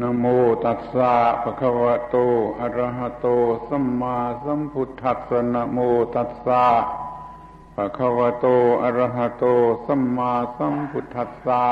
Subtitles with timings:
[0.00, 0.24] นโม
[0.64, 2.16] ตัสสะภะคะวะโต
[2.60, 3.26] อะระหะโต
[3.68, 5.78] สัมมาสัมพุทธัสสะนโม
[6.14, 6.64] ตัสสะ
[7.76, 8.46] ภะคะวะโต
[8.82, 9.44] อะระหะโต
[9.86, 11.64] สัมมาสัมพุทธัสสะ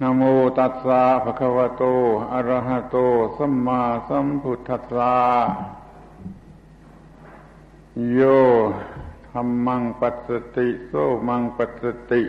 [0.00, 0.22] นโม
[0.58, 1.84] ตัสสะภะคะวะโต
[2.32, 2.96] อะระหะโต
[3.36, 5.14] สัมมาสัมพุทธัสสะ
[8.12, 8.20] โย
[9.30, 10.92] ธรรมังปัสสติ โส
[11.28, 12.22] มังปัสสติ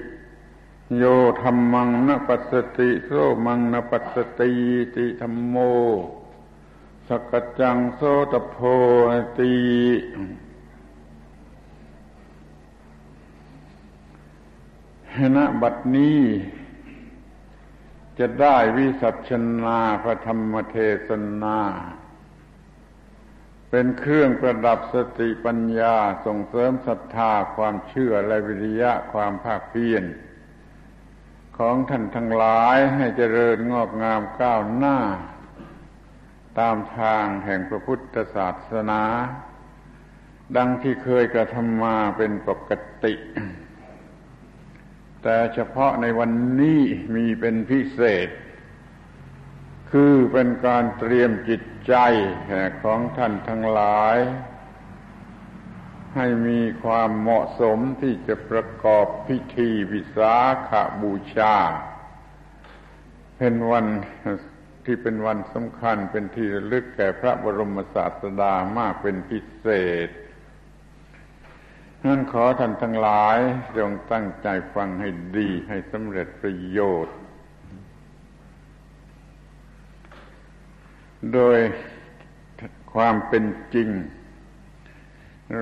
[0.96, 1.04] โย
[1.42, 3.10] ธรรมังนปัสสติโส
[3.46, 4.52] มังนปัสสติ
[4.96, 5.56] ติธรรมโม
[7.08, 8.02] สกจังโส
[8.32, 8.58] ตโพ
[9.38, 9.56] ติ
[15.36, 16.22] ณบัดนี้
[18.20, 19.32] จะได้วิสัช
[19.64, 21.10] นาพระธรรมเทศ
[21.44, 21.60] นา
[23.70, 25.96] เป็นเครื่องประดับสติปัญญา
[26.26, 30.04] ส่งเสริมศรัทธาความเชื่อและวิริยะความภาคเพียร
[31.58, 34.98] ของท่านทั้งหลายให้เจริญงอกงามก้าวหน้า
[36.60, 39.04] ตามทางแห่งพระพุทธศาสนา
[40.58, 42.72] ดังที่เคยกระทำมาเป็นปก
[43.04, 43.14] ติ
[45.24, 46.82] แต่เฉพาะในวันนี้
[47.16, 48.30] มีเป็นพิเศษ
[49.92, 51.96] คือเป็นการเตรียมจิตใจ
[52.84, 54.18] ของท่านทั้งหลาย
[56.16, 60.36] ให้มีความเหมาะสมที่จะประกอบพิธีวิสา
[60.68, 61.56] ขาบูชา
[63.38, 63.86] เป็นวัน
[64.86, 69.68] ที่เป็นวันสำคัญเป็นที่ระลึกแก่พระบรมศาสดามากเป็นพิเศ
[70.08, 70.10] ษ
[72.06, 73.38] นั้นขอท่านทั้งหลาย
[73.78, 77.18] จงตั้งใจฟังให้ดีให้สำเร็จประโยชน์
[81.34, 81.58] โดย
[82.94, 83.90] ความเป็นจริง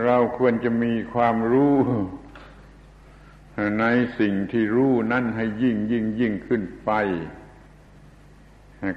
[0.03, 1.75] เราควรจะมีความรู้
[3.79, 3.85] ใน
[4.19, 6.91] สิ่งที่รู้นั่นให้ยิ่งยิ่งยิ่งขึ้นไป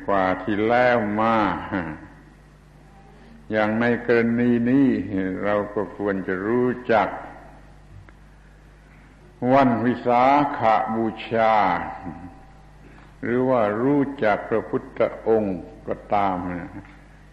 [0.07, 1.37] กว่าที่แล้วมา
[3.51, 4.89] อย่างในกรณีนี้
[5.45, 7.09] เราก็ควรจะรู้จัก
[9.53, 10.25] วันวิสา
[10.59, 11.55] ขาบูชา
[13.23, 15.59] หรือว่ารู้จักพระพุทธองค์
[15.89, 16.37] ก็ตาม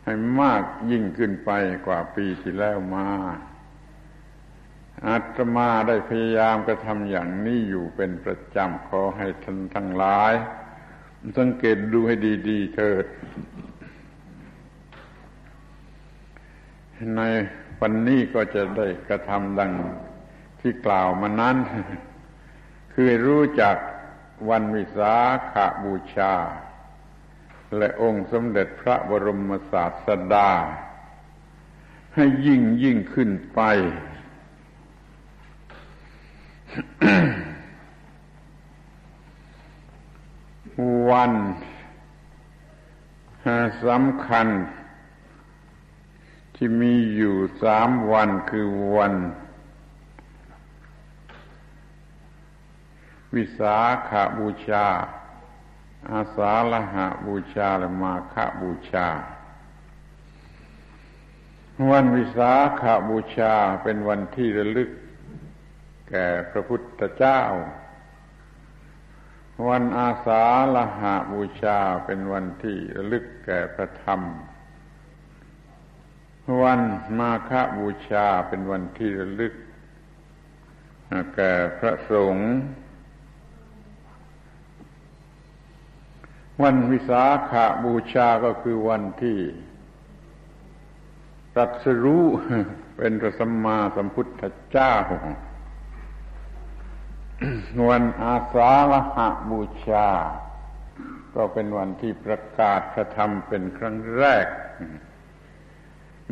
[0.03, 1.51] ให้มากยิ่งขึ้นไป
[1.87, 3.07] กว่าปีที่แล้วมา
[5.07, 10.33] อาตมาได้พยายามกระทำอย่างนี้อยู่เป็นประจำขอให้ท่านทั้งหลาย
[11.37, 12.15] สังเกตดูให้
[12.49, 13.05] ดีๆเถิด
[17.15, 17.21] ใน
[17.79, 19.71] วันนี้ก็จะได้กระทำดัง
[20.59, 21.57] ที่กล่าวมานั้น
[22.93, 23.75] คือรู้จัก
[24.49, 25.13] วันวิสา
[25.51, 26.33] ขาบูชา
[27.77, 30.49] และองค์สมเด็จพระบรมศาสดา
[32.15, 33.61] ให้ยิ่งยิ่งขึ้นไป
[41.09, 41.33] วัน
[43.85, 44.47] สำคัญ
[46.55, 49.13] ที่มีอยู่สามวันคือวัน
[53.35, 53.77] วิสา
[54.09, 54.87] ขาบูชา
[56.11, 59.07] อาสาละหะบูชา และมาฆบูชา
[61.91, 63.53] วันวิสาขาบูชา
[63.83, 64.89] เป็นวันที่ระลึก
[66.09, 67.41] แก่พระพุทธเจ้า
[69.67, 70.43] วันอาสา
[70.75, 74.21] ละหะบูชาเป็นวันที่ระลึกแก่พระธรรม
[76.61, 76.81] วัน
[77.19, 79.53] มาฆบูชาเป็นวันที่ระลึก
[81.35, 82.51] แก่พระสงฆ์
[86.63, 89.39] วันวิสาขาบูชาก็คือวันที่
[91.53, 92.25] ตรัสรู้
[92.97, 94.93] เป็นพระสัมมาสัมพุทธเจ้า
[97.89, 100.09] วันอาสาฬหะบูชา
[101.35, 104.47] ก็เป็นวันที่ประกาศพระธรรมเป็นครั้งแรก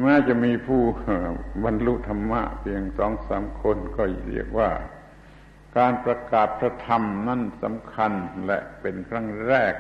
[0.02, 0.82] แม้จะมีผู้
[1.66, 4.72] บรรลุธรรมะเพียงสองสามคนก็เรียกว่า
[5.78, 8.12] การประกาศพระธรรมนั่นสำคัญ
[8.46, 9.76] และเป็นครั้งแรก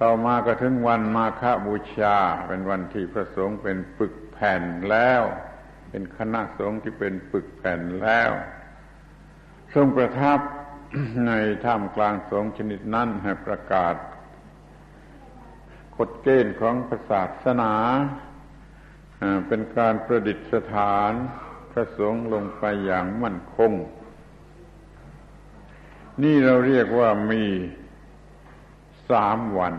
[0.00, 2.16] ต่อมาก็ถึงวันมาฆบูชา
[2.48, 5.22] เป็นวันที่พระสงฆ์เป็นปึกแผ่นแล้ว
[5.90, 8.30] เป็นคณะสงฆ์ที่เป็นปึกแผ่นแล้ว
[9.74, 10.40] ทรงประทับ
[11.26, 11.32] ใน
[11.64, 13.94] ท่ามกลางสงชนิดนั้นให้ประกาศ
[15.96, 16.74] กฎเกณฑ์ของ
[17.10, 17.72] ศาสนา
[19.48, 20.38] เป็นการประดิษ
[20.74, 21.12] ฐาน
[21.70, 23.72] พระสงฆ์ลงไปอย่างมั่นคง
[26.22, 27.44] นี่เราเรียกว่ามี
[29.10, 29.74] สามวัน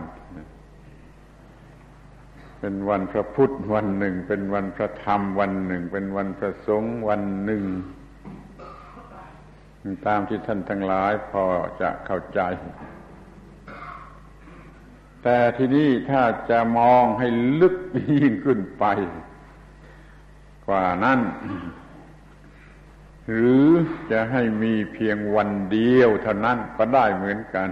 [2.60, 7.64] เป็นวันพระพุทธวันหนึ่ง เป็นวันพระธรรมวันหนึ่ง เป็นวันพระสงฆ์วันหนึ่ง
[10.06, 11.44] ตามที่ท่านทั้งหลายพอ
[11.80, 12.40] จะเข้าใจ
[15.22, 17.28] แต่ที่นี้ถ้าจะมองให้
[17.60, 17.76] ลึก
[18.20, 18.84] ยิ่งขึ้นไป
[20.66, 21.20] กว่านั้น
[23.30, 23.66] หรือ
[24.10, 27.68] จะให้มีเพียงวันเดียวเท่านั้นก็ได้เหมือนกัน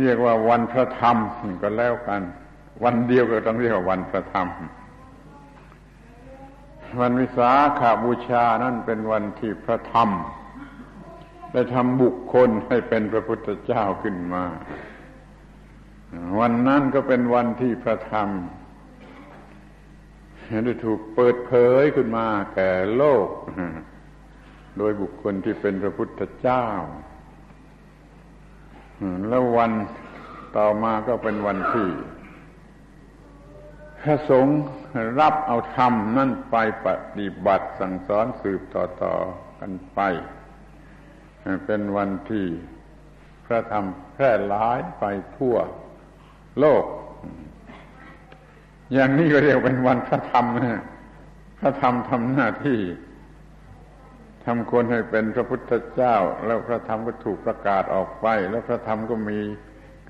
[0.00, 1.16] เรียกว่าวันพระธรรม
[1.62, 2.22] ก็แล้วกัน
[2.84, 4.48] วันเดียวก็ต้องเรียกว่าวันพระธรรม
[7.00, 10.08] วันวิสาขาบูชานั่นเป็นวันที่พระธรรม
[11.52, 14.44] ได้ทำบุคคลให้เป็นพระพุทธเจ้าขึ้นมา
[16.38, 18.28] วันนั้นก็เป็นวันที่พระธรรม
[20.64, 23.28] ได้ถูกเปิดเผยขึ้นมาแก่โลก
[24.78, 26.66] โดยบุคคลที่เป็นพระพุทธเจ้า
[29.28, 29.72] แล้ววัน
[30.56, 31.88] ต่อมาก็เป็นวันที่
[34.02, 34.58] พระสงฆ์
[35.20, 36.56] รับเอาธรรมนั่นไป
[36.86, 40.00] ปฏิบัติสั่งสอนสืบต่อๆกันไป
[41.66, 42.46] เป็นวันที่
[43.46, 45.04] พระธรรมแพร่หลายไป
[45.36, 45.56] ทั่ว
[46.60, 46.84] โลก
[48.92, 50.82] อย่างนี้ก็เรียกเป็นวันพระธรรมนะ
[51.58, 52.80] พระธรรมทำหน้าที่
[54.44, 56.16] ทำคนให้เป็นพระพุทธเจ้า
[56.46, 59.40] แล้วพระธรรมก็ถูกประกาศออกไป แล้วพระธรรมก็มี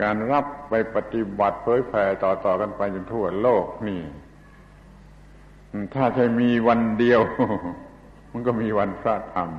[0.01, 4.03] การรับไปปฏิบัติเผยแผ่ต่อๆกันไปจนทั่วโลกนี่
[5.95, 7.21] ถ้าใช่มีวันเดียว
[8.33, 9.51] มันก็มีวันพระธรรม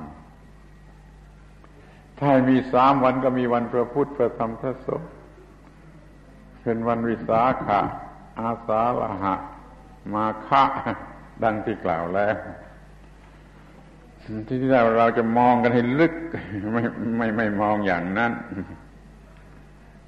[2.20, 5.10] ถ้ามีสามวันก็มีวันพระพุทธพระธรรมพระสงฆ์
[6.62, 7.80] เป็นวันวิสาขะ
[8.40, 9.34] อาสาฬหะ
[10.12, 10.62] มาฆะ
[11.42, 12.36] ดังที่กล่าวแล้ว
[14.48, 16.14] ที่เราเราจะมองกันให้ลึก
[16.72, 16.82] ไม่
[17.18, 18.32] ไม่ไม่มองอย่างนั้น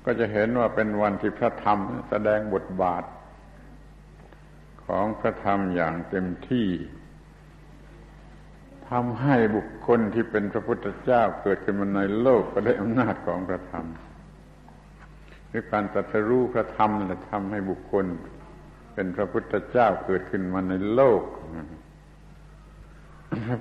[0.09, 3.05] ก็จะเห็นว่าเป็นวันที่พระธรรมแสดงบทบาท
[4.87, 6.69] ของพระธรรมอย่างเต็มที่
[8.91, 13.87] ทำให้บุคคลที่เป็นพระพุทธเจ้าเกิดขึ้นมาในโลกก็ได้อำนาจของพระธรรม
[15.53, 18.07] ด้วยการตรัสรู้พระธรรมและทำให้บุคคล
[18.95, 21.23] เป็นพระพุทธเจ้าเกิดขึ้นมาในโลก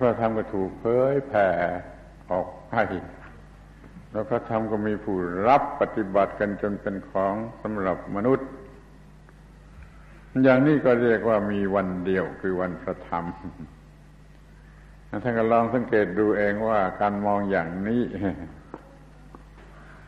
[0.02, 1.50] พระธรรมก็ถูกเผยแผ่
[2.32, 2.74] ออกไป
[4.16, 5.18] แล้วพระธรรมก็มีผู้
[5.48, 8.50] รับปฏิบัติกันจนเป็นของสำหรับมนุษย์
[10.44, 13.26] อย่างนี้ก็เรียกว่ามีวันเดียวคือวันพระธรรม
[15.24, 18.04] ท่านก็ลองสังเกตดูเองว่าการมองอย่างนี้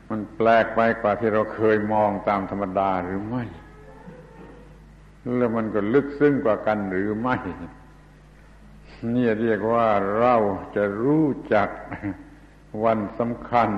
[0.10, 3.44] มันแปลกไปกว่าที่เราเคยมองตามธรรมดาหรือไม่
[5.38, 7.38] แล้วมันก็ลึกซึ้งกว่ากันหรือไม่
[9.14, 9.88] นี่เรียกว่า
[10.20, 10.36] เรา
[10.76, 11.70] จะรู้จัก
[12.84, 13.70] วันสำคัญ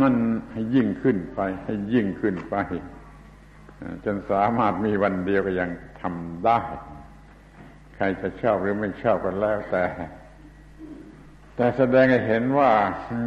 [0.00, 0.14] มัน
[0.52, 2.56] ให้ยิ่งขึ้นไป ให้ยิ่งขึ้นไป
[4.04, 5.70] จนสามารถมีวันเดียวก็ยัง
[6.00, 6.58] ทำได้
[7.94, 9.84] ใครจะชอบหรือไม่ชอบกันแล้วแต่
[11.56, 12.70] แต่แสดงให้เห็นว่า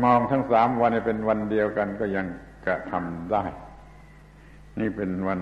[0.03, 2.25] มองทั้งสามวันเป็นวันเดียวกันก็ยัง
[2.65, 3.43] กระทำได้
[4.79, 5.39] นี่เป็นวัน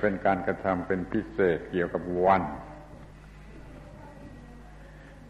[0.00, 2.42] เป็นการกระทำเป็นพิเศษเกี่ยวกับวัน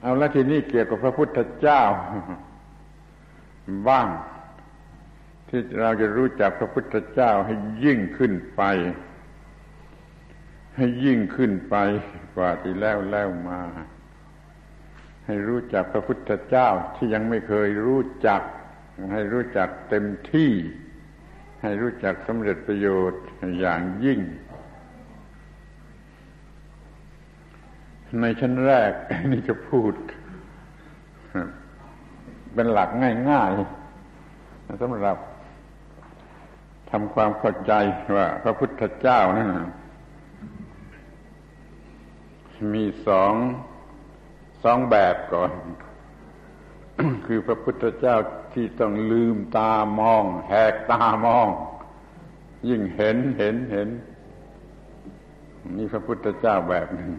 [0.01, 1.83] เอาละทีนี้เกี่ยวกับพระพุทธเจ้า
[3.89, 4.09] บ้าง
[5.49, 8.63] ที่เราจะรู้จักพระพุทธเจ้าให้ยิ่งขึ้นไป
[10.77, 11.77] ให้ยิ่งขึ้นไป
[12.37, 13.61] กว่าที่แล้วแล้วมา
[15.27, 18.43] ให้รู้จักพระพุทธเจ้าที่ยังไม่เคยรู้จัก
[19.13, 20.51] ให้รู้จักเต็มที่
[21.63, 23.23] ให้รู้จักสำเร็จประโยชน์
[23.61, 24.21] อย่างยิ่ง
[28.21, 28.93] ในชั้นแรก
[29.33, 29.95] นี่จะพูด
[32.55, 32.89] เป็นหลัก
[33.31, 35.19] ง่ายๆสำหรับ
[36.91, 37.73] ทำความเข้าใจ
[38.17, 39.49] ว่าพระพุทธเจ้านั่น
[42.75, 43.33] มีสอง
[44.65, 45.51] สองแบบก่อน
[47.27, 48.17] คือพระพุทธเจ้า
[48.55, 51.49] ที่ต้องลืมตามอง แหกตามอง
[52.69, 53.89] ยิ่งเห็นเห็นเห็น
[55.77, 57.11] นี่พระพุทธเจ้าแบบหนึ่ง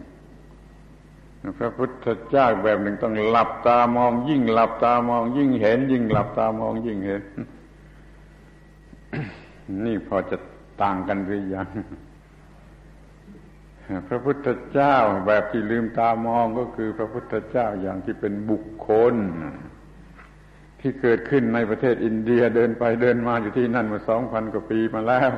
[1.58, 7.22] พระพุทธเจ้าแบบหนึ่งต้องหลับตามอง ยิ่งหลับตามอง ยิ่งเห็น ยิ่งหลับตามอง ยิ่งเห็น
[9.84, 10.36] นี่พอจะ
[10.82, 11.68] ต่างกันหรือยัง
[14.08, 19.14] พระพุทธเจ้าแบบที่ลืมตามองก็คือ พระพุทธเจ้าอย่างที่เป็นบุคคล
[20.80, 25.30] ที่เกิดขึ้นในประเทศอินเดียเดินไปเดินมาอยู่ที่นั่นมาสองพันกว่าปีมาแล้ว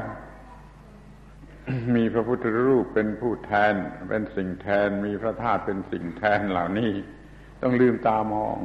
[1.95, 3.75] มีพระพุทธรูปเป็นผู้แทน
[4.09, 6.93] เป็นสิ่งแทน มีพระธาตุเป็นสิ่งแทนเหล่านี้
[7.63, 8.59] ต้องลืมตามอง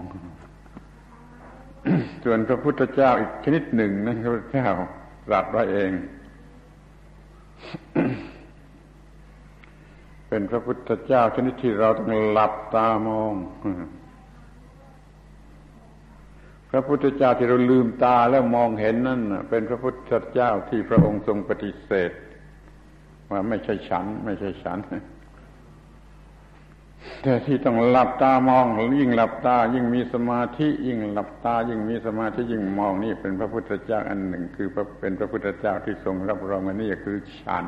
[2.24, 4.70] ส่วนพระพุทธเจ้าอีกชนิดหนึ่งนั้นพระพุทธเจ้า
[5.28, 5.92] ตรัสไว้เอง
[10.30, 13.34] เป็นพระพุทธเจ้าชนิดที่เราต้องหลับตามอง
[16.72, 22.12] พระพุทธเจ้าที่เราลืมตาแล้วมองเห็นนั่นเป็นพระพุทธเจ้าที่พระองค์ทรงปฏิเสธ
[23.30, 24.80] ว่าไม่ใช่ฉัน ไม่ใช่ฉัน
[27.22, 28.66] แต่ที่ต้องหลับตามอง
[29.00, 34.68] ยิ่งหลับตา ยิ่งมีสมาธิ ยิ่งหลับตา ยิ่งมีสมาธิยิ่งมองนี่เป็นพระพุทธเจ้าอันหนึ่ง คือ
[35.00, 37.68] เป็นพระพุทธเจ้าที่ทรงรับรองอันนี้คือฉัน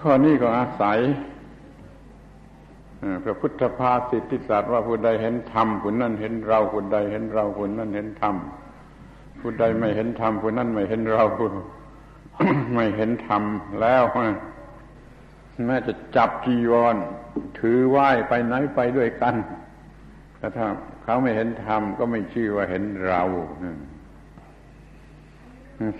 [0.00, 0.98] ข้อนี้ก็อาศัย
[3.24, 8.34] พระพุทธภาสิทธิศาสตร์ว่าผู้ใดเห็นธรรมผู้นั้นเห็นเราผู้ใดเห็นเราผู้นั้นเห็นธรรม
[9.40, 11.24] ผู้ใดไม่เห็นธรรมผู้นั้นไม่เห็นเรา
[12.74, 13.42] ไม่เห็นธรรม
[13.80, 14.02] แล้ว
[15.66, 16.96] แม้จะจับจีวร
[17.58, 19.34] ถือไหว้ไปไหนไปด้วยกัน
[20.38, 20.66] แต่ถ้า
[21.02, 23.22] เขาไม่เห็นธรรมก็ไม่ชื่อว่าเห็นเรา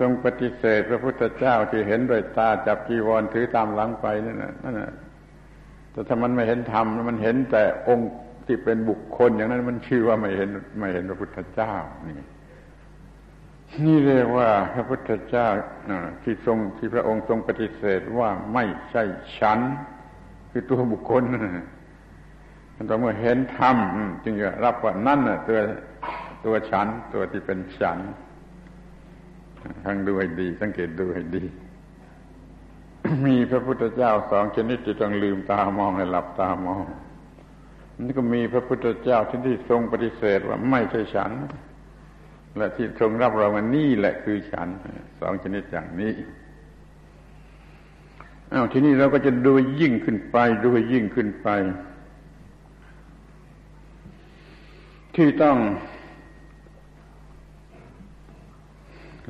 [0.00, 4.80] ทรงปฏิเสธพระพุทธเจ้าที่เห็นด้วยตาจับจีวรถือตามหลังไปนั่นนั่น
[5.92, 8.10] แต่ถ้ามันไม่เห็นธรรมมันเห็นแต่องค์
[8.46, 11.72] ที่เป็นบุคคล อย่างนั้นมันชื่อว่าไม่เห็นไม่เห็นพระพุทธเจ้า
[12.06, 12.14] นี่
[13.84, 15.48] นี่เรียกว่าพระพุทธเจ้า
[16.22, 19.02] ที่ทรงที่พระองค์ทรงปฏิเสธว่าไม่ใช่
[19.38, 19.58] ฉัน
[20.50, 21.22] คือตัวบุคคล
[22.86, 23.76] แต่เมื่อเห็นธรรม
[24.24, 25.58] จึงจะรับว่านั่นตัว
[26.44, 27.98] ตัวฉัน ตัวที่เป็นฉัน
[29.84, 31.44] ฟังดูให้ดี สังเกตดูให้ดี
[33.26, 36.82] มีพระพุทธเจ้าสองชนิดที่ต้องลืมตามองให้หลับตามอง
[38.04, 41.30] นี่ก็มีพระพุทธเจ้าที่ที่ทรงปฏิเสธว่าไม่ใช่ฉัน
[42.56, 44.68] และที่ทรงรับรองว่านี่แหละคือฉัน
[45.20, 46.12] สองชนิดอย่างนี้
[48.52, 51.48] อ้าวทีนี้เราก็จะดูยิ่งขึ้นไปดูยิ่งขึ้นไป
[55.14, 55.58] ที่ต้อง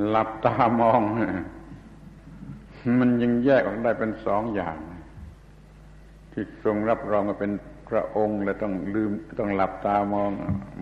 [0.08, 1.00] หลับตามอง
[2.98, 4.78] มันยังแยกออกได้เป็นสองอย่าง
[6.32, 7.52] ที่ทรงรับรองว่าเป็น
[7.88, 9.10] พระองค์ และต้องลืม
[9.40, 10.30] ต้องหลับตามอง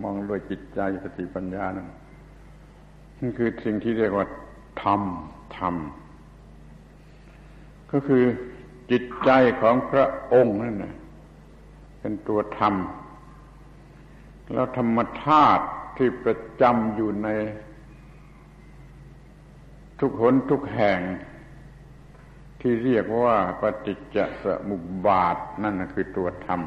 [0.03, 1.87] มองด้วยจิตใจสติปัญญานั่น
[3.19, 4.27] นั่นคือสิ่งที่เรียกว่า
[4.83, 5.01] ธรรม
[5.57, 5.75] ธรรม
[7.91, 8.23] ก็คือ
[8.91, 9.29] จิตใจ
[9.61, 10.95] ของพระองค์นั่นนะ
[11.99, 12.73] เป็นตัวธรรม
[14.53, 15.65] แล้วธรรมธาตุ
[15.97, 17.29] ที่ประจำอยู่ใน
[19.99, 20.99] ทุกหนทุกแห่ง
[22.61, 26.61] ที่เรียกว่าปฏิจจสมุปบาทนั่นคือตัวธรรม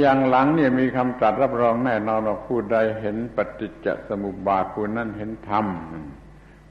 [0.00, 5.66] อย่างหลังเนี่ยมีคำตรัสรับรองแน่นอนว่าผู้ใดเห็นปฏิจจสมุปบาทผู้นั้นเห็นธรรม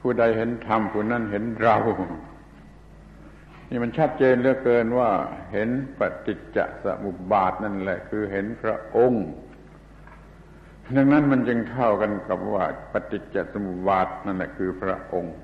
[0.00, 1.76] ผู้ใดเห็นธรรมผู้นั้นเห็นเรา
[3.70, 5.10] นี่มันชัดเจนเหลือเกินว่า
[5.52, 9.26] เห็นปฏิจจสมุปบาทนั่นแหละ คือเห็นพระองค์
[10.96, 15.34] ดังนั้นมันจึงเท่ากันกับว่า ปฏิจจสมุปบาทนั่นแหละคือพระองค์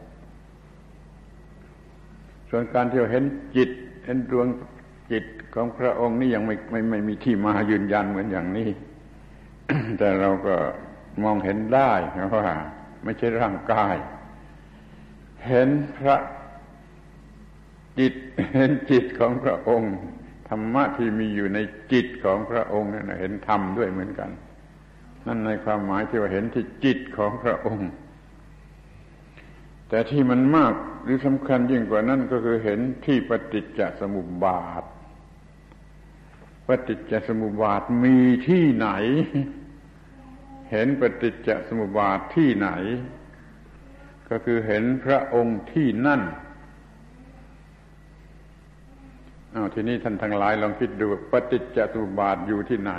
[2.51, 3.25] ส่วนการที่เห็น
[3.57, 3.71] จิต
[4.05, 4.47] เห็นดวง
[5.13, 5.25] จิต
[5.55, 8.69] ของพระองค์นี่ยังไม่ไม่ไม่มีที่มายืนยันเหมือนอย่างนี้
[9.99, 10.57] แต่เราก็
[11.23, 11.93] มองเห็นได้
[12.35, 12.47] ว่า
[13.05, 13.97] ไม่ใช่ร่างกาย
[15.47, 16.17] เห็นพระ
[17.99, 18.15] จิต
[18.55, 19.95] เห็นจิตของพระองค์
[20.49, 21.59] ธรรมะที่มีอยู่ใน
[21.93, 24.31] จิตของพระองค์นั่นเห็นธรรมด้วยเหมือนกัน
[25.27, 27.91] นั่นในความหมายที่ว่าเห็นที่จิตของพระองค์
[29.89, 34.85] แต่ที่มันมากหรือสำคัญยิ่งกว่านั้นก็คือเห็นที่ปฏิจจสมุปบาท
[36.69, 38.17] ปฏิจจสมุปบาทมี
[38.49, 38.89] ที่ไหน
[40.71, 42.71] เห็นปฏิจจสมุปบาทที่ไหน
[44.29, 46.23] ก็คือเห็นพระองค์ที่นั่น
[49.55, 52.93] อาทีนี้ท่านทั้งหลายลองคิดดูปฏิจจสมุปบาทอยู่ที่ไหน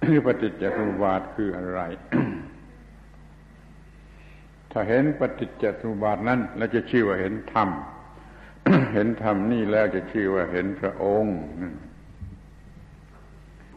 [0.00, 1.80] หรือปฏิจจสมุปบาทคืออะไร
[4.72, 7.68] ถ้าเห็นปฏิจจสมุปบาทนั้นแล้วจะชื่อว่าเห็นธรรม
[8.94, 11.36] เห็นธรรมนี่แล้วจะชื่อว่าเห็นพระองค์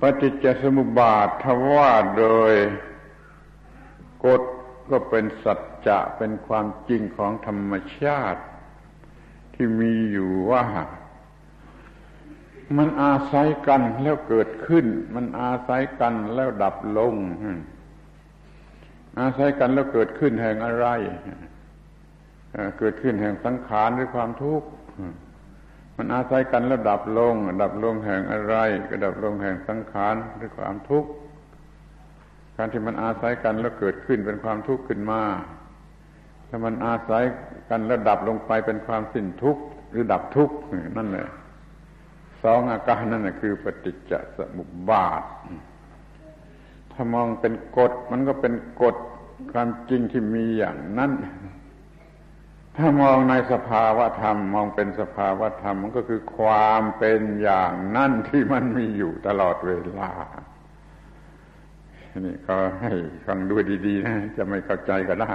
[0.01, 2.53] ปฏิจจสมุปบาทถ้าว่าโดย
[4.25, 4.41] กฎ
[4.89, 8.41] ก็เป็นสัจจะเป็นความจริงของธรรมชาติ
[9.53, 10.63] ที่มีอยู่ว่า
[12.77, 14.85] มันอาศัยกันแล้วเกิดขึ้น
[15.15, 17.15] มันอาศัยกันแล้วดับลง
[19.19, 20.87] อาศัยกันแล้วเกิดขึ้นแห่งอะไร
[22.79, 24.67] เกิดขึ้นแห่งสังขารหรือความทุกข์
[25.97, 28.55] มันอาศัยกันแล้วดับลงดับลงแห่งอะไร
[28.89, 31.09] ก็ดับลงแห่งสังขารหรือความทุกข์
[32.55, 35.21] การที่มันอาศัยกันแล้วเกิดขึ้นเป็นความทุกข์ขึ้นมา
[36.47, 37.23] ถ้ามันอาศัย
[37.69, 40.55] กันแล้วดับลงไปเป็นความสิ้นทุกข์หรือดับทุกข์
[40.97, 41.27] นั่นแหละ
[42.43, 45.23] สองอาการนั่นแหละคือปฏิจจสมุปบาท
[46.91, 48.95] ถ้ามองเป็นกฎมันก็เป็นกฎ
[49.51, 51.11] ความจริงที่มีอย่างนั้น
[52.77, 60.11] ถ้ามองในสภาวะธรรม มองเป็นสภาวะธรรมมันก็คือความเป็นอย่างนั่นที่มันมีอยู่ตลอดเวลา
[62.25, 62.91] นี่ก็ให้
[63.25, 65.33] ฟังด้วยดีๆนะจะไม่เข้าใจก็ได้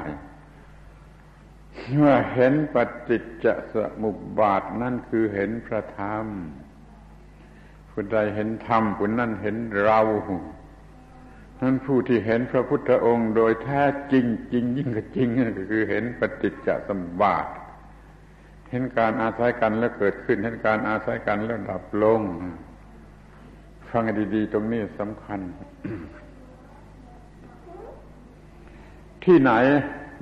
[2.02, 2.76] ว่าเห็นป
[3.08, 6.26] ฏิจจสมุปบาทนั่นคือเห็นพระธรรม
[7.90, 10.00] ผู้ใดเห็นธรรมผู้นั้นเห็นเรา
[11.62, 15.28] นั้นผู้ที่เห็นพระพุทธองค์โดยแท้จริงจริงยิ่งกว่าจริง
[15.58, 17.46] ก็คือเห็นปฏิจจสมบาท
[18.70, 22.20] เห็นการอาศัยกันแล้วเกิดขึ้น เห็นการอาศัยกันแล้วดับลง
[23.90, 24.04] ฟัง
[24.34, 25.40] ดี ๆ ตรงนี้สำคัญ
[29.24, 29.52] ที่ไหน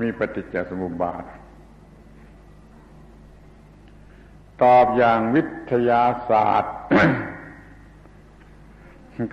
[0.01, 1.25] มีปฏิจจสมุปบาท
[4.63, 6.75] ตอบอย่างวิทยาศาสตร์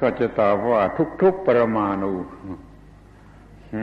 [0.01, 0.81] ก็จะตอบว่า
[1.21, 2.13] ทุกๆปรมาณู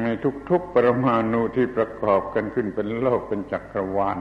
[0.03, 0.09] ใน
[0.51, 4.19] ทุกๆปรมาณูที่ประกอบกันขึ้นเป็นโลกเป็นจักรวาล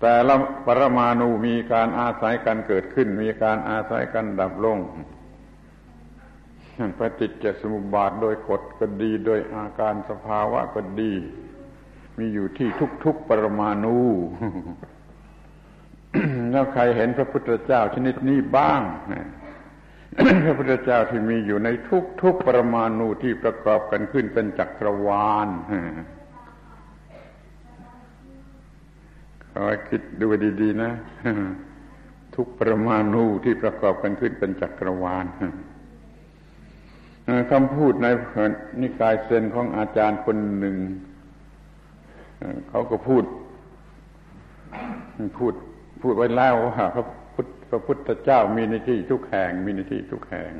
[0.00, 0.34] แต่ละ
[0.66, 4.78] ปรมาณูมีการอาศัยกันเกิดขึ้น มีการอาศัยกันดับลง
[6.98, 11.12] ปฏิจจสมุปบาทโดยกฎก็ดี โดยอาการสภาวะก็ดี
[12.18, 12.68] มีอยู่ที่
[13.04, 13.98] ทุกๆปรมาณู
[16.50, 18.80] แล้วใครเห็นพระพุทธเจ้าชนิดนี้บ้าง
[20.44, 25.48] พระพุทธเจ้าที่มีอยู่ในทุกทุกปรมาณูที่ประกอบกันขึ้นเป็นจักรวาล
[29.52, 30.26] ขอคิดดู
[30.60, 30.92] ดีๆนะ
[32.36, 35.26] ทุกปรมาณูที่ประกอบกันขึ้นเป็นจักรวาล
[37.50, 38.06] คำพูดใน
[38.80, 40.76] นิกายเซนของอาจารย์คนหนึ่ง
[42.68, 43.24] เขาก็พูด
[45.38, 45.54] พูด
[46.02, 47.04] พูดไว้แล้วว่าพระ
[47.74, 50.52] ระพุทธเจ้ามีในที่ทุกแห่ง มีในที่ทุกแห่ง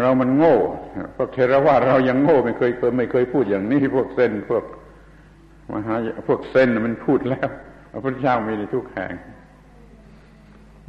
[0.00, 0.56] เรามันโง่
[1.16, 4.64] พวกเทรวาเรายังโง่ไม่เคยไม่เคยพูดอย่างนี้พวกเส้นพวก
[5.72, 5.94] มหา
[6.28, 7.48] พวกเส้นมันพูดแล้ว
[7.92, 9.12] พระพุทธเจ้ามีในทุกแห่ง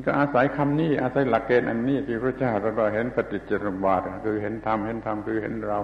[0.06, 5.80] ก็อาศัยคำนี้ อาศัยหลักเกณฑ์อันนี้ที่พระเจ้าเราเห็นปฏิจจสมบัติคือเห็นธรรมเห็นธรรมคือเห็นเรา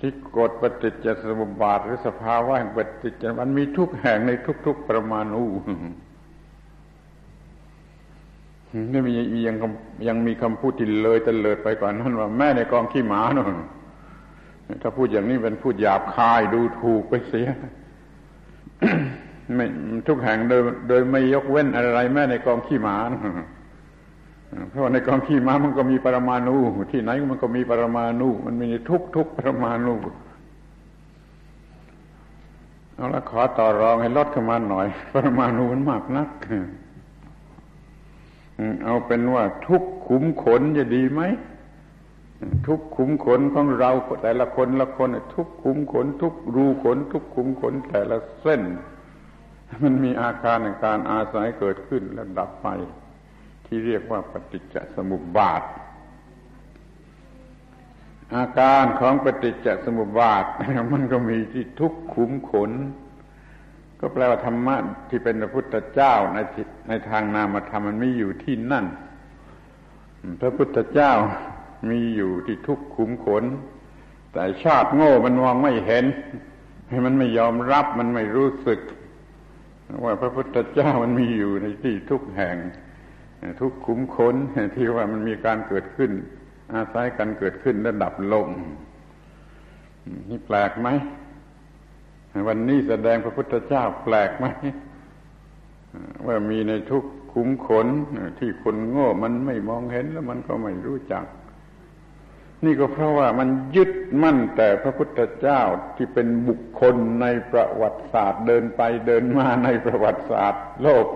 [0.00, 4.32] ที่กฎปฏิจจสมุปบาทหรือสภาวะแห่งปฏิจจมันมีทุกแห่งใน
[4.66, 5.44] ทุก ๆ ประมาณู
[8.92, 9.12] นี่มี
[9.46, 9.56] ยัง
[10.08, 13.50] ยังมีคำพูดที่เลยตะเลิดไปกว่านั้นว่าแม่ในกองขี้หมาน่น
[14.82, 17.48] ถ้าพูดอย่างนี้เป็นพูดหยาบคายดูถูกไปเสีย
[19.54, 19.66] ไม่
[20.08, 23.10] ทุกแห่งโดย โดยไม่ยกเว้นอะไรแม่ในกองขี้หมาน
[24.70, 26.56] เพราะในกองขี้ม้ามันก็มีปรมาณู
[26.92, 29.94] ที่ไหนมันก็มีปรมาณูมันมีทุกทุกปรมาณู
[32.94, 36.28] เอาละขอต่อรองให้ลดขึ้นมาหน่อย ปรมาณูมันมากนัก
[38.84, 41.22] เอาเป็นว่าทุกขุมขนจะดีไหม
[42.66, 43.90] ทุกขุมขนของเรา
[44.22, 48.62] แต่ละคนละคน ทุกขุมขน ทุกรูขน ทุกขุมขนแต่ละเส้น
[49.82, 52.68] มันมีอาการในการอาศัยเกิดขึ้นแล้วดับไป
[53.72, 55.62] ที่เรียกว่าปฏิจจสมุปบาท
[58.36, 60.44] อาการของปฏิจจสมุปบาท
[60.92, 62.70] มันก็มีที่ทุกขุมขน
[64.00, 64.76] ก็แปลว่าธรรมะ
[65.08, 66.38] ที่เป็นพระพุทธเจ้าใน
[66.88, 68.86] ในทางนามธรรมมันไมีอยู่ที่นั่น
[70.40, 71.12] พระพุทธเจ้า
[71.90, 73.44] มีอยู่ที่ทุกขุมขน
[74.32, 76.04] แต่ชาติโง่มันมองไม่เห็น
[76.88, 78.80] ให้มันไม่ยอมรับมันไม่รู้สึก
[80.04, 82.56] ว่าพระพุทธเจ้ามันมีอยู่ในที่ทุกแห่ง
[83.60, 84.34] ทุกขุมขน
[84.76, 86.10] ที่ว่ามันมีการเกิดขึ้น
[86.74, 88.46] อาศัยกันเกิดขึ้นและดับลง
[90.30, 90.88] นี่แปลกไหม
[92.48, 94.46] วันนี้แสดงพระพุทธเจ้าแปลกไหม
[96.26, 97.86] ว่ามีในทุกขุมขน
[98.38, 101.24] ที่คนโง่มันไม่มองเห็นแล้วมันก็ไม่รู้จัก
[102.64, 103.90] นี่ก็เพราะว่ามันยึด
[104.22, 105.62] มั่นแต่พระพุทธเจ้า
[105.96, 111.06] ที่เป็นบุคคลในประวัติศาสตร์ เดินไปเดินมาในประวัติศาสตร์ โลก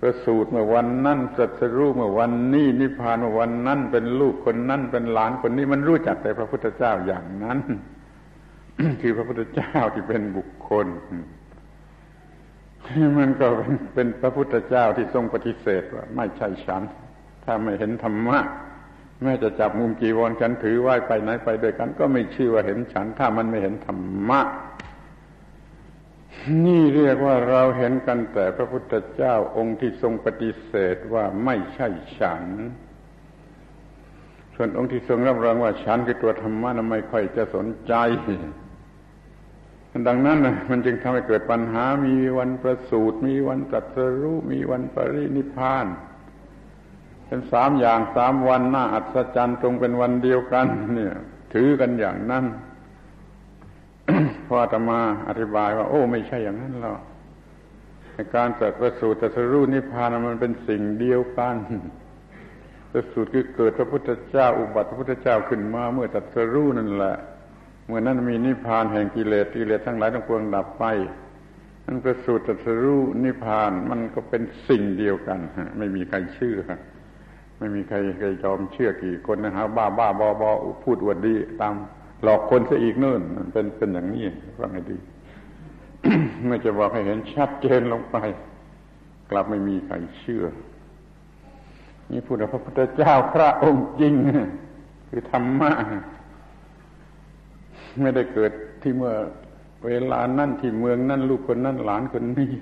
[0.00, 7.58] ประสูตรเมื่อวันนั้นสัตรู้เมื่อวันนี้นิพพานเมื่อวันนั้นเป็นลูกคนนั้นเป็นหลานคนนี้มันรู้จักแต่พระพุทธเจ้าอย่างนั้น
[9.02, 10.86] คือพระพุทธเจ้าที่เป็นบุคคล
[13.18, 13.46] มันก็
[13.94, 16.82] เป็นพระพุทธเจ้าที่ทรงปฏิเสธว่าไม่ใช่ฉัน
[17.44, 18.38] ถ้าไม่เห็นธรรมะ
[19.22, 24.40] แม้จะจับมุมจีวรฉันถือไหว้ไปไหนไปด้วยกัน ก็ไม่ชื่อว่าเห็นฉัน ถ้ามันไม่เห็นธรรมะ
[26.64, 32.44] นี่เรียกว่าเราเห็นกันแต่พระพุทธเจ้าองค์ที่ทรงปฏิเสธว่าไม่ใช่ฉัน
[34.54, 37.94] ส่วนองค์ที่ทรงรับรองว่าฉันคือตัวธรรมะนั้นไม่ค่อยจะสนใจ
[40.08, 40.38] ดังนั้น
[40.70, 45.86] มันจึงทำให้เกิดปัญหามีวันประสูติมีวันตรัสรู้มีวันปรินิพาน
[47.26, 51.14] เป็นสามอย่างสามวันน่าอัศจรรย์ตรงเป็นวันเดียวกัน เนี่ย
[51.54, 52.44] ถือกันอย่างนั้น
[54.46, 57.00] พออาตมาอธิบายว่า โอ้ ไม่ใช่อย่างนั้นหรอก
[58.34, 61.56] การสัตว์ประสูติตรัสรู้นิพพานมันเป็นสิ่งเดียวกัน
[62.92, 67.16] ประสูติคือเกิดพระพุทธเจ้าอุบัติพระพุทธเจ้าขึ้นมา เมื่อตรัสรู้นั่นแหละ
[67.86, 70.84] เมื่อนั้นมีนิพพานแห่งกิเลสกิเลสทั้งหลายทั้งปวงดับไป
[71.86, 75.38] นั่นประสูติตรัสรู้นิพพานมันก็เป็นสิ่งเดียวกัน
[75.78, 76.58] ไม่มีใครเชื่อ
[77.58, 80.50] ไม่มีใครใครยอมเชื่อกี่คนนะฮะบ้าบ้าบอบอ
[80.84, 81.74] พูดอวดดีตาม
[82.22, 83.20] หลอกคนซะอีกนู่น
[83.52, 84.26] เป็นเป็นอย่างนี้
[84.58, 84.96] ฟังให้ดี
[86.44, 88.16] เมื่อจะบอกให้เห็นชัดเจนลงไป
[89.30, 90.44] กลับไม่มีใครเชื่อ
[92.10, 94.14] นี่พูดถึงพระพุทธเจ้าพระองค์จริง
[95.08, 95.70] คือธรรมะ
[98.00, 98.52] ไม่ได้เกิด
[98.82, 99.14] ที่เมื่อ
[99.86, 102.52] เวลานั่นที่เมืองนั่นลูกคนนั่นหลานคนนี้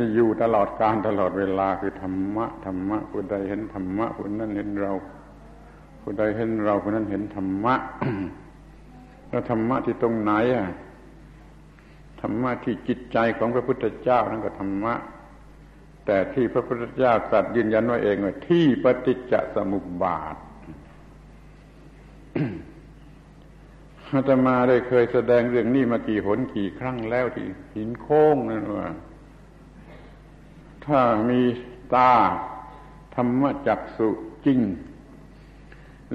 [0.00, 4.92] จะอยู่ตลอดการตลอดเวลาคือธรรมะธรรมะผู้ใดเห็นธรรมะผู้นั้นเห็นเรา
[6.08, 7.74] ผู้ใดเห็นเราผู้นั้นเห็นธรรมะ
[9.28, 10.68] แล้วธรรมะที่ตรงไหนอะ
[12.20, 14.94] ธรรมะที่จิตใจของพระพุทธเจ้านั่นก็ธรรมะ
[16.06, 20.36] แต่ที่พระพุทธเจ้าตรัสยืนยันว่าเองว่าที่ปฏิจจสมุปบาท
[24.12, 28.88] อาตมาได้เคยแสดงเรื่องนี้มากี่หนกี่ครั้งแล้วที่หินโค้งนั่นว่า
[30.86, 31.40] ถ้ามี
[31.94, 32.12] ตา
[33.14, 34.08] ธรรมจักสุ
[34.46, 34.60] จริง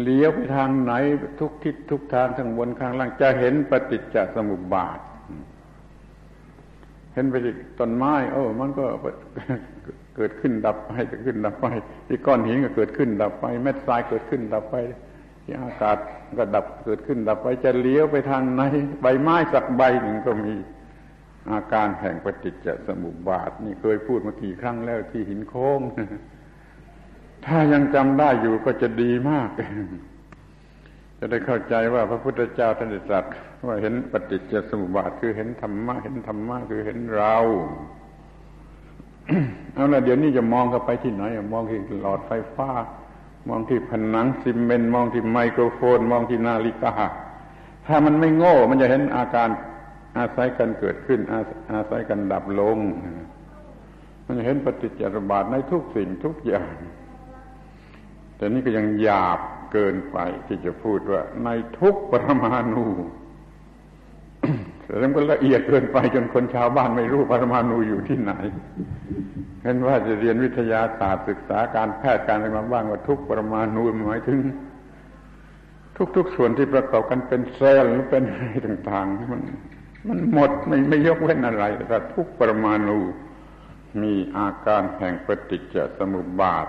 [0.03, 0.93] เลี้ยวไปทางไหน
[1.39, 4.99] ทุกทิศทุกทางทั้งบนข้างล่างจะเห็นปฏิจจสมุปบาท
[7.13, 8.85] เห็นไปที่ต้นไม้โอ้มันก็
[10.15, 11.65] เกิดขึ้นดับไปเกิดขึ้นดับไป
[12.07, 14.75] ที่ก้อนหินก็เกิดขึ้นดับไปเม็ดทรายเกิดขึ้นดับไป
[15.43, 15.97] ที่อากาศ
[16.37, 18.61] ก็ดับเกิดขึ้นดับไป จะเลี้ยวไปทางไหน
[19.01, 20.53] ใบไม้สักใบหนึ่งก็มี
[21.51, 25.79] อาการแห่งปฏิจจสมุปบาท นี่เคยพูดมากี่ครั้งแล้วที่หินโค้ง
[27.45, 29.49] ถ้ายังจำได้อยู่ก็จะดีมาก
[31.19, 33.25] จะได้เข้าใจว่าพระพุทธเจ้าท่านตรัส
[33.67, 37.35] ว่าเห็นปฏิจจสมุปบาทคือเห็นธรรมะเห็นธรรมะคือเห็นเรา
[39.73, 41.23] เอาละเดี๋ยวนี้จะมองเข้าไปที่ไหน
[41.53, 42.69] มองที่หลอดไฟฟ้า
[43.47, 46.93] มองที่ผนังซีเมนต์มองที่ไมโครโฟน มองที่นาฬิกา
[47.87, 49.49] ถ้ามันไม่โง่ มันจะเห็นอาการ
[50.17, 51.19] อาศัยกันเกิดขึ้น
[51.73, 52.77] อาศัยกันดับลง
[54.25, 56.73] มันเห็นปฏิจจสมุปบาทในทุกสิ่งทุกอย่าง
[58.41, 59.39] แต่นี่ก็ยังหยาบ
[59.73, 61.49] เกินไปที่จะพูดว่าใน
[61.79, 62.85] ทุกปรมาณู
[64.85, 68.33] แต่มันก็ละเอียดเกินไปจนคนชาวบ้านไม่รู้ปรมาณูอยู่ที่ไหน
[69.63, 74.37] เห็นว่าจะเรียนวิทยาศาสตร์ศึกษาการแพทย์การอะไรมาบ้างว่าทุกปรมาณูหมายถึง
[76.15, 79.41] ทุกๆส่วนที่ประกอบกันเป็นเซลล์หรือเป็นอะไรต่าง ๆ มัน
[80.07, 82.99] มันหมดไม่ไม่ยกเว้นอะไรแต่ทุกปรมาณู
[84.01, 86.67] มีอาการแห่งปฏิจจสมุปบาท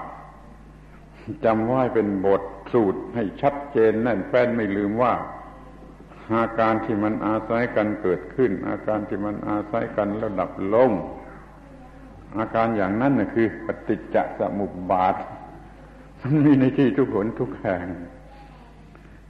[1.45, 5.13] จำไว้เป็นบทสูตรให้ชัดเจนแน่นแฟ้นไม่ลืมว่า
[6.35, 10.91] อาการที่มันอาศัยกันเกิดขึ้น อาการที่มันอาศัยกันแล้วดับลง
[12.39, 15.15] อาการอย่างนั้นน่ะคือ ปฏิจจสมุปบาท
[16.23, 17.87] มันมีในที่ทุกคนทุกแห่ง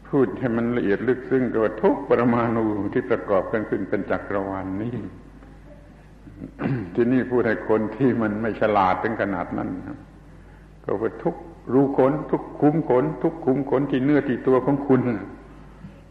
[0.08, 4.94] พูดให้มันละเอียดลึกซึ้งตัวทุกปรมาณูที่ประกอบกันขึ้นเป็นจักรวาลนนี้
[6.94, 9.68] ที่นี่พูดให้คนที่มันไม่ฉลาดถึงขนาดนั้น
[10.84, 11.34] ก็ว่าทุก
[11.72, 15.00] รูขนทุกคุ้มขน ทุกคุ้มขนที่เนื้อที่ตัวของคุณ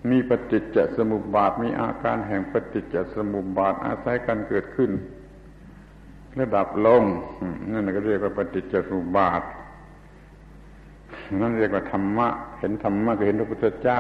[0.10, 4.92] มีปฏิจจสมุปบาทมีอาการแห่งปฏิจจสมุปบาทอาศัยกันเกิดขึ้น
[6.40, 7.04] ระดับลง
[7.72, 9.42] นั่นก็เรียกว่าปฏิจจสมุปบาท
[11.42, 12.28] นั่นเรียกว่าธรรมะ
[12.60, 14.00] เห็นธรรมะก็เห็นพระพุทธเจ้า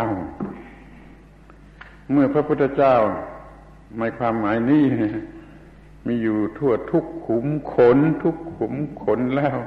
[2.12, 2.96] เมื่อพระพุทธเจ้า
[4.00, 4.86] ในความหมายนี้
[6.08, 9.58] มีอยู่ทั่วทุกขุมขน ทุกขุมขนแล้ว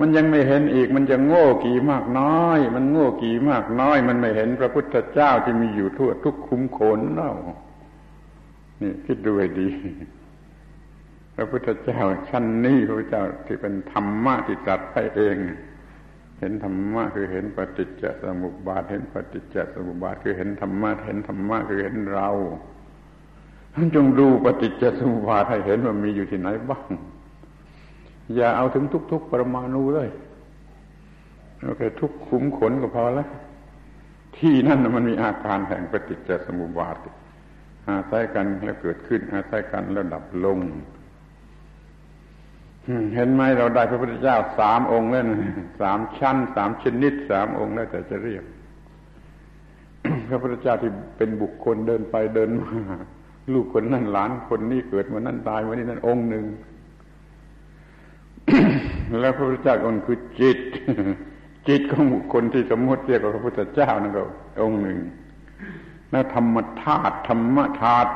[0.00, 7.32] มันยังไม่เห็นอีก มันจะโง่กี่มากน้อย มันโง่กี่มากน้อย มันไม่เห็นพระพุทธเจ้าที่มีอยู่ทั่วทุกขุมขนเล่า
[8.80, 9.68] นี่คิดดูให้ดี
[11.34, 15.36] พระพุทธเจ้าชั้นนี้พระพุทธเจ้าที่เป็นธรรมะที่ตรัสให้เอง
[16.38, 22.30] เห็นธรรมะคือเห็นปฏิจจสมุปบาท เห็นปฏิจจสมุปบาทคือเห็นธรรมะ เห็นธรรมะคือเห็นเรา
[23.74, 26.90] ท่านจงดูปฏิจจสมุปบาทให้เห็นว่ามีอยู่ที่ไหนบ้าง
[28.34, 30.08] อย่าเอาถึงทุก ๆ ปรมาณูเลย
[31.62, 33.28] โอเคทุกขุมขนก็พอแล้ว
[34.36, 36.96] ที่นั่นมันมีอาการแห่งปฏิจจสมุปบาท
[37.88, 40.58] อาศัยกันแล้วเกิดขึ้น อาศัยกันแล้วดับลง
[43.14, 45.24] เห็นไหมเราได้พระพุทธเจ้าสามองค์แล้ว
[45.80, 48.44] สามชั้นสามชนิดสามองค์แล้วแต่จะเรียก
[50.28, 52.70] พระพุทธเจ้าที่เป็นบุคคลเดินไปเดินมา
[53.52, 56.44] ลูกคนนั้นหลานคนนี้เกิดวันนั้นตายวันนี้นั้นองค์หนึ่ง
[59.20, 60.58] แล้วพระพุทธเจ้าองค์คือจิต
[61.68, 64.22] จิตของบุคคลที่สมมติเรียกว่าพระพุทธเจ้านั่นก็
[64.62, 64.98] องค์หนึ่ง
[66.10, 68.10] แล้วธรรมธาตุธรรมธาตุ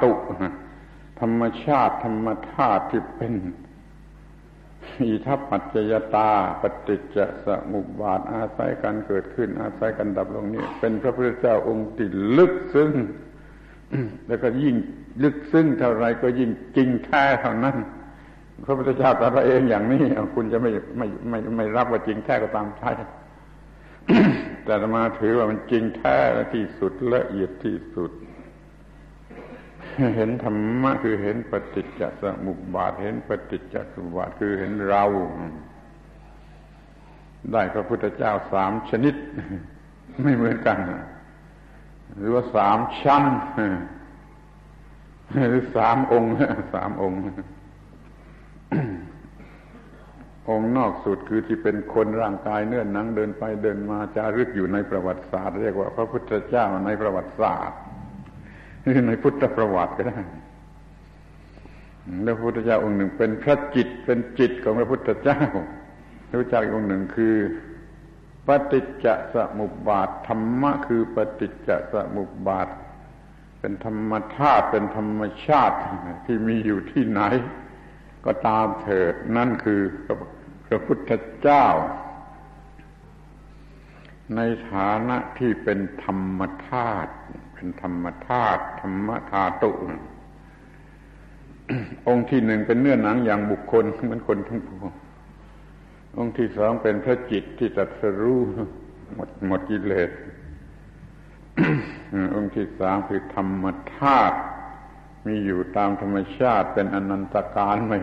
[1.20, 3.34] ธรรมชาติธรรมธาตุที่เป็น
[5.00, 12.92] อิทัปปัจจยตา ปฏิจจสมุปบาทอาศัยกันเกิดขึ้น อาศัยกันดับลงนี่เป็นพระพุทธเจ้าองค์ที่ลึกซึ้ง
[14.26, 14.76] แล้วก็ยิ่ง
[15.22, 17.76] ลึกซึ้งเท่าไรก็ยิ่งจริงแท้เท่านั้น
[18.64, 20.02] พระพุทธเจ้าตรัสเองอย่างนี้
[20.34, 22.90] คุณจะไม่ไม่ไม่ไม่รับว่าจริงแท้ก็ตามใช่
[24.64, 26.16] แต่มาถือว่ามันจริงแท้
[26.54, 28.12] ที่สุดละเอียดที่สุด
[30.16, 35.04] เห็นธรรมะคือเห็นปฏิจจสมุปบาท เห็นปฏิจจสมุปบาทคือเห็นเรา
[37.52, 39.14] ได้พระพุทธเจ้าสามชนิด
[40.22, 40.78] ไม่เหมือนกัน
[42.16, 43.24] หรือว่าสามชั้น
[45.48, 46.30] หรือสามองค์
[46.74, 47.20] สามองค์
[50.48, 57.78] องค์นอกสุดคือที่เป็นคนร่างกายเนื้อหนังเดินไปเดินมาจารึกอยู่ในประวัติศาสตร์ เรียกว่าพระพุทธเจ้าในประวัติศาสตร์
[58.82, 60.20] หรือในพุทธประวัติก็ได้
[62.24, 65.40] แล้วพระพุทธเจ้าองค์หนึ่งเป็นพระจิตเป็นจิตของพระพุทธเจ้า
[66.28, 67.34] พระพุทธเจ้าองค์หนึ่งคือ
[68.46, 72.68] ปฏิจจสมุปบาทธรรมะคือปฏิจจสมุปบาท
[73.60, 75.76] เป็นธรรมธาตุเป็นธรรมชาติ
[76.26, 77.22] ที่มีอยู่ที่ไหน
[78.26, 79.80] ก็ตามเถิดนั่นคือ
[80.66, 81.66] พระพุทธเจ้า
[84.36, 87.12] ในฐานะที่เป็นธรรมธาตุ
[87.54, 89.70] เป็นธรรมธาตุธรรมธาตุ
[92.08, 94.92] องค์ที่หนึ่งเป็นเนื้อหนังอย่างบุคคลเหมือนคนทั้งปวง
[96.18, 98.40] องค์ที่สองเป็นพระจิตที่ตัดสรู้
[99.14, 100.10] หมดหมดกิเลส
[102.34, 103.64] องค์ที่สามคือธรรม
[103.96, 104.38] ธาตุ
[105.26, 107.98] มีอยู่ตามธรรมชาติเป็นอนันตการไม่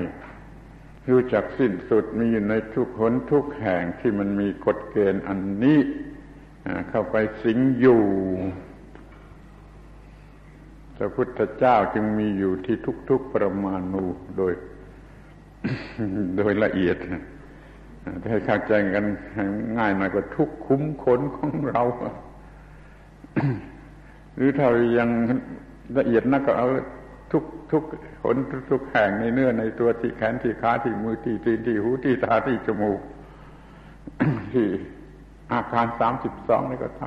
[1.09, 5.79] รู้จักสิ้นสุดมีอยู่ในทุกหนทุกแห่งที่มันมีกฎเกณฑ์อันนี้
[6.89, 8.03] เข้าไปสิงอยู่
[10.97, 12.75] พระพุทธเจ้าจึงมีอยู่ที่
[13.09, 14.05] ทุก ๆประมาณู
[14.37, 14.53] โดย
[16.37, 16.97] โดยละเอียด
[18.21, 19.05] ถ้าให้เข้าใจกัน
[19.77, 21.81] ง่ายหน่อยก็ทุกคุ้มขนของเรา
[24.35, 25.09] หรือถ้ายัง
[25.97, 26.67] ละเอียดนักก็เอา
[27.31, 27.83] ทุกทุก
[28.23, 28.37] ขน
[28.71, 32.99] ทุกแห่งในเนื้อในตัวที่แขนที่ขาที่มือที่ตีนที่หูที่ตาที่จมูก
[34.53, 34.67] ที่
[35.51, 37.03] อาการสามสิบสองนี่ก็ท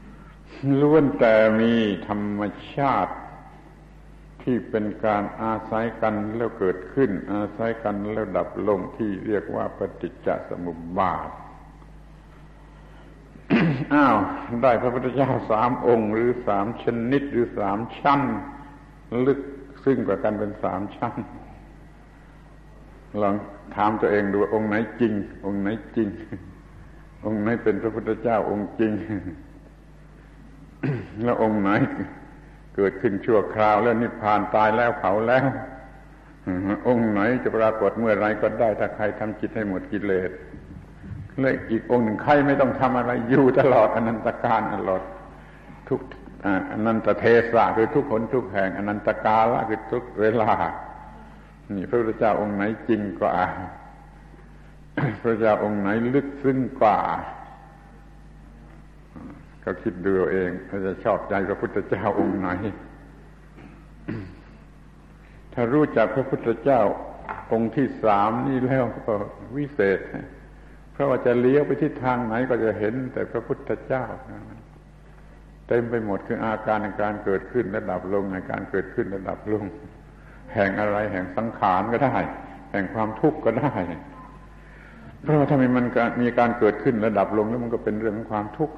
[0.00, 1.74] ำล้วนแต่มี
[2.06, 2.42] ธรรม
[2.74, 3.14] ชาติ
[4.42, 11.28] ที่เป็นการอาศัยกันแล้วเกิดขึ้น อาศัยกันแล้วดับลงที่เรียกว่าปฏิจจสมุปบาท
[13.94, 14.16] อ้าว
[14.62, 18.20] ได้พระพุทธเจ้าสามองค์ หรือสามชนิดหรือสามชั้น
[19.26, 19.40] ลึก
[19.84, 21.14] ซึ่งกว่ากันเป็นสามชั้น
[23.22, 23.34] ลอง
[23.76, 25.12] ถามตัวเองดูองค์ไหนจริง
[25.46, 26.08] องค์ไหนจริง
[27.24, 28.92] องค์ไหนเป็นพระพุทธเจ้าองค์จริง
[31.22, 31.70] แล้วองค์ไหน
[32.76, 35.46] เกิดขึ้นชั่วคราว แล้วนิพพานตายแล้วเผาแล้ว
[36.88, 40.30] องค์ไหนจะปรากฏเมื่อไรก็ได้ถ้าใครทำจิตให้หมดกิเลส
[41.40, 45.02] เลยอีกองค์หนึ่งใครไม่ต้องทำอะไรอยู่ตลอดอนันตการตลอด
[45.88, 46.00] ทุก
[46.72, 50.52] อนันตเทศะคือทุกคนทุกแห่งอนันตกาละคือทุกเวลา
[51.76, 53.36] นี่พระพุทธเจ้าองค์ไหนจริงกว่า
[55.22, 56.98] พระเจ้าองค์ไหนลึกซึ้งกว่า
[59.64, 62.48] ก็คิดดูเองเขาจะชอบใจพระพุทธเจ้าองค์ไหน
[65.52, 66.80] ถ้ารู้จักพระพุทธเจ้า
[67.52, 69.14] องค์ที่สามนี่แล้วก็
[69.56, 70.00] วิเศษ
[70.92, 74.04] เพราะว่าจะเลี้ยวไปที่ทางไหนก็จะเห็นแต่พระพุทธเจ้า
[75.68, 79.64] เต็มไปหมดคืออาการในการเกิดขึ้นระดับลงในการเกิดขึ้นระดับลง
[80.54, 82.16] แห่งอะไรแห่งสังขารก็ได้
[82.72, 83.72] แห่งความทุกข์ก็ได้
[85.22, 85.86] เพราะว่าถ้ามัน
[86.22, 88.74] มีการเกิดขึ้นระดับลงแล้วมันก็เป็นเรื่องของความทุกข์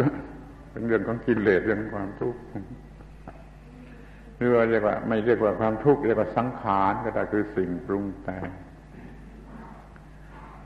[0.73, 2.41] เป็นเรื่องของกิเลสเรื่องความทุกข์
[4.37, 8.45] หรือว่าเรียกว่า ไม่เรียกว่าความทุกข์เรียกว่าสังขารก็ได้คือสิ่งปรุงแต่ง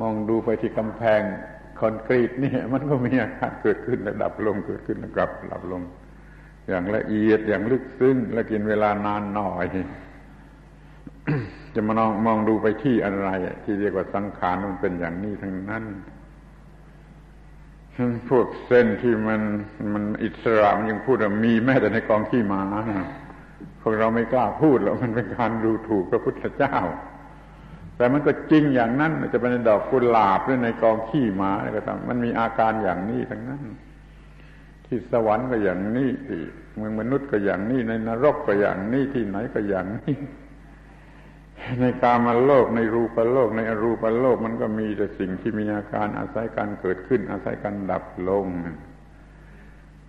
[0.00, 1.22] มองดูไปที่กำแพง
[1.80, 5.82] คอนกรีตนี่มันก็มีอาการเกิดขึ้นระดับลงเกิดขึ้นระดับดับลง
[6.68, 9.66] อย่างละเอียดอย่างลึกซึ้งและกินเวลานานหน่อย
[11.74, 13.28] จะมามองมองดูไปที่อะไร
[13.64, 15.84] ที่เรียกว่าสังขารมันเป็นอย่างนี้ทั้งนั้น
[18.30, 19.40] พวกเส้นที่มัน
[19.92, 22.62] มันอิสระมันยังพูดว่ามีแม้แต่ในกองขี้หม้า
[23.82, 26.76] พวกเราไม่กล้าพูดแล้วมันเป็นการดูถูกพระพุทธเจ้า
[27.96, 33.62] แต่มันก็จริงอย่างนั้นจะเป็นดอกกุหลาบหรือในกองขี้หมาอะไรก็ตามมันมีอาการอย่างนี้ทั้งนั้น
[34.94, 36.42] ที่สวรรค์ก็อย่างนี้ที่
[36.76, 40.16] เมืองมนุษย์ก็อย่างนี้ ในนรกก็อย่างนี้ที่ไหนก็อย่างนี้
[41.80, 48.46] ในกามโลกในรูปโลก ในอรูปโลกมันก็มีแต่สิ่งที่มีอาการอาศัยการเกิดขึ้น อาศัยการดับลง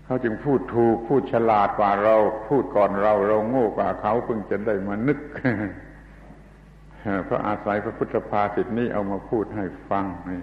[0.06, 2.16] เขาเขาจึงพูดถูกพูดฉลาดกว่าเรา
[2.50, 5.20] พูดก่อนเราเราโง่กว่าเขาเพิ่งจะได้มานึก
[7.26, 10.42] เพราะอาศัยพระพุทธภาษิตนี้เอามาพูดให้ฟังนี่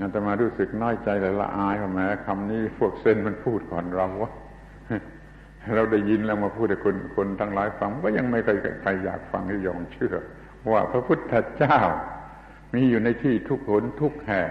[0.00, 4.32] อาตมารู้สึกน้อยใจและละอายว่าแม้คำนี้พวกเซนมันพูดก่อนเราวะ
[5.74, 10.14] เราได้ยินแล้วมาพูดให้คนคนทั้งหลายฟังก็ยังไม่เคยใครอยากฟังที่ยอมเชื่อ
[10.72, 11.78] ว่าพระพุทธเจ้า
[12.74, 14.50] มีอยู่ในที่ทุกหนทุกแห่ง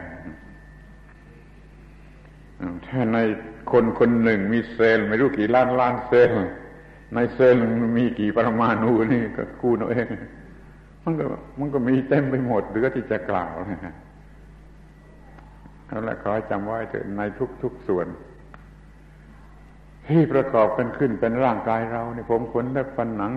[2.88, 3.18] ถ้าใน
[3.72, 6.36] คนคนหนึ่งมีเซลล์ไม่รู้กี่ล้านล้านเซลล์
[7.16, 7.60] ในเซลล์
[7.98, 10.08] มีกี่ปรมาณูนี่ก็กูนเอง
[11.04, 11.26] มันก็
[11.60, 13.96] มันก็มีเต็มไปหมดเหลือที่จะกล่าวนะ
[15.96, 17.22] เอาละขอจำไว้เถอะใน
[17.64, 18.08] ทุกๆส่วน
[20.08, 23.32] ที่ประกอบกันขึ้นเป็นร่างกายเราเนี่ยผมขนและฟันหนัง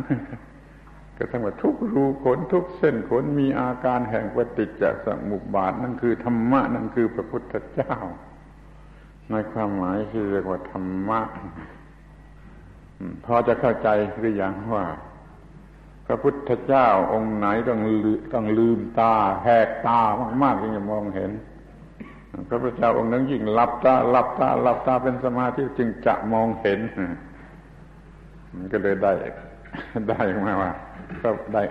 [1.17, 7.95] ก็ทั้งว่าทุกรูขนทุกเส้นขนมีอาการแห่งปฏิจจสมุปบาท นั่นคือธรรมะ นั่นคือพระพุทธเจ้า
[9.31, 11.21] ในความหมายที่เรียกว่าธรรมะ
[13.25, 14.85] พอจะเข้าใจหรือยังว่า
[16.07, 17.81] พระพุทธเจ้าองค์ไหนต้อง
[18.33, 20.01] ต้องลืมตาแหกตา
[20.43, 21.33] มากๆจึงจะมองเห็น
[22.49, 26.81] พระพุทธเจ้าองค์นั้นยิ่งหลับตาหลับตาหลับตาเป็นสมาธิจึงจะมองเห็น
[28.55, 29.13] มันก็เลยได้
[30.09, 30.73] ได้มาว่า
[31.23, 31.63] ก็ได้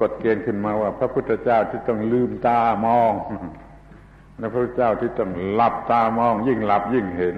[0.00, 3.12] กฎเกณฑ์ขึ้นมาว่า พระพุทธเจ้าที่ต้องลืมตามอง
[4.38, 7.36] และพระพุทธเจ้าที่ต้องหลับตามอง ยิ่งหลับยิ่งเห็น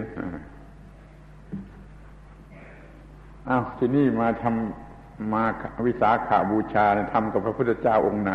[3.48, 5.44] อ้าวที่นี่มาทำมา
[5.86, 8.32] วิสาขาบูชาทำกับพระพุทธเจ้าองค์ไหน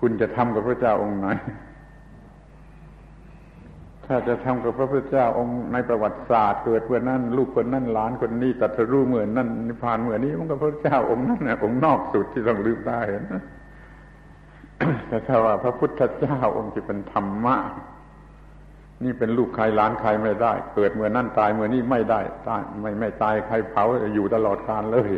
[0.00, 1.28] คุณจะทำกับพระเจ้าองค์ไหน
[4.06, 13.24] ถ้าจะทำกับพระพุทธเจ้าองค์ในประวัติศาสตร์เกิดเมื่อนั้น ลูกคนนั้นหลานคนนี้ตัดรู้เหมือนนั่นนิพพานเหมือนนี้มันก็พระเจ้าองค์นั้นนะองค์นอกสุดที่ต้องลืมได้เห็น
[15.08, 17.56] แต่ถ้าว่าพระพุทธเจ้าองค์ที่เป็นธรรมะ
[19.04, 25.10] นี่เป็นลูกใครหลานใครไม่ได้ เกิดเมื่อนั่นตายเมื่อนี้ไม่ได้ตายไม่ไม่ตายใครเผาอยู่ตลอดกาลเลย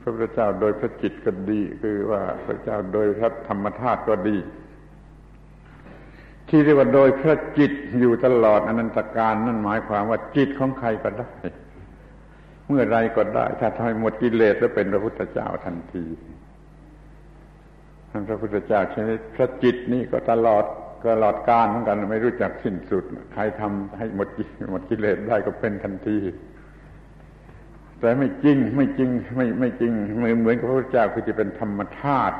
[0.00, 4.36] พระพุทธเจ้าโดยพระจิตก็ดี คือว่าพระเจ้าโดยพระธรรมธาตุก็ดี
[6.54, 11.32] ที่เรียกว่าโดยพระจิตอยู่ตลอดอนันตการนั่นหมายความว่าจิตของใครก็ได้
[12.68, 16.04] เมื่อไรก็ได้ ถ้าทำหมดกิเลสแล้วเป็นพระพุทธเจ้าทันที
[18.10, 20.64] ท่านพระพุทธเจ้าชนิดพระจิตนี่ก็ตลอด
[21.10, 24.28] ตลอดการเหมือนกัน ไม่รู้จักสิ้นสุด ใครทำให้หมด
[24.70, 26.18] หมดกิเลสได้ก็เป็นทันที
[28.00, 32.36] แต่ไม่จริงไม่จริงไม่ไม่จริงเหมือนเหมือนกับพระพุทธเจ้าคือจะเป็นธรรมธาตุ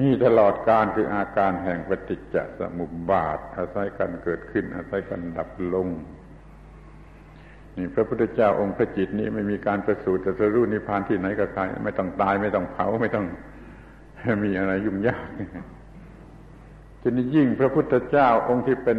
[0.00, 5.88] นี่ตลอดการคืออาการแห่งปฏิจจสมุปบาท อาศัยกันเกิดขึ้น อาศัยกันดับลง
[7.76, 13.26] นี่พระพุทธเจ้าองค์พระจิตนี้ไม่มีการประสูติจะรู้นิพพานที่ไหนกับใครไม่ต้องตายไม่ต้องเผาไม่ต้อง
[14.44, 15.26] มีอะไรยุ่งยาก
[17.00, 18.98] ทีนี้ยิ่งพระพุทธเจ้าองค์ที่เป็น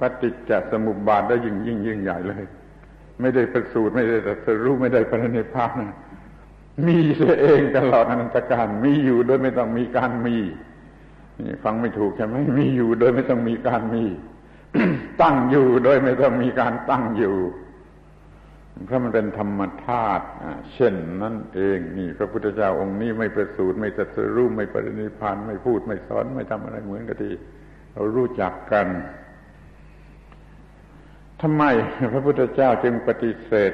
[0.00, 2.44] ปฏิจจสมุปบาทได้ยิ่งยิ่งยิ่งใหญ่เลย
[3.20, 5.78] ไม่ได้ประสูติไม่ได้ตรัสรู้ไม่ได้ปรินิพพาน
[6.88, 10.36] มีเสียเองตลอดอนันตการมีอยู่โดยไม่ต้องมีการมี
[11.46, 14.04] นี่ฟังไม่ถูกใช่ไหมมีอยู่โดยไม่ต้องมีการมี
[15.22, 17.36] ตั้งอยู่โดยไม่ต้องมีการตั้งอยู่
[18.86, 20.24] เพราะมันเป็นธรรมธาตุ
[20.74, 27.32] เช่นนั้นเองนี่ พระพุทธเจ้าองค์นี้ไม่ประสูติไม่ตรัสรู้ไม่ปรินิพานไม่พูดไม่สอนไม่ทำอะไรเหมือนกันที่
[27.92, 28.86] เรารู้จักกัน
[31.42, 31.64] ทำไม
[32.12, 33.72] พระพุทธเจ้าจึงปฏิเสธ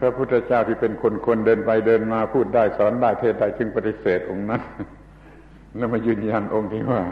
[0.00, 4.62] พระพุทธเจ้าที่เป็นคนคนเดินไปเดินมาพูดได้สอนได้เทศได้จึงปฏิเสธองค์นั้น
[5.76, 7.02] แล้วมายืนยันองค์ที่ว่า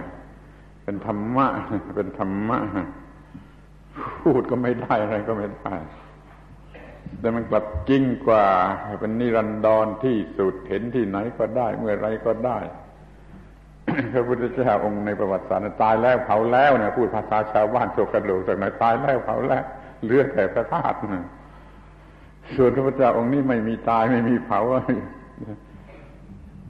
[0.85, 1.47] เป็นธรรมะ
[1.97, 2.59] เป็นธรรมะ
[4.23, 5.75] พูดก็ไม่ได้อะไรก็ไม่ได้
[7.21, 8.47] แต่มันกลับจริงกว่า
[9.01, 12.59] เป็นนิรันดรที่สุดเห็นที่ไหนก็ได้ เมื่อไรก็ได้
[14.13, 19.65] พระพุทธเจ้าองค์ในประวัติศาสตร์ตายแล้วเผาแล้วเนี่ยพูดภาษาชาวบ้านโชกกระโหลกจากไหนตายแล้วเผาแล้ว
[20.05, 20.97] เลือดแต่พระธาตุ
[22.57, 24.61] ส่วนพระพุทธเจ้าองค์นี้ไม่มีตายไม่มีเผา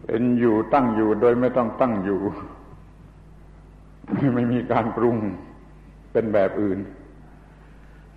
[0.04, 2.20] เป็นอยู่ตั้งอยู่โดยไม่ต้องตั้งอยู่
[4.34, 5.16] ไม่มีการปรุง
[6.12, 6.78] เป็นแบบอื่น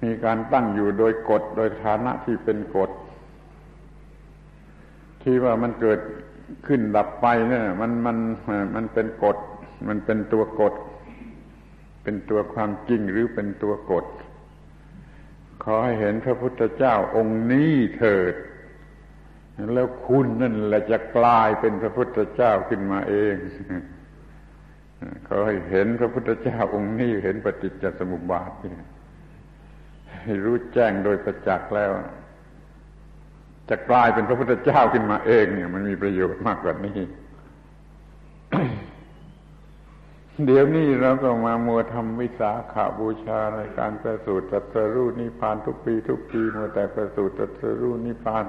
[0.04, 2.92] มีการตั้งอยู่โดยกฎโดยฐานะที่เป็นกฎ
[5.22, 6.00] ที่ว่ามันเกิด
[6.68, 8.18] ขึ้นดับไปเนี่ยมันมัน
[8.76, 9.38] มันเป็นกฎ
[9.88, 10.74] มันเป็นตัวกฎ
[12.04, 14.06] เป็นตัวความจริงหรือเป็นตัวกฎ
[15.64, 18.36] ขอให้เห็นพระพุทธเจ้าองค์นี้เถิด
[19.74, 23.36] แล้วคุณนั่นแหละจะกลายเป็นพระพุทธเจ้าขึ้นมาเอง
[25.28, 28.52] ขอให้เห็นพระพุทธเจ้าองค์นี้เห็นปฏิจจสมุปบาท
[30.24, 31.92] ให้รู้แจ้งโดยประจักษ์แล้ว
[33.70, 37.00] จะกลายเป็นพระพุทธเจ้าขึ้นมาเอง เนี่ย มันมีประโยชน์มากกว่านี้
[40.44, 48.46] เดี๋ยวนี้เราก็มามัวทำวิสาขาบูชาในการประสูติตรัสรู้นิพพานทุกปีทุกปีมัวแต่ประสูติตรัสรู้นิพพาน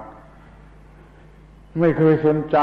[1.81, 2.57] ไม่เคยสนใจ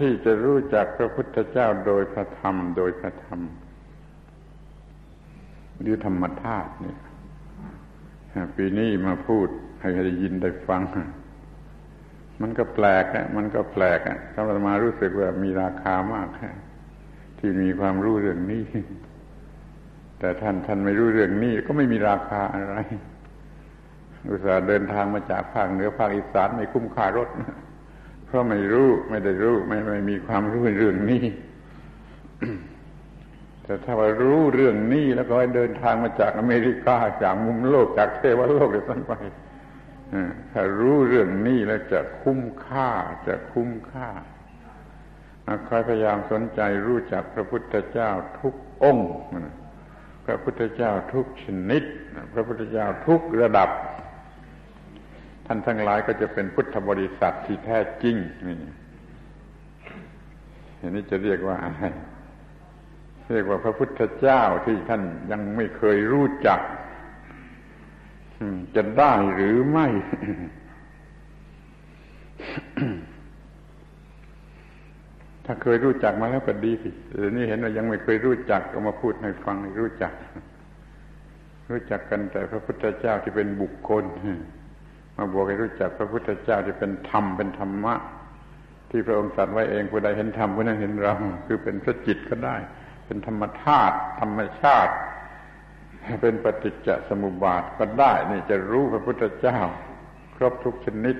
[0.00, 3.40] ที่จะรู้จักพระพุทธเจ้าโดยพระธรรม โดยพระธรรม
[5.80, 6.98] หรือธรรมธาตุเนี่ย
[8.56, 9.48] ปีนี้มาพูด
[9.80, 10.82] ให้ได้ยินได้ฟัง
[12.40, 16.28] มันก็แปลกะมันก็แปลกอะถ้าเรามารู้สึกว่ามีราคามาก
[17.38, 18.64] ที่มีความรู้เรื่องนี้
[20.18, 22.76] แต่ท่านท่านไม่รู้เรื่องนี้ก็ไม่มีราคาอะไร
[24.28, 27.28] อุตส่าห์เดินทางมาจากภาคเหนือภาคอีสานไม่คุ้มค่ารถ
[28.26, 31.24] เพราะไม่รู้ไม่ได้รู้ไม่ไม่มีความรู้เรื่องนี้
[33.62, 39.12] แต่ถ้าว่ารู้เรื่องนี้แล้วก็ให้เดินทางมาจากอเมริกาจากมุมโลกจากเทวโลกเลยสั้นไป
[40.52, 42.90] ถ้ารู้เรื่องนี้แล้วจะคุ้มค่า
[43.28, 44.08] จะคุ้มค่า
[45.66, 49.10] ใครพยายามสนใจรู้จักพระพุทธเจ้าทุกองค์
[50.26, 51.82] พระพุทธเจ้าทุกชนิด
[52.32, 53.70] พระพุทธเจ้าทุกระดับ
[55.46, 58.16] ท่านทั้งหลายก็จะเป็นพุทธบริษัทที่แท้จริง
[58.46, 58.56] นี่
[60.80, 61.82] อันนี้จะเรียกว่าอะไร
[63.34, 66.60] เรียกว่าพระพุทธเจ้าที่ท่านยังไม่เคยรู้จัก
[68.76, 69.86] จะได้หรือไม่
[75.44, 80.12] ถ้าเคยรู้จักมาแล้วก็ดีสิเดี๋ยวนี้เห็นว่ายังไม่เคยรู้จักก็มาพูดให้ฟังรู้จัก
[81.70, 84.04] รู้จักกันแต่พระพุทธเจ้าที่เป็นบุคคล
[85.16, 87.94] มาบอกให้รู้จักพระพุทธเจ้าที่เป็นธรรมเป็นธรรมะ
[88.90, 91.14] ที่พระองค์ตรัสไว้เองผู้ใดเห็นธรรมผู้นั้นเห็นเรา
[91.46, 92.56] คือเป็นพระจิตก็ได้
[93.06, 94.94] เป็นธรรมธาตุธรรมชาติ
[96.22, 99.58] เป็นปฏิจจสมุปบาทก็ได้ นี่จะรู้พระพุทธเจ้า
[100.36, 101.16] ครบทุกชนิด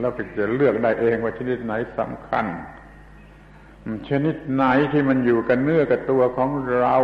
[0.00, 2.46] แล้วก็จะเลือกได้เองว่าชนิดไหนสำคัญ
[4.08, 6.96] ชนิดไหนที่มันอยู่กับเนื้อกับตัวของเรา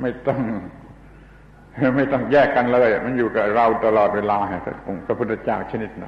[0.00, 0.40] ไม่ต้อง
[1.96, 4.38] ไม่ต้องแยกกันเลย มันอยู่กับเราตลอดเวลา
[5.06, 6.06] พระพุทธเจ้าชนิดไหน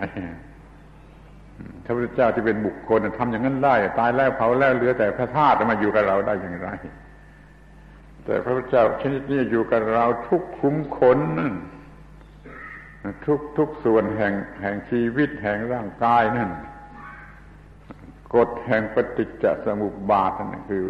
[1.85, 6.69] พระพุทธเจ้าที่เป็นบุคคลทำอย่างนั้นได้ ตายแล้วเผาแล้วเหลือแต่พระธาตุมาอยู่กับเราได้อย่างไร
[8.25, 11.55] แต่พระพุทธเจ้าชนิดนี้อยู่กับเราทุกคุ้มขนนั่น
[13.27, 16.51] ทุกทุกส่วนแห่งแห่งชีวิตแห่งร่างกายนั่น
[18.35, 20.87] กฎแห่งปฏิจจสมุปบาทนั่นคือ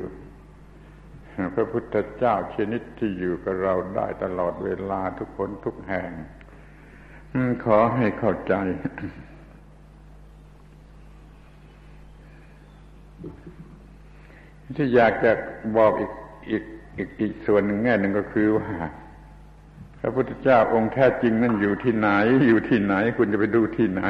[1.54, 6.10] พระพุทธเจ้าชนิดที่อยู่กับเราได้ตลอดเวลาทุกคนทุกแห่ง
[7.64, 8.54] ขอให้เข้าใจ
[14.76, 15.32] ที่อยากจะ
[15.76, 16.12] บอกอีก
[16.50, 16.64] อีก
[16.98, 18.68] อีกอีกส่วนหนึ่งแง่หนึ่งก็คือว่า
[20.00, 22.08] พระพุทธเจ้าองค์แท้จริงนั่นอยู่ที่ไหน
[22.48, 24.02] อยู่ที่ไหน คุณจะไปดูที่ไหน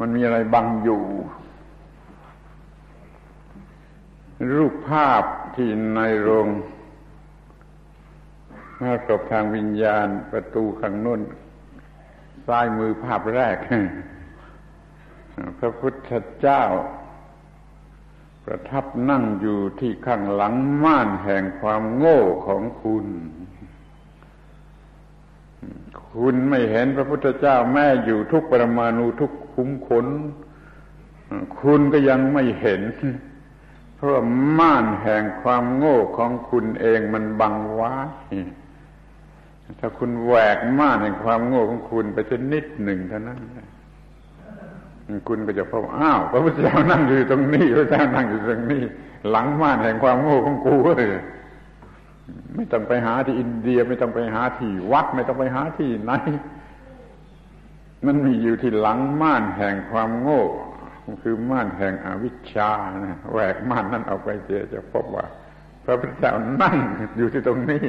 [0.00, 1.02] มันมีอะไรบังอยู่
[4.54, 5.22] รูปภาพ
[5.56, 6.48] ที่ในโรง
[8.80, 11.20] มากบทางวิญญาณประตูข้างน้น
[12.46, 13.56] ซ้ายมือภาพแรก
[15.58, 16.62] พระพุทธเจ้า
[18.44, 23.06] ประทับนั่งอยู่ที่ข้างหลังม่านแห่งความโง่ของคุณ
[26.12, 29.30] คุณไม่เห็นพระพุทธเจ้าแม่อยู่ทุกปรมาณูทุก
[29.60, 30.06] คุ้มขน
[31.60, 32.82] คุณก็ยังไม่เห็น
[33.96, 34.12] เพราะ
[34.58, 37.94] ม่านแห่งความโง่ของคุณเองมันบังไว้
[39.80, 43.40] ถ้าคุณแหวกม่านแห่งความโง่ของคุณไปชนิดหนึ่งเท่านั้น
[45.28, 48.82] คุณก็จะพบอ้าวพระพุทธเจ้านั่งอยู่ตรงนี้พระเจ้านั่งอยู่ตรงนี้
[49.30, 51.06] หลังม่านแห่งความโง่ของกูเลย
[52.54, 56.12] ไม่ต้องไปหาที่อินเดีย ไม่ต้องไปหาที่วัด ไม่ต้องไปหาที่ไหน
[58.06, 60.42] มันมีอยู่ที่หลังม่านแห่งความโง่
[61.22, 62.70] คือม่านแห่งอวิชชา
[63.04, 65.26] นะแหวกม่านนั้นออกไปเจอจะพบว่า
[65.84, 66.32] พระพุทธเจ้า
[66.62, 66.76] นั่ง
[67.16, 67.84] อยู่ที่ตรงนี้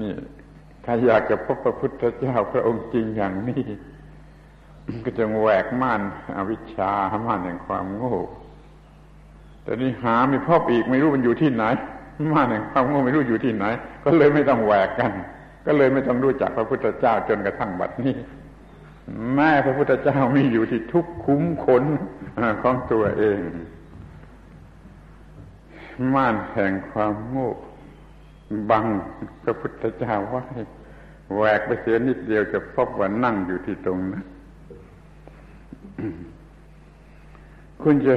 [0.00, 0.12] นี่
[0.84, 3.64] ถ้าอยากจะพบพระพุทธเจ้าพระองค์จริงอย่างนี้
[5.04, 6.00] ก็จะแหวกม่าน
[6.36, 6.92] อวิชชา
[7.26, 8.16] ม่านแห่งความโง่
[9.62, 11.64] แต่นี่หาไม่พบอีกไม่รู้มันอยู่ที่ไหน
[12.32, 13.64] ม่านแห่งความโง่ไม่รู้อยู่ที่ไหน
[14.04, 15.12] ก็เลยไม่ต้องแหวกกัน
[15.66, 18.14] ก็เลยไม่ต้องรู้จักพระพุทธเจ้าจนกระทั่งบัดนี้
[19.34, 21.84] แม่พระพุทธเจ้ามีอยู่ที่ทุกคุ้มขน
[22.62, 23.40] ของตัวเอง
[26.14, 27.50] ม่านแห่งความโง่
[28.70, 28.84] บัง
[29.42, 30.42] พระพุทธเจ้าไว้
[31.34, 34.24] แหวกไปเสียนิดเดียวจะพบว่านั่งอยู่ที่ตรงนั้น
[37.82, 38.14] คุณจะ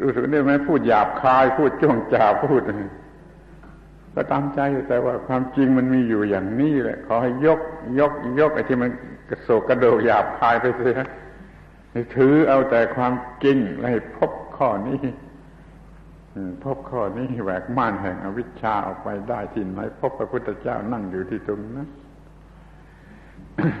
[0.00, 2.62] รู้สึกได้ไหมพูดหยาบคาย พูดจ้วงจ่าพูด
[4.14, 7.60] ก็ตามใจแต่ว่าความจริงมันมีอยู่อย่างนี้แหละ ขอให้ยก
[7.98, 8.90] ยก ยกไอ้ที่มัน
[9.30, 10.98] กระโศกกระโดกหยาบคายไปเสีย
[12.16, 13.12] ถือเอาแต่ความ
[13.44, 15.00] จริงให้พบข้อนี้
[16.64, 21.88] พบข้อนี้แหวกม่านแห่งอวิชชาออกไปได้ที่ไหนพบพระพุทธเจ้านั่งอยู่ที่ตรงนั้น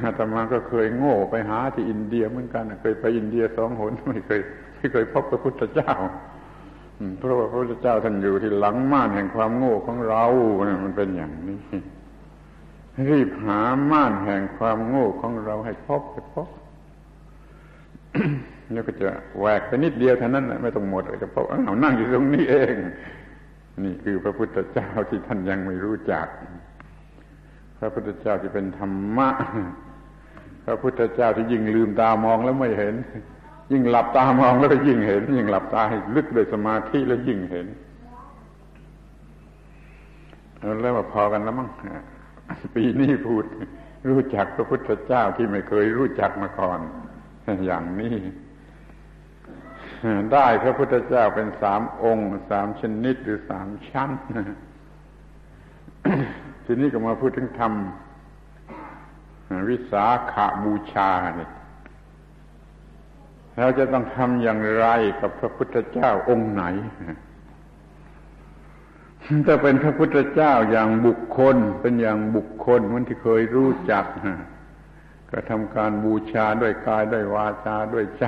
[0.04, 4.40] อาตมาก็เคยโง่ไปหาที่อินเดียเหมือนกันเคยไปอินเดียสองหนไม่เคย
[4.76, 5.92] ไม่เคยพบพระพุทธเจ้า
[7.18, 10.24] เพราะว่าพระพุทธเจ้าท่านอยู่ที่หลังม่านแห่งความโง่ของเรา
[10.84, 11.58] มันเป็นอย่างนี้
[13.06, 16.48] รีบหาม่านแห่งความโง่ของเราให้พบให้พบ
[18.72, 22.74] แล้วก็จะแหวกไปนิดเดียวเท่านั้นไม่ต้องหมดจะพบอ้านั่งอยู่ตรงนี้เอง
[23.84, 26.26] นี่คือพระพุทธเจ้าที่ท่านยังไม่รู้จัก
[27.78, 29.28] พระพุทธเจ้าที่เป็นธรรมะ
[30.66, 32.94] พระพุทธเจ้าที่ยิ่งลืมตามองแล้วไม่เห็น
[33.72, 37.66] ยิ่งหลับตามองแล้วก็ยิ่งเห็น ยิ่งหลับตาให้ลึกโดยสมาธิแล้วยิ่งเห็น
[40.82, 41.68] แล้วมาพอกันแล้วมั้ง
[42.74, 43.44] ปีนี้พูด
[44.08, 46.80] รู้จักพระพุทธเจ้าที่ไม่เคยรู้จักมาก่อน
[47.66, 48.16] อย่างนี้
[50.32, 54.10] ได้พระพุทธเจ้าเป็นสามองค์สามชนิดหรือสามชั้น
[56.64, 57.72] ทีนี้ก็มาพูดถึงธรรม
[59.68, 61.50] วิสาขาบูชาเนี่ย
[63.58, 64.86] เราจะต้องทำอย่างไร
[65.20, 66.64] กับพระพุทธเจ้าองค์ไหน
[69.46, 74.04] ถ้าเป็นพระพุทธเจ้าอย่างบุคคล เป็นอย่างบุคคลมันที่เคยรู้จัก
[75.30, 78.26] ก็ทำการบูชาด้วยกายด้วยวาจาด้วยใจ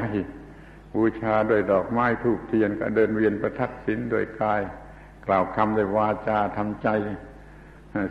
[0.94, 4.60] บูชาด้วยดอกไม้ทูบเทียนก็เดินเวียนประทักษิณด้วยกาย
[5.26, 6.88] กล่าวคำด้วยวาจาทำใจ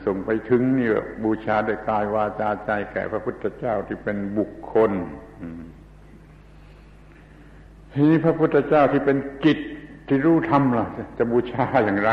[0.06, 0.90] ส่งไปถึงนี่
[1.24, 4.92] บูชาด้วยกายวาจาใจแก่พระพุทธเจ้าที่เป็นบุคคล
[7.94, 9.58] ทีนี้พระพุทธเจ้าที่เป็นจิต
[10.08, 10.88] ที่รู้ธรรมล่ะ
[11.18, 12.12] จะบูชาอย่างไร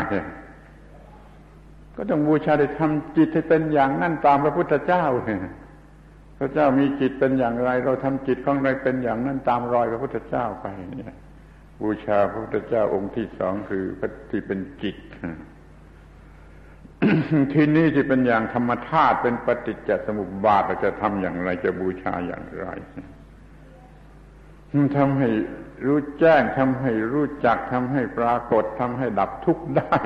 [1.97, 5.05] ก็ต้องบูชาได้ทำจิตให้เป็นอย่างนั้นตามพระพุทธเจ้า
[6.39, 10.65] พระเจ้ามีจิตเป็นอย่างไร เราทำจิตของเราเป็นอย่างนั้นตามรอยพระพุทธเจ้าไป
[10.97, 11.15] เนี่ย
[11.81, 14.97] บูชาพระพุทธเจ้าองค์ที่สองคือพระที่เป็นจิต
[17.53, 22.67] ที่นี่ที่เป็นอย่างธรรมธาตุเป็นปฏิจจสมุปบาทเราจะทำอย่างไร จะบูชาอย่างไร
[24.97, 25.29] ทำให้
[25.85, 29.97] รู้แจ้งทำให้รู้จักทำให้ปรากฏทำให้ดับทุกข์ได้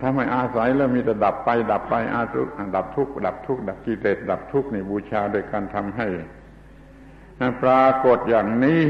[0.00, 6.08] ถ้าไม่อาศัยแล้วมีแต่ดับไป ดับไปอาทุกดับทุกดับทุกดับกิเลสดับทุกนี่บูชาโดยการทำให้
[7.62, 8.80] ปรากฏอย่างนี้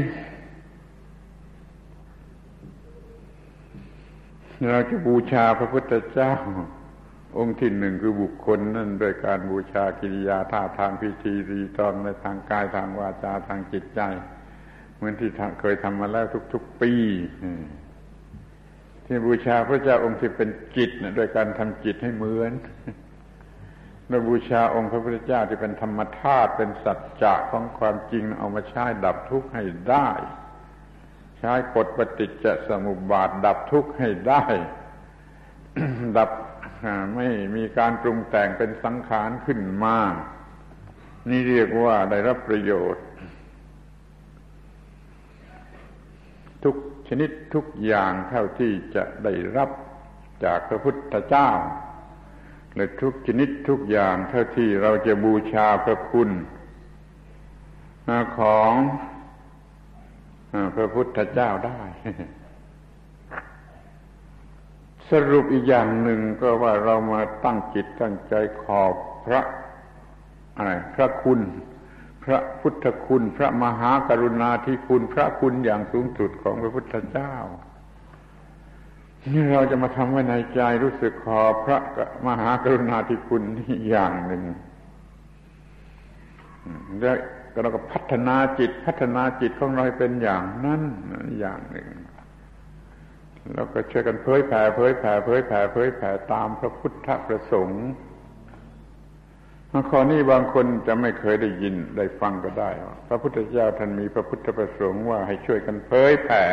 [4.71, 6.33] เราจะบูชาพระพุทธเจ้า
[7.37, 14.01] องค์ที่หนึ่งคือบุคคลนั่นโดยการบูชากิริยาท่าทางพิธีรีตอนในทางกายทางวาจาทางจิตใจ
[14.95, 15.29] เหมือนที่
[15.61, 16.91] เคยทำมาแล้วทุก ๆ ปี
[19.05, 22.53] ที่บูชาพระเจ้าองค์ที่เป็นจิตนะโดยการทำจิตให้เหมือน
[24.07, 30.09] เราบูชาองค์พระพุทธเจ้าที่เป็นธรรมธาตุเป็นสัจจะของความจริงเอามาใช้ดับทุกข์ให้ได้
[31.39, 34.43] ใช้กฎปฏิจจสมุปบาทดับทุกข์ให้ได้
[36.17, 36.29] ดับ
[37.15, 39.97] ไม่มีการปรุงแต่งเป็นสังขารขึ้นมา
[41.29, 43.05] นี่เรียกว่าได้รับประโยชน์
[46.63, 46.75] ทุก
[47.07, 49.69] ชนิดทุกอย่างเท่าที่จะได้รับ
[50.45, 51.49] จากพระพุทธเจ้า
[52.75, 56.29] และทุกชนิดทุกอย่างเท่าที่เราจะบูชาพระคุณ
[58.37, 58.71] ของ
[60.75, 61.81] พระพุทธเจ้าได้
[65.11, 68.33] สรุปอีกอย่างหนึ่งก็ว่าเรามาตั้งจิตตั้งใจ
[68.63, 68.93] ขอบ
[69.25, 69.41] พระ
[70.57, 71.39] อะไรพระคุณ
[72.25, 77.33] พระพุทธคุณ พระมหากรุณาธิคุณ พระคุณอย่างสูงสุดของพระพุทธเจ้า
[79.33, 81.77] นี่เราจะมาทำไว้ในใจรู้สึกขอพระ
[82.27, 84.43] มหากรุณาธิคุณนี่อย่างหนึ่ง
[86.99, 87.17] แล้ว
[87.61, 90.81] เราก็พัฒนาจิตพัฒนาจิตของเราเป็นอย่างนั้น
[91.39, 91.89] อย่างหนึ่ง
[93.53, 97.85] แล้วก็ช่วยกันเผยแผ่เผยแผ่เผยแผ่เผยแผ่ตามพระพุทธประสงค์
[99.89, 102.69] ข้อนี้บางคนจะไม่เคยได้ยินได้ฟังก็ได้
[103.07, 106.43] พระพุทธเจ้าท่านมีพระพุทธประสงค์ว่าให้ช่วยกันเผยแผ่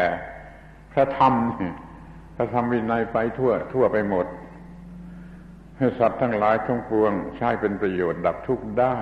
[0.92, 1.34] พระธรรม
[2.36, 4.26] พระธรรมวินัยไปทั่ว ทั่วไปหมด
[5.78, 8.98] ให้สัตว์ทั้งหลายทั้งปวง ใช้เป็นประโยชน์ดับทุกข์ได้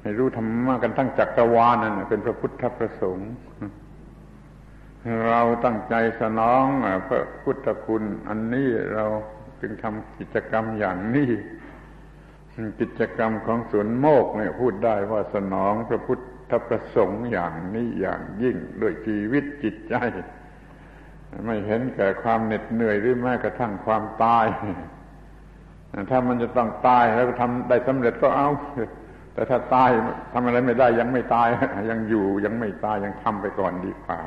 [0.00, 3.30] ให้รู้ธรรมะกันทั้งจักรวาลนั่นเป็นพระพุทธประสงค์
[5.28, 6.64] เราตั้งใจสนอง
[7.08, 9.06] พระพุทธคุณอันนี้เรา
[9.60, 11.30] จึงทำกิจกรรมอย่างนี้
[12.80, 16.18] กิจกรรมของสวนโมกเนี่ยพูดได้ว่าสนองพระพุท
[16.50, 19.94] ธประสงค์อย่างนี้อย่างยิ่งด้วยชีวิตจิตใจ
[21.46, 24.46] ไม่เห็นแก่ความเหน็ดเหนื่อยหรือแม้กระทั่งความตาย
[26.10, 28.48] ถ้ามันจะต้องตายแล้วทำได้สำเร็จก็เอา
[29.34, 29.90] แต่ถ้าตาย
[30.32, 31.48] ทำอะไรไม่ได้ยังไม่ตาย
[31.90, 34.18] ยังอยู่ยังไม่ตายยังทำไปก่อนดีกว่า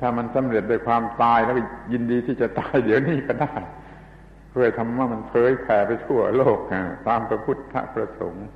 [0.00, 1.56] ถ้ามันสำเร็จด้วยความตายแล้ว
[1.92, 3.54] ยินดีที่จะตายเดี๋ยวนี้ก็ได้
[4.54, 6.58] เพื่อทำว่ามันเผยแผ่ไปทั่วโลก
[7.06, 8.46] ตามพระพุทธประสงค์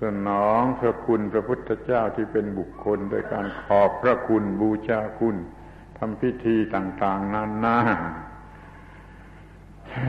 [0.00, 5.36] สนองพระคุณพระพุทธเจ้าที่เป็นบุคคลโดยการขอบพระคุณบูชาคุณ
[5.98, 7.78] ทำพิธีต่างๆนานา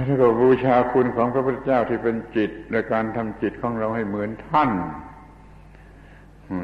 [0.06, 4.72] แล้วก็บูชาคุณของพระพุทธเจ้าที่เป็นจิตโดยการทำจิตของเราให้เหมือนท่าน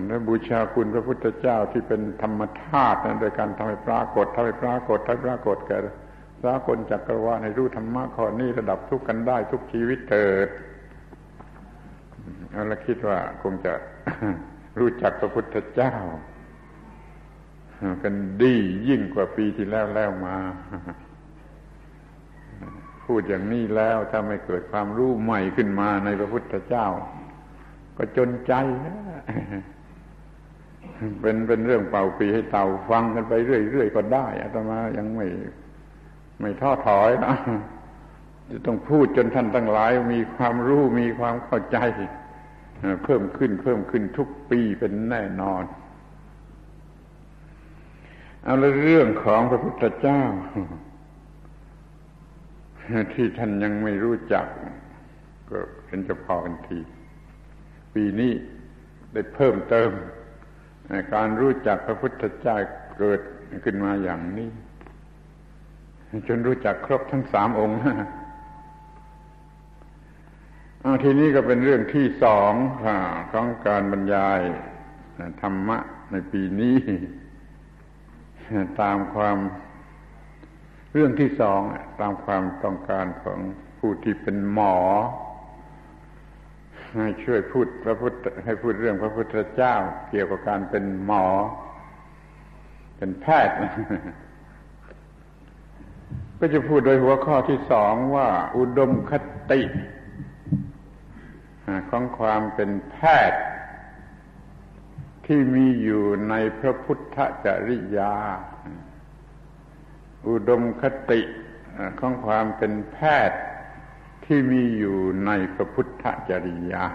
[0.07, 5.77] และบูชาคุณพระพุทธเจ้าที่เป็นธรรมธาตุนั้นโดยการทำให้ปรากฏทำให้ปรากฏทำให้ปรากฏแก่
[6.43, 10.49] สากลจักรวาลให้รู้ธรรมะข้อนี้ระดับทุกกันได้ทุกชีวิตเถิด
[12.67, 13.73] แล้วคิดว่าคงจะ
[14.79, 15.95] รู้จักพระพุทธเจ้า
[18.03, 18.13] กัน
[18.43, 18.55] ดี
[18.87, 20.37] ยิ่งกว่าปีที่แล้วแล้วมา
[23.05, 26.87] พูดอย่างนี้แล้วถ้าไม่เกิดความรู้ใหม่ขึ้นมาในพระพุทธเจ้า
[27.97, 28.53] ก็จนใจ
[31.21, 35.27] เป็นเป็นเรื่องเป่าปีให้เต่าฟังกันไปเรื่อยๆก็ได้อาตมายังไม่
[36.39, 37.35] ไม่ท้อถอยนะ
[38.49, 41.77] จะต้องพูดจนท่านทั้งหลายมีความรู้มีความเข้าใจ
[43.03, 45.63] เพิ่มขึ้นเพิ่มขึ้นทุกปีเป็นแน่นอน
[48.43, 50.21] เอาละเรื่องของพระพุทธเจ้า
[53.13, 54.45] ที่ท่านยังไม่รู้จัก
[55.49, 56.79] ก็เป็นจะพอกันที
[57.93, 58.31] ปีนี้
[59.13, 59.91] ได้เพิ่มเติม
[61.13, 62.55] การรู้จักพระพุทธเจ้า
[62.99, 63.19] เกิด
[63.63, 64.49] ขึ้นมาอย่างนี้
[66.27, 67.79] จนรู้จักครบทั้งสามองค์
[70.83, 72.53] อาทีนี้ก็เป็นเรื่องที่สอง
[73.31, 74.39] ของการบรรยาย
[75.41, 75.77] ธรรมะ
[76.11, 76.77] ในปีนี้
[78.81, 79.37] ตามความ
[80.93, 81.61] เรื่องที่สอง
[82.01, 83.39] ตามความต้องการของ
[83.79, 84.77] ผู้ที่เป็นหมอ
[86.95, 88.13] ให้ช่วยพูดพระพุทธ
[88.45, 89.75] ให้พูดเรื่องพระพุทธเจ้า
[90.09, 91.25] เกี่ยวกับการเป็นหมอ
[92.97, 93.57] เป็นแพทย์
[96.39, 98.27] ก็จะพูดโดยหัวข้อที่สองว่า
[98.57, 99.13] อุดมค
[99.51, 99.61] ติ
[101.89, 102.97] ของความเป็นแพ
[103.31, 103.41] ทย์
[105.25, 108.13] ที่มีอยู่ในพระพุทธจริยา
[110.29, 111.21] อุดมคติ
[111.99, 112.97] ของความเป็นแพ
[113.29, 113.39] ทย์
[114.25, 116.85] ที่มีอยู่ในพระพุทธจริยา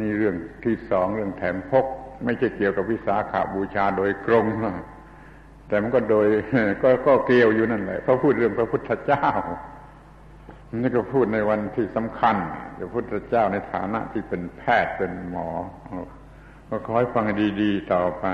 [0.00, 1.86] นี่เรื่องที่สองเรื่องแถมพก
[2.24, 4.44] ไม่ใช่เกี่ยวกับวิสาขาบูชาโดยตรง
[5.68, 6.26] แต่มันก็โดย
[6.82, 9.26] ก็ก็เกี่ยวอยู่นั่นแหละเขาพูดเรื่องพระพุทธเจ้า
[10.82, 12.36] นี่ก็พูดในวันที่สำคัญ
[12.78, 15.48] พระพุทธเจ้าในฐานะที่เป็นแพทย์เป็นหมอ
[16.68, 17.24] ก็คอยฟัง
[17.60, 18.24] ดีๆต่อไป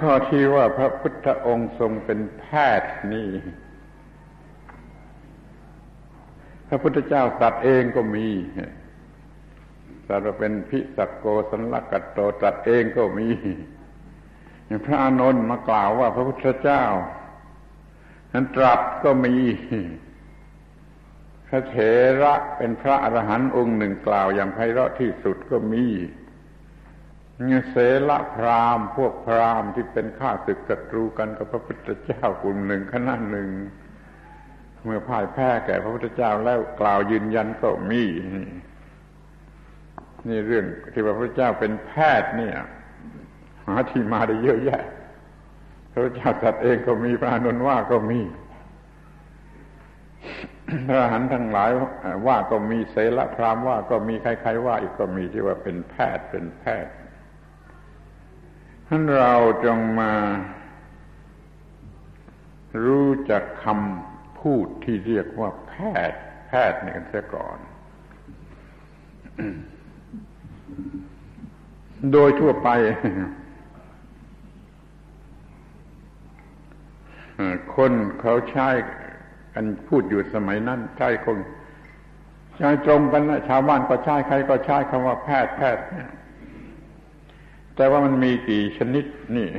[0.00, 2.44] ข้อที่ว่าพระพุทธองค์ทรงเป็นแพ
[2.80, 3.28] ทย์นี่
[6.68, 8.28] พระพุทธเจ้าตัดเองก็มี
[10.08, 13.28] ตัดว่าเป็นพิสักโกสันลกัตโตตัดเองก็มี
[14.84, 16.84] พระอานนท์มากล่าวว่าพระพุทธเจ้า
[18.32, 19.34] นั้นตรัสก็มี
[21.48, 21.76] พระเถ
[22.22, 25.86] ระเป็นพระอรหันต์องค์หนึ่งกล่าวอย่างไพเราะที่สุดก็มี
[27.70, 27.76] เส
[28.08, 33.48] ละพรามพวกพรามที่เป็นข้าศึกศัตรูกันกับพระพุทธเจ้ากลุ่มหนึ่งคณะหนึ่ง
[34.84, 38.02] เมื่อพ่ายแพ้แก่พระพุทธเจ้าแล้วกล่าวยืนยันก็มี
[40.28, 42.56] นี่เรื่องที่พระพุทธเจ้าเป็นแพทย์เนี่ย
[43.66, 44.82] หาที่มาได้เยอะแยะ
[45.92, 48.20] พระเจ้าตัดเองก็มีพระนนว่าก็มี
[50.88, 51.70] พระหันทั้งหลาย
[52.26, 56.92] ว่าก็มีเสละพรามว่าก็มีใครๆว่าอีกก็มีที่ว่าเป็นแพทย์เป็นแพทย์
[58.88, 60.12] ท่านเราจงมา
[62.84, 65.74] รู้จักคำพูดที่เรียกว่าแพ
[66.10, 67.58] ทย์ แพทย์นี่กันเสียก่อน
[72.12, 72.68] โดยทั่วไป
[77.76, 78.68] คนเขาใช้
[79.54, 81.38] กันพูดอยู่สมัยนั้นใช้คง
[82.58, 85.84] ใช้ตรงกันนะชาวบ้านก็ใช้ใครก็ใช้คำว่าแพทย์แพทย์
[87.76, 89.04] แต่ว่ามันมีกี่ชนิด
[89.36, 89.50] นี่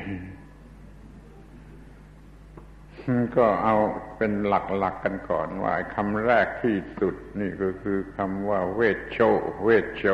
[3.38, 3.76] ก็เอา
[4.18, 9.18] เป็นหลักๆกกันก่อนว่าคำแรกที่สุดนี่ก็คือคำว่าเวชโช
[9.64, 10.06] เวชโช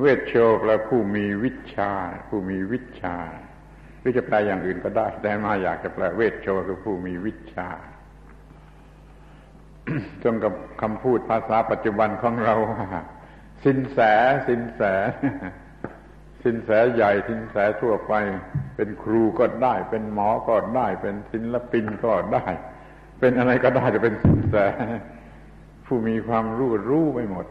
[0.00, 1.92] เวชโชแปลผู้มีวิชา
[2.28, 3.16] ผู้มีวิชา
[4.00, 7.68] หรือจะแปลอย่างอื่นก็ได้ แต่มาอยากจะแปลเวชโชคือผู้มีวิชา
[10.22, 12.54] ตรงกับคำพูดภาษาปัจจุบันของเรา
[13.64, 13.98] สินแส
[14.48, 14.80] สินแส
[16.42, 18.12] สินแสใหญ่สินแสทั่วไป
[18.76, 22.46] เป็นครูก็ได้ เป็นหมอก็ได้ เป็นศิลปินก็ได้
[23.20, 24.56] เป็นอะไรก็ได้จะเป็นสินแส
[25.86, 27.46] ผู้มีความรู้รู้ไปหมด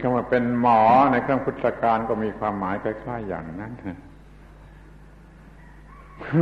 [0.00, 0.80] คำว่าเป็นหมอ
[1.12, 3.72] ในครั้งพุทธกาลก็มีความหมายคล้ายๆอย่างนั้น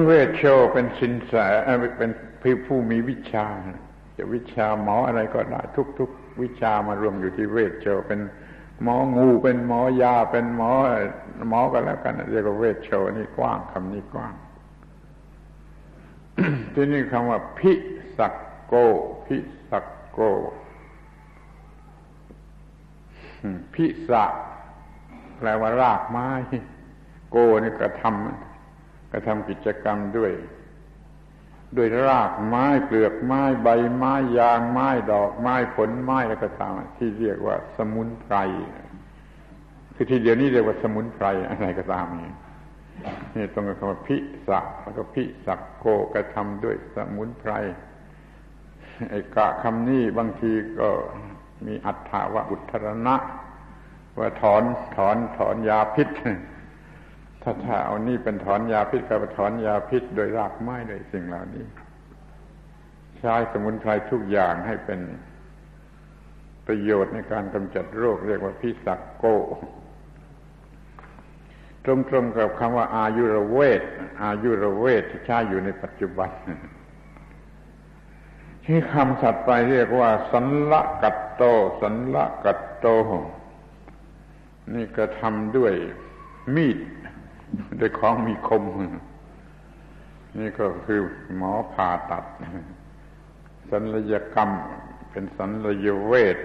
[0.04, 1.32] เวชโชเป็นสินแส
[1.98, 2.10] เป็น
[2.66, 3.46] ผู้มีวิชา
[4.16, 5.60] จะวิชาหมออะไรก็ได้
[5.98, 8.20] ทุก ๆ วิชามารวมอยู่ที่เวชโชเป็น
[8.82, 10.70] หมองูเป็นหมอยาเป็นหมอ
[11.48, 14.34] หมอก็แล้วกันเรียกว่าเวชโชนี่กว้างคำนี้กว้าง
[16.74, 17.72] ที่นี่คำว่าพิ
[18.18, 18.34] สัก
[18.66, 18.74] โก
[19.26, 19.36] พิ
[19.70, 20.20] สักโก
[23.74, 24.24] พิสะ
[25.38, 26.30] แปลว่ารากไม้
[27.30, 30.32] โกนี่กระทำกระทำกิจกรรมด้วย
[31.76, 38.36] ด้วยรากไม้เปลือกไม้ใบไม้ยางไม้ดอกไม้ผลไม้แล้วก็ตามที่เรียกว่าสมุนไพร
[39.94, 42.32] คือทีเดียวนี้เรียกว่าสมุนไพรอะไรก็ตามนี่
[43.34, 44.16] นี่ตรงกับคำว่าพิ
[44.48, 47.52] สะแล้วก็พิสักโกกระทำด้วยสมุนไพร
[49.10, 50.90] ไอ้กะคำนี้บางทีก็
[51.66, 53.16] มีอัฏฐาวะอุทรณะ
[54.18, 54.62] ว่าถอน
[54.96, 56.08] ถอนถอนยาพิษ
[57.42, 61.64] ถ้าถ้าเอานี่เป็นถอนยาพิษก็ถอนยาพิษโดยรากไม้โดยสิ่งเหล่านี้
[63.18, 65.00] ใช้สมุนไพรทุกอย่างให้เป็น
[66.66, 69.24] ประโยชน์ในการกำจัดโรคเรียกว่าพิสักโก
[71.84, 71.92] ตร
[72.22, 73.82] งๆกับคำว่าอายุรเวท
[74.22, 76.30] อายุรเวทที่ใช้อยู่ในปัจจุบัน
[78.64, 81.42] ที่คำสัตว์ไปเรียกว่า สันละกัตโต
[81.80, 82.86] สันละกัตโต
[84.74, 85.72] นี่กระทำด้วย
[86.54, 86.78] มีด
[87.80, 88.62] ด้วยของมีคม
[90.38, 91.00] นี่ก็คือ
[91.36, 92.24] หมอผ่าตัด
[93.70, 94.50] สัญญกรรม
[95.10, 95.50] เป็นสัญ
[95.84, 96.38] ญเวท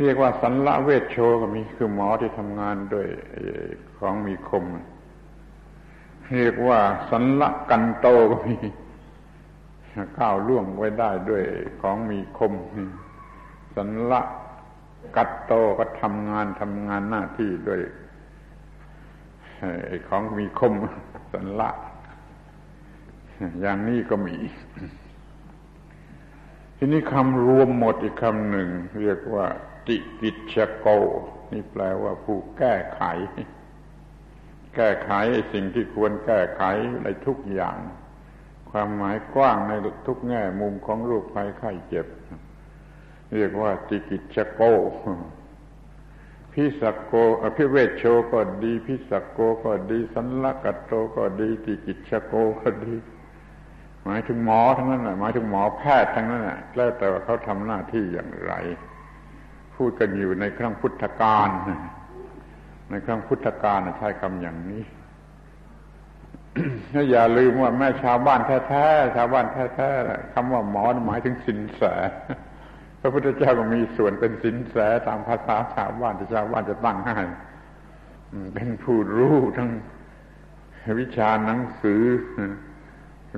[0.00, 3.06] เรียกว่าสันละเวทโชก็มีคือหมอที่ทำงานด้วย
[3.98, 4.64] ของมีคม
[6.36, 6.80] เรียกว่า
[7.10, 8.56] สันละกันโตก็มี
[10.18, 11.44] ก้าวล่วงไว้ได้ด้วย
[11.82, 12.54] ของมีคม
[13.76, 14.20] สันละ
[15.16, 17.80] กัดโตก็ทำงานทำงานหน้าที่ด้วย
[20.08, 20.74] ของมีคม
[21.32, 21.70] สันละ
[23.60, 24.36] อย่างนี้ก็มี
[26.76, 28.68] ทีนี้คำรวมหมดอีกคำหนึ่ง
[29.02, 29.46] เรียกว่า
[29.86, 30.86] ติกิจโก
[31.52, 33.02] นี่แปลว่าผู้แก้ไข
[34.76, 35.12] แก้ไข
[35.52, 36.62] สิ่งที่ควรแก้ไข
[37.02, 37.78] ในทุกอย่าง
[38.70, 39.72] ความหมายกว้างใน
[40.06, 42.06] ทุกแง่มุมของรูปภัยไข้เจ็บ
[43.34, 44.60] เรียกว่าติกิจโก
[46.52, 52.94] พิสักโกอภิเวชโชก็ดีพิสักโกก็ดี สันลกัตโตก็ดีติกิจโกก็ดี
[54.04, 58.52] หมายถึงหมอทั้งนั้นแหละหมายถึงหมอแพทย์ทั้งนั้นแหละแล้วแต่ว่าเขาทำหน้าที่อย่างไร
[59.76, 61.48] พูดกันอยู่ในครั้งพุทธกาล
[62.90, 64.82] ในครั้งพุทธกาลใช้คำอย่างนี้
[67.10, 71.82] อย่าลืมว่าแม่ชาวบ้านแท้ๆชาวบ้านแท้ๆคำว่าหมอหมายถึงสินแส
[73.00, 74.76] พระพุทธเจ้าก็มีส่วนเป็นสินแส
[75.06, 77.14] ตามภาษาชาวบ้านที่ชาวบ้านจะตั้งให้
[78.54, 79.70] เป็นผู้รู้ทั้ง
[81.00, 82.02] วิชาหนังสือ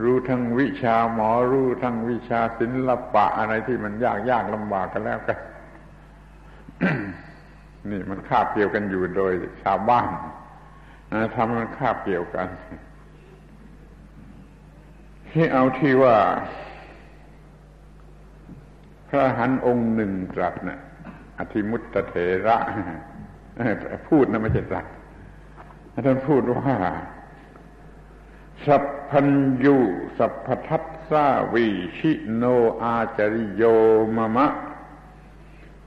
[0.02, 5.38] รู้ทั้งวิชาหมอรู้ทั้งวิชาศิลปะอะไรที่มันยากยากลำบากกันแล้วกัน
[7.90, 9.32] นี่มันคาบเกี่ยวกันอยู่โดย
[9.62, 10.08] ชาวบ้าน
[11.34, 12.48] ทำมันคาบเกี่ยวกัน
[15.32, 16.16] ที่เอาที่ว่า
[19.08, 20.80] พระหันองค์หนึ่งตรัสนะ
[21.38, 22.14] อธิมุตตเถ
[22.46, 22.58] ระ
[24.08, 24.86] พูดนะไม่ใช่ตรัส
[26.06, 26.74] ท่านพูดว่า
[28.66, 29.28] สัพพัญ
[29.64, 29.76] ญู
[30.18, 31.66] สัพพทัสสาวี
[31.98, 32.44] ชิโน
[32.82, 33.62] อาจริโย
[34.16, 34.48] มะมะ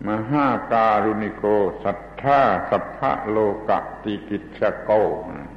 [0.07, 1.43] มหาการุณิโก
[1.83, 3.37] สัทธาสัพพะโล
[3.69, 3.71] ก
[4.03, 4.89] ติกิจโก
[5.27, 5.54] มี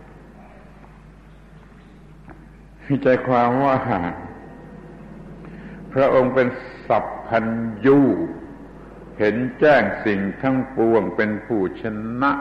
[3.02, 3.76] ใจความว่า
[5.92, 6.48] พระองค์เป็น
[6.88, 7.46] สัพพัญ
[7.86, 8.00] ญู
[9.18, 11.82] เห็นแจ้งสิ่งทั้งปวงเป็นผู้ช
[12.22, 12.32] นะ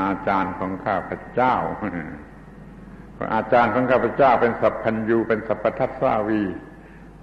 [0.00, 1.54] อาจารย์ของข้าพเจ้า
[3.34, 6.42] อาจารย์ของข้าพเจ้าเป็นสัพพัญญูเป็นสัพพทัสสาวี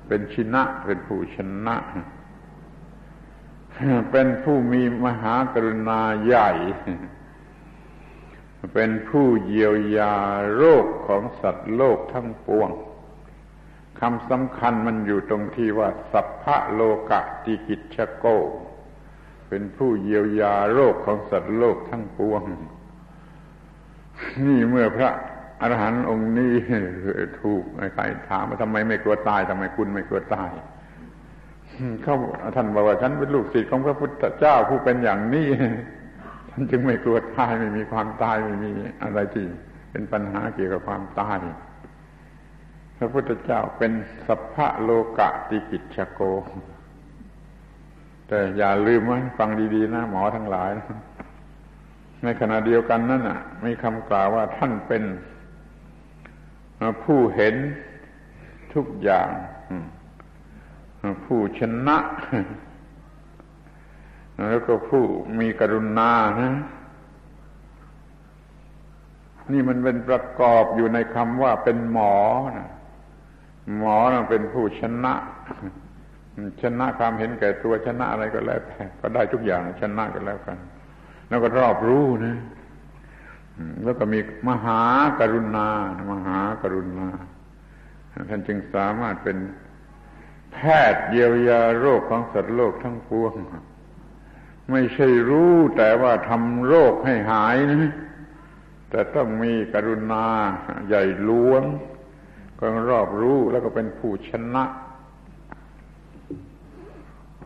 [0.08, 1.76] เป็นชินะ เป็นผู้ชนะ
[4.12, 6.50] เป็นผู้มีมหากรุณาใหญ่
[8.74, 10.16] เป็นผู้เยียวยา
[10.56, 12.70] โรคของสัตว์โลกทั้งปวง
[14.00, 18.26] คำสำคัญมันอยู่ตรงที่ว่า สัพพะโลกะติกิจโก
[19.50, 22.42] เป็นผู้เยียวยาโรคของสัตว์โลกทั้งปวง
[24.46, 25.10] นี่เมื่อพระ
[25.62, 26.54] อรหันต์องค์นี้
[27.40, 27.64] ถูก
[27.96, 30.50] ใครถามว่าทำไมไม่กลัวตายทำไมคุณไม่กลัวตาย
[32.04, 32.16] เขา
[32.56, 35.48] ท่านบอกว่าฉันเป็นลูกศิษย์ของพระพุทธเจ้าผู้เป็นอย่างนี้
[36.54, 38.72] ท่านจึงไม่กลัวตายไม่มีความตายไม่มี
[39.04, 39.46] อะไรที่
[39.92, 41.40] เป็นปัญหาเกี่ยวกับความตาย
[42.98, 43.92] พระพุทธเจ้าเป็น
[44.28, 46.22] สัพพะโลกะติกิจโก
[48.28, 51.00] แต่อย่าลืมว่าฟังดีๆนะหมอทั้งหลายนะ
[52.24, 55.04] ในขณะเดียวกันนั่นน่ะ มีคำกล่าวว่าท่านเป็น
[57.04, 57.56] ผู้เห็น
[58.74, 59.30] ทุกอย่าง
[61.26, 61.98] ผู้ชนะ
[64.50, 65.04] แล้วก็ผู้
[65.40, 66.12] มีกรุณา
[66.42, 66.54] นะ
[69.52, 72.16] นี่มันเป็นประกอบอยู่ในคำว่าเป็นหมอ
[72.58, 72.70] นะ
[73.78, 75.14] หมอนะเป็นผู้ชนะ
[76.62, 80.58] ชนะความเห็นแก่ตัวชนะอะไรก็แล้วแต่ก็ได้ทุกอย่างชนะกันแล้วกัน
[81.28, 82.38] แล้วก็รอบรู้นะ
[83.84, 84.20] แล้วก็มี
[84.50, 84.82] มหา
[85.20, 85.68] กรุณา
[86.12, 87.08] มหากรุณา
[88.30, 89.38] ท่านจึงสามารถเป็น
[90.54, 90.58] แพ
[90.94, 93.34] ทย์เยียวยาโรคของสัตว์โลกทั้งปวง
[94.72, 97.94] ไม่ใช่รู้แต่ว่าทำโรคให้หายนะ
[98.90, 100.26] แต่ต้องมีกรุณา
[100.88, 101.64] ใหญ่หลวง
[102.60, 104.64] ก็รอบรู้แล้วก็เป็นผู้ชนะ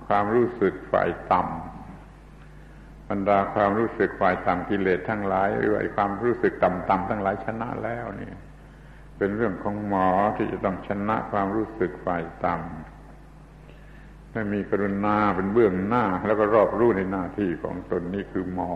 [0.08, 8.32] ความรู้สึกฝ่ายต่ำบรรดาความรู้สึกฝ่ายต่ำกิเลสทั้งหลายหรือว่าความรู้สึกต่ำๆทั้งหลายชนะแล้วนี่
[9.18, 12.97] เป็นเรื่องของหมอที่จะต้องชนะความรู้สึกฝ่ายต่ำ
[14.38, 18.74] ให้มีกรุณาเป็นเบื้องหน้า แล้วก็รอบรู้ในหน้าที่ของตนนี่คือหมอ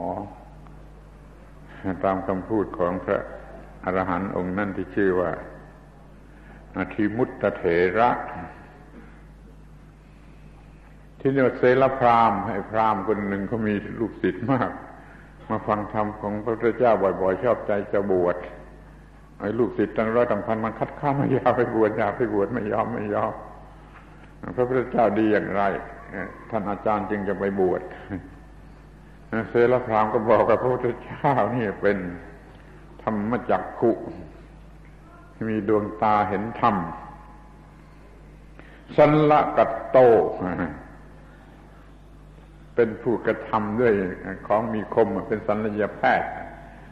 [2.05, 3.19] ตามคำพูดของพระ
[3.83, 5.31] อรหันต์องค์นั่นที่ชื่อว่า
[6.77, 7.63] อาทิมุตตเถ
[7.97, 8.09] ระ
[11.19, 14.71] ที่นี่เซลพรามให้พรามคนหนึ่งเขามีลูกศิษย์มาก
[15.49, 18.37] มาฟังธรรมของพระพุทธเจ้าบ่อยๆ ชอบใจจะบวช
[19.39, 23.33] ไอ้ลูกศิษย์ตั้งร้อยตั้งพันมันคัดค้านไม่ยาวไปบวชอยาวไปบวชไม่ยอมไม่ยอม
[24.55, 25.63] พระพุทธเจ้าดีอย่างไร
[26.49, 27.81] ท่านอาจารย์จึงจะไปบวช
[29.49, 31.97] เซลพรามก็บอกกับพระพุทธเจ้านี่เป็น
[33.03, 33.91] ธรรมจักขุ
[35.49, 36.75] มีดวงตาเห็นธรรม
[38.97, 39.97] สันละกัตโต
[42.75, 43.93] เป็นผู้กระทำด้วย
[44.47, 46.29] ของมีคมเป็นสัญญาแพทย์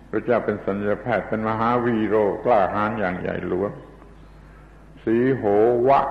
[0.10, 3.72] พระเจ้าเป็นสัญญาแพทย์เป็นมหาวีโรกล้าหาญอย่างใหญ่หลวง
[5.04, 5.43] สีโห
[5.88, 6.02] วะ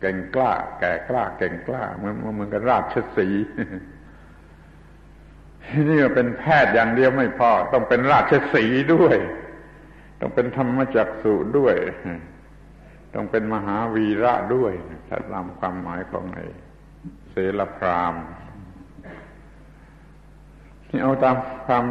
[0.00, 3.28] เก่งกล้า แก่กล้า เก่งกล้าเหมือนเหมือนกับราชสี
[5.88, 8.64] นี่เป็นแพทย์อย่างเดียวไม่พอ ต้องเป็นราชสี
[8.94, 9.16] ด้วย
[10.20, 11.76] ต้องเป็นธรรมจักสุด้วย
[13.14, 14.72] ต้องเป็นมหาวีระด้วย
[15.08, 16.46] ถ้าตามความหมายของไอ้
[17.30, 18.14] เสลพราม
[20.90, 21.84] นี่เอาตามความ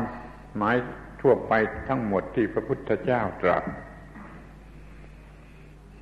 [0.58, 0.76] หมาย
[1.22, 1.54] ทั่วไป
[1.88, 3.64] ทั้งหมดที่พระพุทธเจ้าตรัส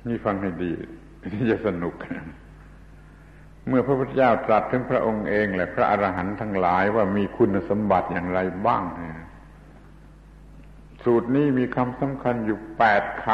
[0.06, 0.72] นี่ฟังให้ดี
[1.32, 1.94] นี่จะสนุก
[3.68, 8.84] เมื่อพระพุทธเจ้าตรัสถึงพระองค์เองและพระอรหันต์ทั้งหลายว่ามีคุณสมบัติอย่างไรบ้าง
[11.04, 13.26] สูตรนี้มีคำสำคัญอยู่แปดค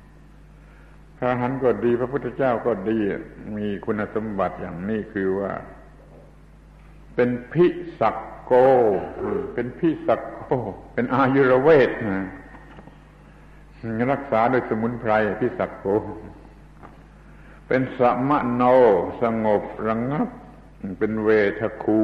[0.00, 2.98] ำพระอรหันต์ก็ดี พระพุทธเจ้าก็ดี
[3.56, 5.52] มีคุณสมบัติอย่างนี้คือว่า
[7.14, 7.66] เป็นพิ
[8.00, 8.52] สักโก
[9.54, 10.44] เป็นพิสักโก
[10.92, 12.26] เป็นอายุรเวทนะ
[14.12, 15.86] รักษาโดยสมุนไพรพิสักโก
[17.66, 18.62] เป็นสมะโน
[19.22, 20.28] สงบระงงับ
[20.98, 21.28] เป็นเว
[21.60, 22.00] ทคู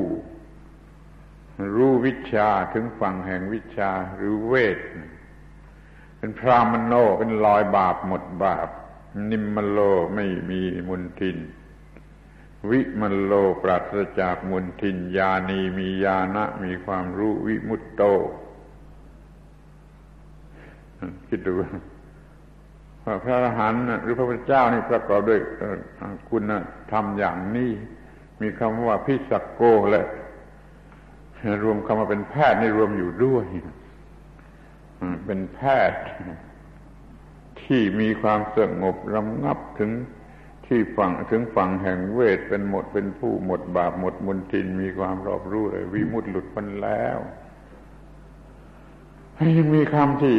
[1.75, 4.79] รู้วิชาถึงฝั่งแห่งวิชาหรือเวท
[6.19, 8.69] เป็นพรามโนเป็นลอยบาปหมดบาป
[9.31, 9.79] นิมมโล
[10.15, 11.39] ไม่มีมุนทิน
[12.71, 18.03] วิมโลปราศจากมุนทินญาณีมีญาณะมีความรู้วิมุตโต
[21.29, 21.53] คิดดู
[23.25, 25.41] พระอรหันต์หรือพระพุทธเจ้านี่ประกอบด้วย
[26.31, 26.53] คุณ
[26.93, 27.71] ธรรมอย่างนี้
[28.41, 30.05] มีคำว่าพิสักโกและ
[31.65, 33.45] รวมคำว่าเป็นแพทย์นี่รวมอยู่ด้วย
[35.27, 36.01] เป็นแพทย์
[37.63, 39.91] ที่มีความสงบรำงับถึง
[40.67, 47.19] ที่ฝั่งถึงฝั่งแห่งเวทเป็นหมดเป็นผู้หมดบาปหมดมุนทินมีความรอบรู้เลยวิมุตติหลุดพ้นแล้ว
[49.59, 50.37] ยังมีคำที่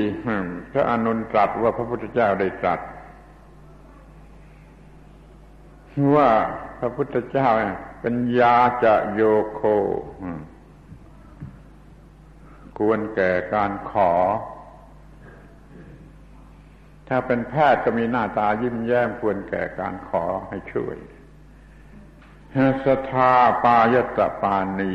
[0.72, 2.80] พระอานนท์ตรัสว่าพระพุทธเจ้าได้ตรัส
[6.16, 6.30] ว่า
[6.80, 7.50] พระพุทธเจ้า
[8.02, 9.22] เป็นยาจะโย
[9.54, 9.62] โค
[12.78, 14.12] ควรแก่การขอ
[17.08, 20.98] ถ้าเป็นแพทย์ก็มีหน้าตายิ้มแย้มควรแก่การขอให้ช่วย
[22.84, 23.32] สทา
[23.64, 24.94] ปายตปานี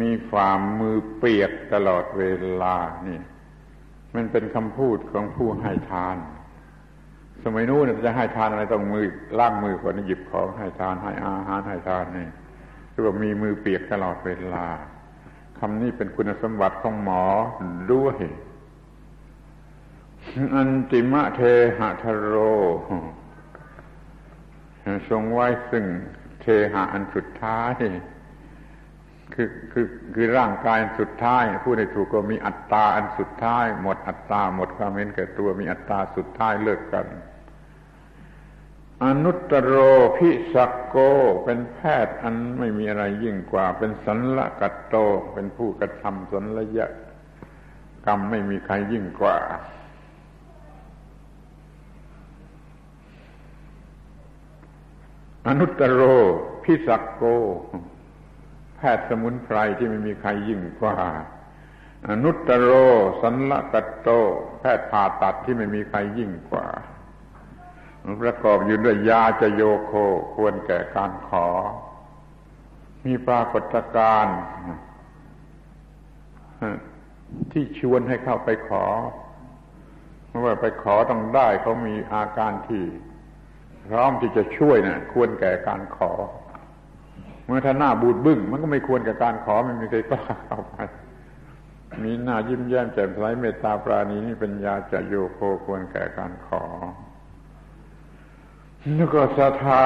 [0.00, 0.48] มีฝ่า
[0.80, 2.22] มือเปียกตลอดเว
[2.62, 2.76] ลา
[3.08, 3.20] นี่
[4.14, 6.16] มันเป็นคำพูดของผู้ให้ทาน
[7.44, 9.06] สมัยนู้นจะให้ทานอะไรต้องมือ
[9.38, 12.28] ล้างมือก่อนหยิบของให้ทานให้อาหารให้ทานนี่
[12.92, 14.66] คือว่ามีมือเปียกตลอดเวลา
[15.58, 17.24] คำนี้เป็นคุณสมบัติของหมอ
[17.92, 18.16] ด้วย
[20.54, 21.40] อันติมะเท
[21.78, 22.34] หะทโร
[25.08, 25.84] ทรงไว้ซึ่ง
[26.40, 27.74] เทหะอันสุดท้าย
[29.34, 37.06] คือคือคือร่างกายสุดท้ายพูดให้ถูกก็มีอัตตาอันสุดท้าย หมดอัตตาหมดความเห็นแก่ตัวมีอัตตาสุดท้ายเลิกกัน
[39.04, 39.74] อนุตตรโร
[40.16, 40.96] พิสักโก
[41.44, 44.94] เป็นแพทย์อันไม่มีอะไรยิ่งกว่า เป็นสันละกัตโต
[45.32, 46.86] เป็นผู้กระทำสันละยะ
[48.06, 49.38] กรรมไม่มีใครยิ่งกว่า
[55.48, 56.02] อนุตตรโร
[56.64, 57.22] พิสักโก
[58.82, 60.98] พทย์สมุนไพรที่ไม่มีใครยิ่งกว่า
[62.22, 62.70] นุตตรโร
[63.22, 64.08] สันละกัตโต
[64.60, 66.66] แพทย์ผ่าตัดที่ไม่มีใครยิ่งกว่า
[68.22, 69.92] ประกอบอยู่ด้วยยาจะโยโค
[70.34, 71.46] ควรแก่การขอ
[73.04, 74.38] มีปรากฏการณ์
[77.52, 78.84] ที่ชวนให้เข้าไปขอ
[80.26, 82.84] เพราะว่าไปขอต้องได้เขามีอาการที่
[83.88, 86.12] พร้อมที่จะช่วยนะ่ะ ควรแก่การขอ
[87.52, 90.76] มื่อท่าหน้าบูดบึ้งมันก็ไม่ควรแก่การขอไม่มีใครกล้าเข้าไป
[92.04, 96.64] มีหน้ายิ้มแย้มแจ่มใสเมตตาปราณีนี่เป็นยาจะโยโคควรแก่การขอ
[98.96, 99.82] แล้วก็ศรัทธา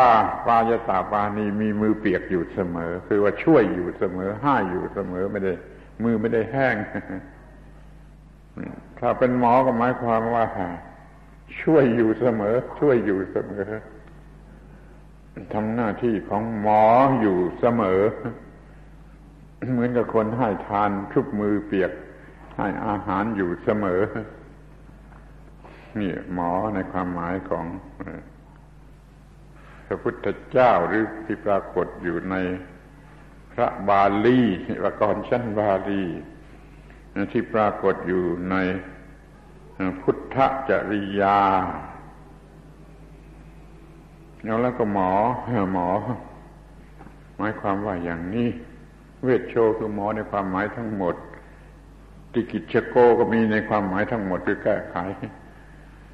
[0.46, 5.52] ปายตาปานีมีมือเปียกอยู่เสมอ คือว่าช่วยอยู่เสมอห้าอยู่เสมอไม่ได้
[6.02, 6.76] มือไม่ได้แห้ง
[8.98, 10.44] ถ้าเป็นหมอก็หมายความว่า
[11.62, 13.66] ช่วยอยู่เสมอ ช่วยอยู่เสมอ
[15.54, 16.84] ทำหน้าที่ของหมอ
[17.20, 18.00] อยู่เสมอ
[19.72, 21.92] เหมือนกับคนให้ทานทุบมือเปียก
[22.56, 24.02] ให้อาหารอยู่เสมอ
[26.00, 27.66] นี่หมอในความหมายของ
[29.86, 32.36] พระพุทธเจ้าหรือที่ปรากฏอยู่ใน
[33.52, 34.40] พระบาลี
[34.84, 36.04] วกรชั้นบาลี
[37.32, 38.56] ที่ปรากฏอยู่ใน
[40.00, 40.36] พุทธ
[40.68, 41.40] จริยา
[44.62, 45.10] แล้วก็หมอ
[45.74, 45.88] หมอ
[47.36, 48.48] หมายความว่าอย่างนี้
[49.22, 51.14] เวชโชคือหมอในความหมายทั้งหมด
[52.32, 54.96] ติกิจโกก็มีในความหมายทั้งหมดคือแก้ไข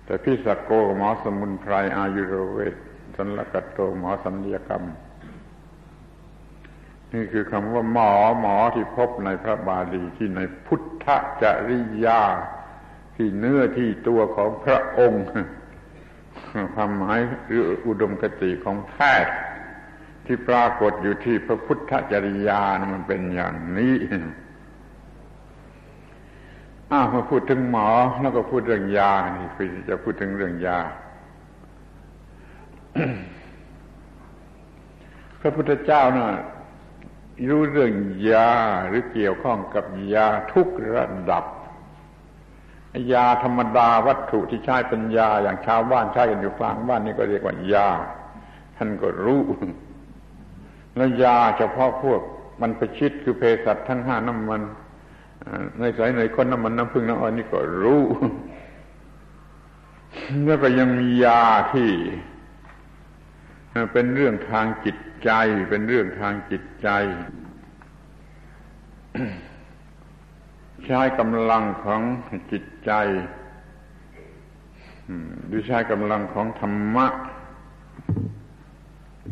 [0.05, 2.75] แต่พิสักโกหมอสมุนไพรอายุรเวท
[3.17, 4.85] สันลกัตโตหมอสัญญกรรม
[7.13, 11.07] นี่คือคำว่าหมอหมอที่พบในพระบาลีที่ในพุทธ
[11.43, 12.23] จริยา
[13.17, 15.25] ที่เนื้อที่ตัวของพระองค์
[16.75, 18.95] ความหมายหรืออุดมคติของแพ
[19.25, 19.35] ทย์
[20.27, 23.97] ที่ปรากฏอยู่ที่พระพุทธจริยานะมันเป็นอย่างนี้
[26.93, 27.89] อ้าวมาพูดถึงหมอ
[28.21, 30.79] แล้วก็พูดเรื่องยานี่คือจะพูดถึงเรื่องยา
[35.41, 36.29] พระพุทธเจ้านะ่ะ
[37.49, 37.93] รู้เรื่อง
[38.31, 38.53] ยา
[38.89, 39.85] หรือเกี่ยวข้องกับ
[40.15, 41.45] ยาทุกระดับ
[43.13, 47.91] ยาธรรมดาวัตถุที่ใช้เป็นยาอย่างชาวบ้านใช้กันอยู่กลางบ้านนี่ก็เรียกว่ายา
[48.77, 49.43] ท่านก็รู้
[50.97, 52.21] แล้วยาเฉพาะพวก
[52.61, 54.63] มันประชิดคือเภสัชทั้งห้าน้ำมัน
[55.79, 58.03] ในสายในคนน้ำมันน้ำพึ่งน้ำอ้อยนี่ก็รู้
[60.45, 61.91] แล้วก็ยังมียาที่
[63.93, 65.31] เป็นเรื่องทางจิตใจ
[65.71, 66.89] เป็นเรื่องทางจิตใจ
[70.87, 72.03] ใช้กำลังของ
[72.53, 72.93] จิตใจ
[75.47, 77.07] หรือใช้กำลังของธรรมะ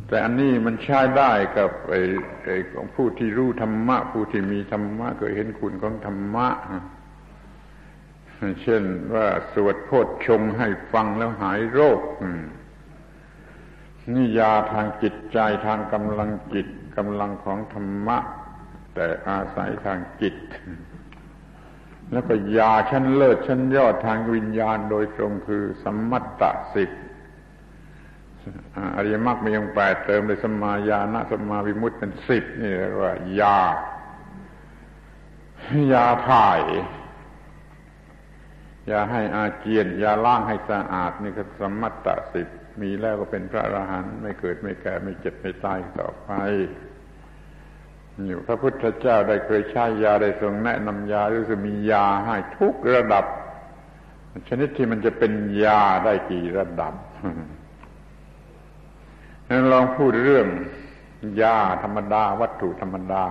[0.09, 2.01] แต่อันนี้มันใช้ได้กับไอ้
[2.45, 6.49] ไอ้ของผู้ที่รู้ธรรมะ ผู้ที่มีธรรมะก็เห็นคุณของธรรมะ
[8.63, 8.85] เช่น
[9.15, 12.01] ว่าสวดโพชชงให้ฟังแล้วหายโรค
[14.15, 18.19] นี่ยาทางจิตใจทางกำลังจิตกำลังของธรรมะ
[18.95, 20.37] แต่อาศัยทางจิต
[22.13, 26.43] แล้วก็ยาชั้นเลิศชั้นยอดทางวิญญาณโดยตรงคือสัมมัตต
[26.75, 26.91] สิก
[28.97, 33.59] อริยมรรคมีองแปดเติมเลยสมาญาณสมาวิมุตเป็นสิบนี่เรียกว่ายา
[35.93, 36.61] ยาถ่าย
[38.91, 42.49] ยาให้อาเจียนยาล้างให้สะอาดนี่ก็สมมัตตสิบ
[42.81, 46.31] มีแล้วก็เป็นพระอรหันต์ไม่เกิดไม่แก่ไม่เจ็บไม่ตายต่อไป
[48.27, 53.25] อยู่พระพุทธเจ้าได้เคยใช้ยาได้ทรงแนะนำยาหรือจะมียาให้ทุกระดับ
[54.49, 55.33] ชนิดที่มันจะเป็น
[55.65, 56.95] ยาได้กี่ระดับ
[59.49, 60.47] นั้นลองพูดเรื่อง
[61.43, 63.25] ยาธรรมดา วัตถุธรรมดา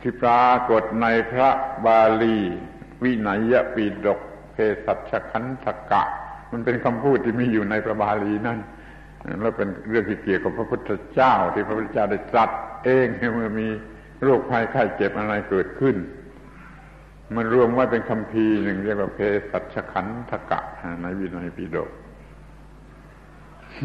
[0.00, 1.50] ที่ปรากฏในพระ
[1.86, 2.38] บาลี
[3.02, 4.20] วินัยปีดก
[4.52, 6.02] เพสัชคันธกะ
[6.52, 8.58] มันเป็นคำพูดที่มีอยู่ในพระบาลีนั่น
[9.40, 12.50] แล้วเป็นเรื่องที่เกี่ยวกับพระพุทธเจ้า ที่พระพุทธเจ้าได้ตรัส
[12.84, 13.68] เองเมื่อมี
[14.22, 15.96] โรคภัยไข้เจ็บอะไรเกิดขึ้น
[17.36, 20.60] มันรวมไว้เป็นคำพีหนึ่งเรียกว่าเพสัชขันธกะ
[21.02, 21.90] ในวินัยปิฎก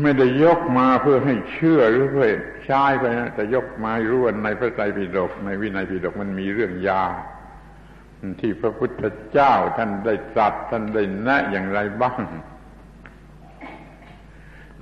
[0.02, 2.28] ไม่ได้ยกมาเพื่อให้เชื่อหรือเพื่อ
[2.66, 7.04] ใช้ไปนะแต่ยกมารู้ว่ในพระไตรปิฎกในวินัยปิฎกมันมีเรื่องยา
[8.42, 12.22] ที่พระพุทธเจ้าท่านได้ตรัสท่านได้แนะอย่างไรบ้าง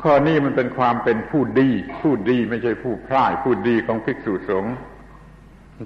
[0.03, 1.69] ข้อนี้มันเป็นความเป็นผู้ดี
[2.01, 4.75] ผู้ดีไม่ใช่ผู้พร่ายผู้ดีของภิกษุสงฆ์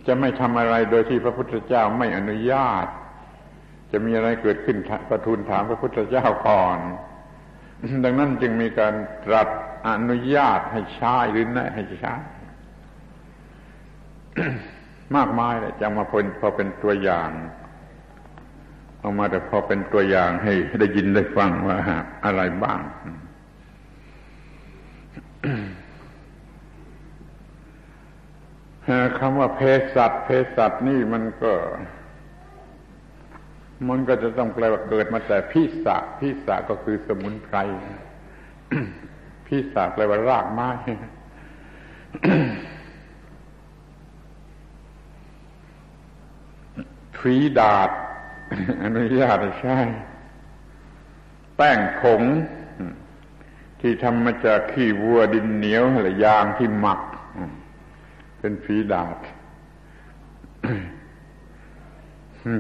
[0.08, 2.86] จะไม่ทำอะไรโดยที่พระพุทธเจ้าไม่อนุญาต
[3.92, 4.78] จะมีอะไรเกิดขึ้น
[5.10, 6.80] ประทูลถามพระพุทธเจ้าก่อน
[8.04, 8.94] ดังนั้นจึงมีการ
[9.26, 9.48] ตรัส
[9.90, 12.14] อนุญาตให้ใช้หรือแนะให้ใช้
[15.16, 17.32] มากมายเลยจะมาพพอเป็นตัวอย่าง
[19.00, 21.78] เอามาแต่พอเป็นตัวอย่างให้ได้ยินได้ฟังว่า
[22.26, 22.82] อะไรบ้าง
[29.20, 31.54] คำว่าเพศสัตว์เพศสัตว์นี่มันก็
[33.90, 37.58] มันก็จะต้องแปลว่าเกิดมาแต่พิสะพิสะก็คือสมุนไพร
[39.48, 40.70] พิสะแปลว่ารากไม้
[47.20, 47.90] ฝีดาด
[48.84, 49.80] อนุญาตใช่
[51.56, 52.22] แป้งผง
[53.82, 57.02] ที่ทำมาจากขี้วัวดินเหนียวหรือยางที่หมัก
[58.40, 59.18] เป็นฝีดาด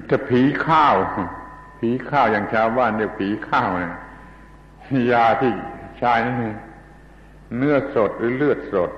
[0.09, 0.95] จะผีข้าว
[1.79, 3.95] ผีข้าวอย่างชาวบ้านเรียกผีข้าวเนี่ย
[5.11, 5.51] ยาที่
[5.97, 6.35] ใช้นั่น
[7.57, 8.91] เนื้อสดหรือเลือดสด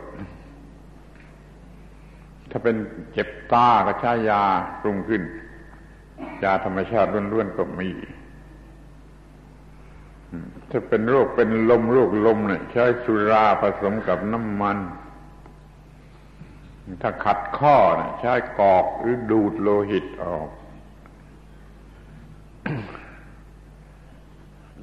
[2.49, 2.75] ถ้าเป็น
[3.11, 4.43] เจ็บตาก็ใช้ยา
[4.81, 5.21] ปรุงขึ้น
[6.43, 7.89] ยาธรรมชาติล้วนๆก็มี
[10.69, 14.77] ถ้าเป็นโรคเป็นลมโรคลมเนี่ยใช้สุราผสมกับน้ำมัน
[17.01, 20.49] ถ้าขัดข้อเนี่ยใช้กอกหรือดูดโลหิตออก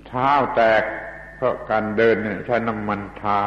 [0.07, 0.83] เท้าแตก
[1.37, 3.43] เพราะการเดินเนี่ยใช้น้ำมันทา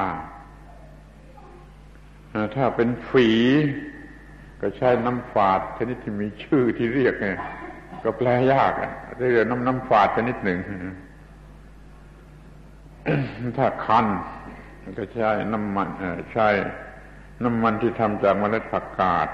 [2.55, 3.29] ถ้าเป็นฝี
[4.61, 7.37] ก็ใช้น้ำฝาดชนิดที่มีชื่อที่เรียกเนี่ย
[8.03, 10.59] ก็แปลยากอะเรียกน้ำน้ำฝาดชนิดหนึ่ง
[13.57, 14.05] ถ้าคัน
[14.97, 15.87] ก็ใช้น้ำมัน
[16.31, 16.47] ใช้
[17.43, 19.27] น้ำมันที่ทำจากเมล็ดผักกาด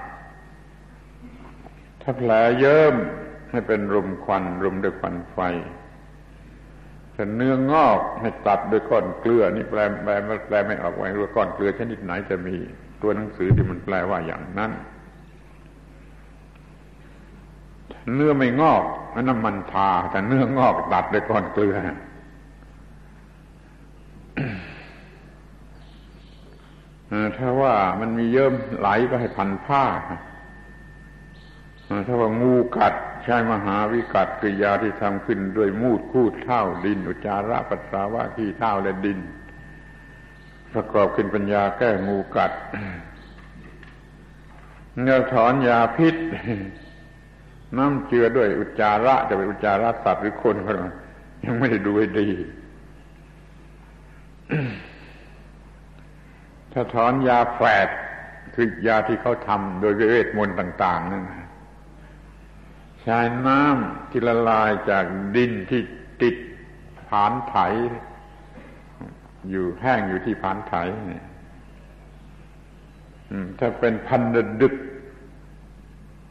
[2.01, 2.95] ถ้าแผลเยิ้ม
[3.51, 5.37] ให้เป็นรุมควัน รุมด้วยควันไฟ
[7.15, 10.11] ถ้าเนื้องอกให้ตัดด้วยก้อนเกลือ นี่แปลแปล
[10.47, 12.55] แปลไม่ออกไว้ว่าก้อนเกลือชนิดไหนจะมี
[13.01, 14.71] ตัวหนังสือที่มันแปลว่าอย่างนั้น
[18.13, 18.83] เนื้อไม่งอก
[19.29, 21.75] น้ำมันทาแต่เนื้องอกตัดด้วยก้อนเกลือ
[27.37, 29.85] ถ้าว่ามันมีเยิ้มไหลก็ให้พันผ้า
[32.07, 39.19] ถ้าว่างูกัดใช้มหาวิกัดคือยาที่ทำขึ้นด้วยมูดคูดเท่าดิน อุจาระปัสสาวะขี้เท่าและดิน
[40.73, 42.51] ประกอบขึ้นปัญญาแก้งูกัด
[45.01, 46.15] เนื้อถอนยาพิษ
[47.77, 50.71] น้ำเจือด้วยอุจจาระจะเป็นอุจจาระสัตว์หรือคนก็
[51.45, 52.27] ยังไม่ได้ดูให้ดี
[56.71, 57.87] ถ้าถอนยาแฝด
[58.53, 61.23] คือยาที่เขาทำโดยเวทมนต์ต่าง ๆนั่น
[63.01, 65.81] ใช้น้ำที่ละลายจากดินที่
[66.21, 66.35] ติด
[67.07, 67.55] ผานไถ
[69.49, 70.73] อยู่แห้งอยู่ที่ผานไถ
[71.11, 71.21] นี่
[73.59, 74.21] ถ้าเป็นพัน
[74.61, 74.75] ดึก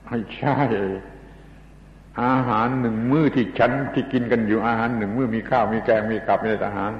[0.09, 0.57] ให้ใช่
[2.23, 6.93] อาหารหนึ่งมื้อที่ฉันที่กินกันอยู่อาหารหนึ่งมื้อมีข้าวมีแกงมีกับมีอาหาร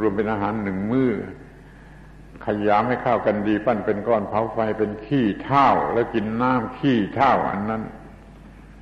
[0.00, 1.12] รวมเป็นอาหารหนึ่งมื้อ
[2.46, 7.82] ขยามให้ข้าวกันดีปั้นเป็นก้อนเผาไฟเป็นขี้เท่า แล้วกินน้ำขี้เท่าอันนั้น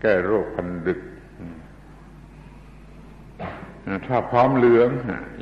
[0.01, 1.01] แก้โรคพันดึก
[4.07, 4.89] ถ้าพร้อมเหลือง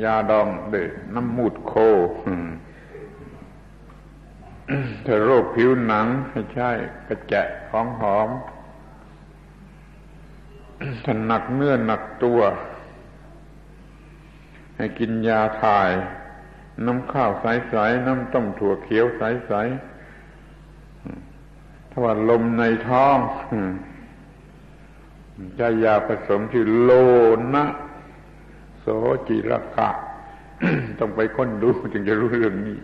[0.04, 0.82] ยาดองเด็
[1.14, 1.72] น้ำมูดโค
[5.04, 6.70] ถ้าโรคผิวหนังให้ใช้
[7.08, 8.28] กระแจะของหอม
[11.04, 12.40] ถ้าหนักเนื้อหนักตัว
[14.82, 15.90] ให้กินยาถ่าย
[16.86, 23.16] น้ำข้าวใสๆน้ำต้มถั่วเขียวใสๆถ้าว่าลมในท้อง
[25.56, 26.90] ใช้ยาผสมที่โล
[27.54, 27.64] นะ
[28.80, 28.86] โส
[29.28, 29.90] จิรกะ
[30.98, 32.78] ต้องไปค้นดูจึงจะรู้เรื่องนี้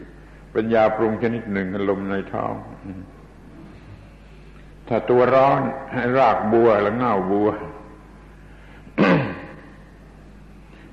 [0.53, 2.55] เป็นยาปรุงชนิดหนึ่งลมในท้อง
[4.89, 5.61] ถ้าตัวร้อน
[5.93, 7.49] ให้รากบัวแล้วเง่าบัว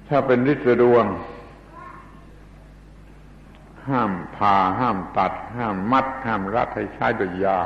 [0.10, 1.06] ถ้าเป็นฤทธิ์ดวง
[3.90, 7.60] ห้ามผ่าห้ามตัด ห้ามมัด ห้ามรัดให้ใช้โดยยา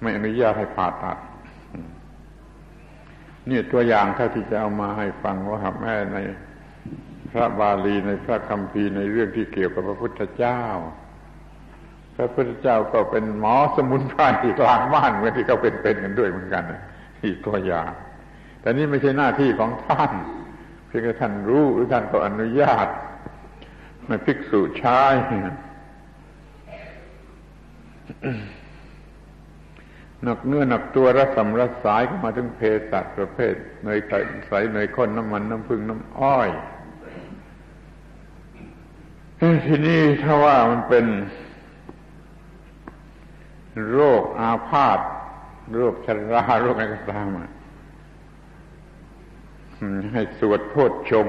[0.00, 1.18] ไม่อนุญาตให้ผ่าตัด
[3.48, 6.18] นี่ตัวอย่างเท่าที่จะเอามาให้ฟังว่าแม่ใน
[7.30, 10.62] พระบาลีในพระคัมภีร์ในเรื่องที่เกี่ยวกับพระพุทธเจ้า
[12.16, 16.64] พระพุทธเจ้าก็เป็นหมอสมุนไพรที่กลางบ้านเหมือนที่เขาเป็นๆกันด้วยเหมือนกัน
[17.24, 17.90] อีกตัวอย่าง
[18.60, 20.10] แต่นี่ไม่ใช่หน้าที่ของท่าน
[20.90, 22.88] พียงแต่ท่านรู้หรือท่านก็อนุญาต
[24.06, 25.00] ในภิกษุใช้
[30.24, 32.60] หนักเนื้อหนักตัวรัศมรัสายก็มาถึงเพ
[32.90, 33.54] ศัตประเภท
[33.84, 33.98] เนย
[34.46, 36.50] ใสเนยข้นน้ำมันน้ำพึ่งน้ำอ้อย
[39.66, 41.06] ทีนี้ถ้าว่ามันเป็น
[43.92, 44.98] โรคอาพาธ
[45.76, 47.26] โรคชราโรคอะไรก็ตาม
[50.12, 51.28] ให้สวดโพชฌง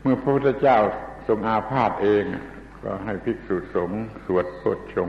[0.00, 0.78] เมื่อพระพุทธเจ้า
[1.26, 2.24] ทรงอาพาธเอง
[2.82, 5.08] ก็ให้ภิกษุสงฆ์สวดโพชฌง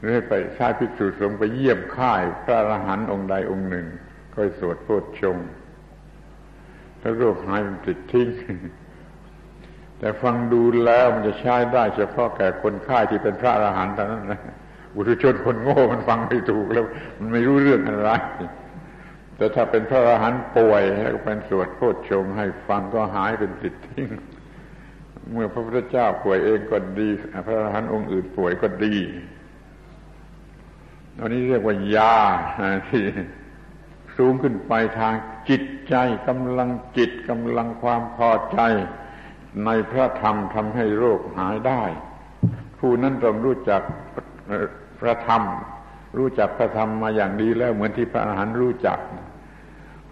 [0.00, 3.86] หรือไปใช้ภิกษุสงฆ์ไปเยี่ยมค่ายพระอรหันต์องค์ใดองค์หนึ่ง
[4.34, 5.36] ก็สวดโพชฌง
[7.00, 8.28] ถ้าโรคหายมันติดทิ้ง
[9.98, 14.40] แต่ฟังดูแล้วมันจะใช้ได้เฉพาะแก่คนไข้ที่เป็นพระอรหันต์เท่านั้นนะ
[14.94, 16.84] บุตรชนคนโง่มันฟังไม่ถูกแล้ว
[17.18, 18.10] มันไม่รู้เรื่องอะไร
[19.40, 24.08] แต่ถ้าเป็นพระอรหันต์ป่วยแล้วเป็นสวดโพชฌงให้ฟังก็หายเป็นติดทิ้ง
[25.32, 27.08] เมื่อพระพุทธเจ้าป่วยเองก็ดี
[27.46, 28.94] พระอรหันต์องค์อื่นป่วยก็ดี
[31.20, 32.16] อันนี้เรียกว่ายา
[32.88, 33.04] ที่
[34.16, 35.14] สูงขึ้นไปทาง
[35.48, 35.94] จิตใจ
[36.28, 38.60] กำลังจิตกำลังความพอใจ
[39.64, 41.82] ในพระธรรมทำให้โรคหายได้
[42.78, 43.82] ผู้นั้นต้องรู้จัก
[45.00, 45.42] พระธรรม
[46.18, 48.98] รู้จักพระธรรมมาอย่างดีแล้วเหมือนที่พระอรหันต์รู้จัก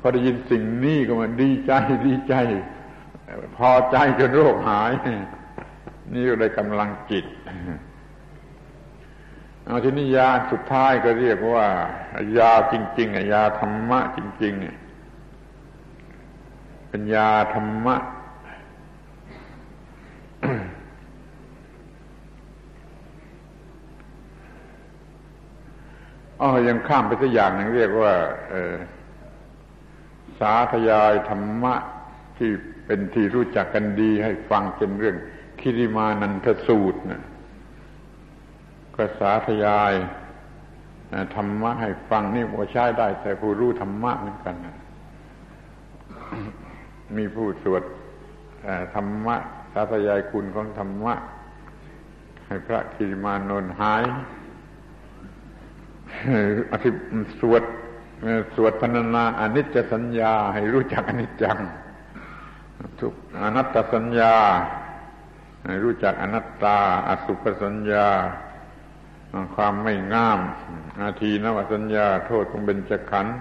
[0.01, 1.73] พอได้ยินสิ่งนี้ก็มันดีใจ
[2.07, 2.35] ดีใจ
[3.57, 4.93] พอใจจนโรคหาย
[6.13, 7.27] นี่ก็ได้กำลังจิต
[9.65, 11.67] เอาทีนี้ยาสุดท้ายก็เรียกว่า
[12.39, 14.61] ยาจริงๆยาธรรมะจริงๆ
[16.89, 17.97] เป็นยาธรรมะ
[26.41, 28.13] อ๋อยังข้ามไปสักอย่างหนึ่งเรียกว่า
[30.41, 31.75] สาธยายธรรมะ
[32.39, 32.51] ที่
[32.87, 35.17] เป็นที่รู้จักกันดีให้ฟังเป็นเรื่อง
[35.61, 37.23] คิริมานันทสูตรนะ
[38.95, 39.93] ก็สาธยาย
[41.37, 44.57] ธรรมะให้ฟังนี่ว่าใช้ได้ แต่ผู้รู้ธรรมะเหมือนกัน
[47.17, 47.83] มีผู้สวด
[48.95, 49.37] ธรรมะ
[49.73, 51.15] สาธยายคุณของธรรมะ
[52.47, 54.03] ให้พระกิริมานนหาย
[56.71, 56.91] อธิ
[57.41, 57.63] สวด
[58.55, 61.59] สวดพรรณนาอนิจจสัญญาให้รู้จักอนิจจัง
[63.01, 64.35] ทุกอนัตตสัญญา
[65.65, 66.79] ให้รู้จักอนัตตา
[67.09, 68.07] อสุปสัญญา
[69.55, 70.41] ความไม่งาม
[71.01, 73.37] อาทีนวสัญญา โทษของเบญจขันธ์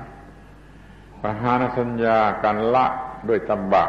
[1.21, 2.85] ปหานสัญญาการละ
[3.27, 3.85] ด้วยตบะ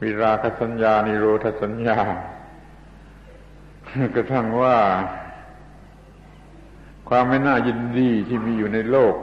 [0.00, 1.98] วิราคสัญญา นิโรธสัญญา
[4.14, 4.76] กระทั่งว่า
[7.08, 9.14] ความไม่น่ายินดีที่มีอยู่ในโลก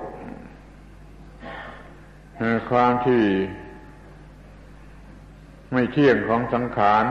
[2.69, 3.23] ความที่
[5.73, 7.03] ไม่เที่ยงของสังขาร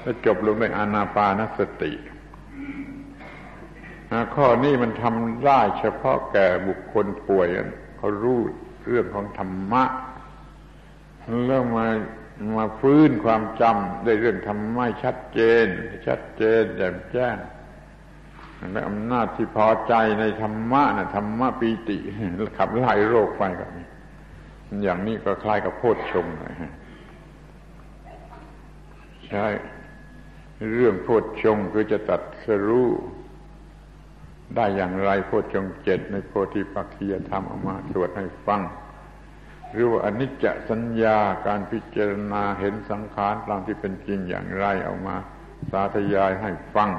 [0.00, 1.92] แล้วจบลงในอนาปานสติ
[4.34, 7.46] ข้อนี้มันทำได้เฉพาะแก่บุคคลป่วย
[7.96, 8.40] เขารู้
[8.86, 9.84] เรื่องของธรรมะ
[11.46, 11.86] แล้วมา
[12.58, 15.66] มาฟื้นความจำได้เรื่องธรรมะชัดเจน
[16.06, 17.36] ชัดเจนแจ่มแจ้ง
[18.72, 21.98] และอำนาจที่พอใจในธรรมะนะธรรมะปีติ
[22.58, 23.86] ขับไล่โรคไปกับนี้
[24.82, 26.26] อย่างนี้ก็คล้ายกับโพชฌง
[29.28, 29.46] ใช่
[30.72, 32.90] เรื่องโพชฌงคือจะตัดสรู้
[34.56, 38.60] ได้อย่างไรโพชฌงเจ็ดในโพธิปักขียธรรมเอามาสวดให้ฟัง
[39.72, 45.16] หรือว่าอนิจจสัญญาการพิจารณาเห็นสังขารตามที่เป็นจริงอย่างไรเอามา
[45.70, 46.90] สาธยายให้ฟัง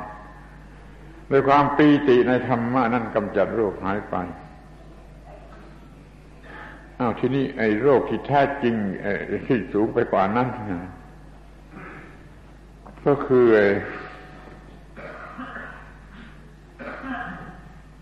[1.31, 4.15] ด้วยความปีติในธรรมะนั่นกำจัดโรคหายไป
[7.03, 8.75] อ้าวทีนี้ไอ้โรคที่แท้จริง
[9.47, 10.47] ที่สูงไปกว่านั้น
[13.05, 13.47] ก็คือ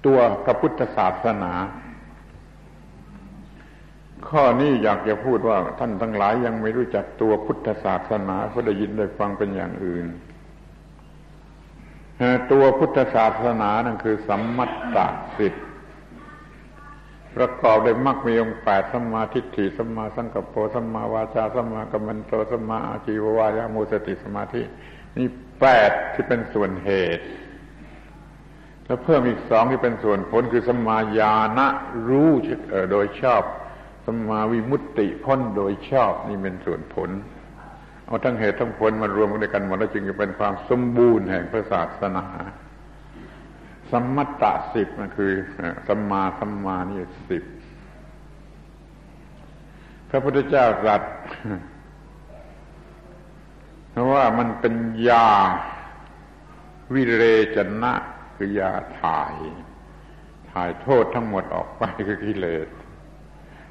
[0.05, 1.53] ตัวพระพุทธศาสนา
[4.29, 10.05] ข้อนี้อยากจะพูดว่าท่านทั้งหลายยังไม่รู้จักตัวพุทธศาสนาเพราะได้ยินได้ฟังเป็นอย่างอื่น
[12.51, 14.97] ตัวพุทธศาสนานั่นคือสัมมัตต
[15.37, 15.61] สิทธิ
[17.35, 24.61] ประกอบด้วยมรรคมีองค์แปดสัมมาทิฏฐิสัมมาสังกัปโปสัมมาวาจาสัมมากัมมันโตสัมมาอาชีววายามุสติสมาธิ
[25.17, 25.27] นี่
[25.59, 27.23] แปดที่เป็นส่วนเหตุ
[28.85, 31.59] แล้วเพิ่มอีกสองที่เป็นส่วนผลคือสัมมาญาณ
[32.07, 32.31] รู้
[32.91, 33.43] โดยชอบ
[34.05, 37.09] สัมมาวิมุตติพ้นโดยชอบนี่เป็นส่วนผล
[38.05, 42.25] เอาทั้งเหตุทั้งผลมารวมกันด้วยกันหมดแล้วจึงจะเป็นความสมบูรณ์แห่งพระศาสนา
[43.91, 44.43] สัมมัตต
[44.73, 45.31] สิบมันคือ
[45.87, 46.99] สัมมาสัมมานี่
[47.29, 47.43] สิบ
[50.09, 51.03] พระพุทธเจ้าตรัส
[53.91, 54.75] เพราะว่ามันเป็น
[55.09, 55.29] ยา
[56.93, 57.23] วิเร
[57.55, 57.93] จนะ
[58.35, 59.33] คือยาถ่าย
[60.51, 62.67] ถ่ายโทษทั้งหมดออกไปคือกิเลส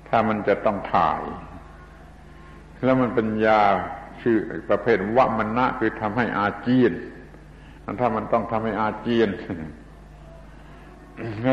[0.08, 1.22] ถ้ามันจะต้องถ่าย
[2.84, 3.62] แล้วมันเป็นยา
[4.22, 4.38] ชื่อ
[4.68, 6.92] ประเภทวมณะคือทำให้อาเจียน
[8.00, 9.28] ถ้ามันต้องทำให้อาเจียน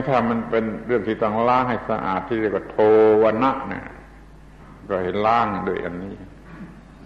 [0.10, 2.77] ถ้ามันเป็นเรื่องที่ต้องล้างให้สะอาดที่เรียกว่าโท
[3.22, 3.85] วนะเนี่ย
[4.89, 6.14] ก็ให้ล้างด้วยอันนี้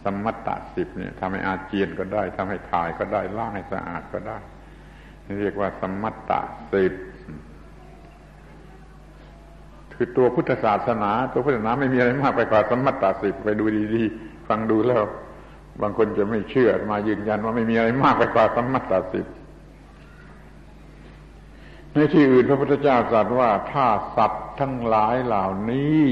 [0.04, 4.38] สมัตตสิบเนี่ยทำให้อาเจียนก็ได้ทำให้ถ่ายก็ได้ล้างให้สะอาดก็ได้
[5.42, 6.32] เรียกว่าสมัตต
[6.74, 6.94] สิบ
[9.96, 13.66] คือตัวพุทธศาสนา ตัวพุทธศาสนาไม่มีอะไรมากไปกว่าสมัตตสิบไปดู
[13.96, 15.04] ดีๆฟังดูแล้ว
[15.82, 19.26] บางคนจะไม่เชื่อมายืนยันว่าไม่มีอะไรมากไปกว่าสมัตตสิบ
[21.96, 26.04] ในที่อื่นพระพุทธเจ้าตรัสว่าถ้าสัตว์ทั้งหลายเหล่านี้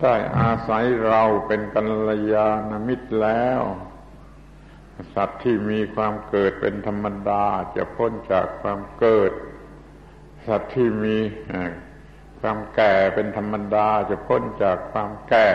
[0.00, 3.60] ได้อาศัยเราเป็นกัลยาณมิตรแล้ว
[5.14, 7.44] สัตว์ที่มีความเกิดเป็นธรรมดา
[7.76, 9.32] จะพ้นจากความเกิด
[10.46, 11.18] สัตว์ที่มี
[12.40, 15.50] ความแก่เป็นธรรมดาจะพ้นจากความแก่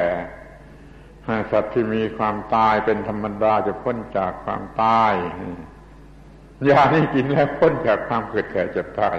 [1.51, 5.13] สัตว์ที่มีความตายเป็นธรรมดาจะพ้นจากความตาย
[6.69, 9.17] ยานี่กินแล้วพ้นจากความเกิดแก่เจ็บตาย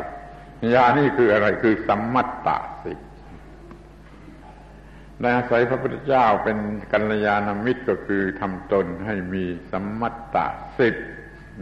[0.75, 2.49] ยานี่คืออะไรคือสัมมัตต
[2.85, 2.99] สิก
[5.21, 6.59] ในอาศัยพระพุทธเจ้าเป็น
[6.93, 10.37] กัลยาณมิตรก็คือทำตนให้มีสัมมัตต
[10.79, 11.09] สิทธิ์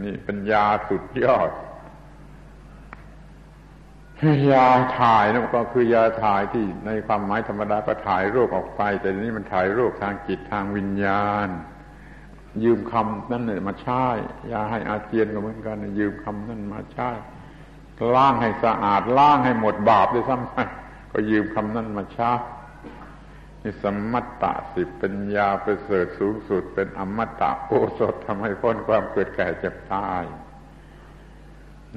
[0.03, 1.49] นี่เป็นยาสุดยอด
[4.51, 4.67] ยา
[4.99, 11.47] ถ่ายนั่นก็คือยาถ่ายที่ในความหมายธรรมดาก็ถ่ายโรคออกไป แต่นี้มันถ่ายโรคทางจิตทางวิญญาณ
[12.63, 14.03] ยืมคำนั่นเนี่ยมาใช้
[14.51, 17.09] ยาให้อาเจียนก็เหมือนกันยืมคำนั่นมาใช้
[18.13, 20.57] ล้างให้สะอาดล้างให้หมดบาปด้วยซ้ำไป
[21.11, 22.31] ก็ยืมคำนั่นมาใช้
[23.63, 30.23] นี่สมัตตะสิเป็นยาประเสริฐสูงสุด เป็นอมตะโอสถทำให้พ้นความเกิดแก่เจ็บตาย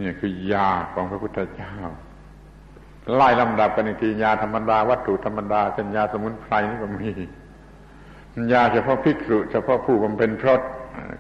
[0.01, 1.75] นี่คือยาของพระพุทธเจ้า
[3.15, 7.11] ไล่ลำดับกันอีกทียาธรรมดาวัตถุธรรมดาเป็นยาสมุนไพรนี่ก็มี
[8.53, 10.61] ยาเฉพาะภิกษุเฉพาะผู้บำเพ็ญพรต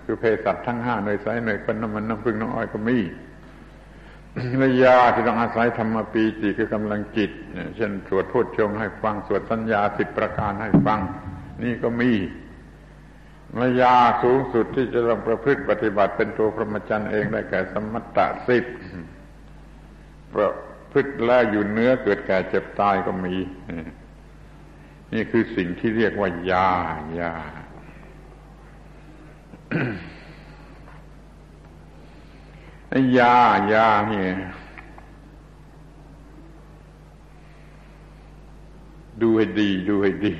[0.04, 2.98] คือเภสัชทั้งห้าเนยใสเนยคนน้ำมันน้ำพึ่งน้ำอ้อยก็มี
[4.58, 7.30] และยาที่ต้องอาศัยธรรมปีติคือกำลังจิต
[7.76, 11.00] เช่นสวดพูดชงให้ฟังสวดสัญญาสิบประการให้ฟัง
[11.62, 12.12] นี่ก็มี
[13.56, 18.18] และยาสูงสุดที่จะต้องประพฤติปฏิบัติเป็นตัวพรหมจรรย์เองได้แก่สมตต
[18.48, 18.64] สิบ
[20.34, 20.50] ประ
[20.92, 23.34] พฤติแล้วอยู่เนื้อเกิดแก่เจ็บตายก็มี
[25.12, 26.70] นี่คือสิ่งที่เรียกว่ายา
[27.20, 27.34] ยา
[32.90, 33.36] ไอ้ยา
[33.72, 34.30] ยาเนี่ย
[39.20, 40.34] ดูให้ดี ดูให้ดี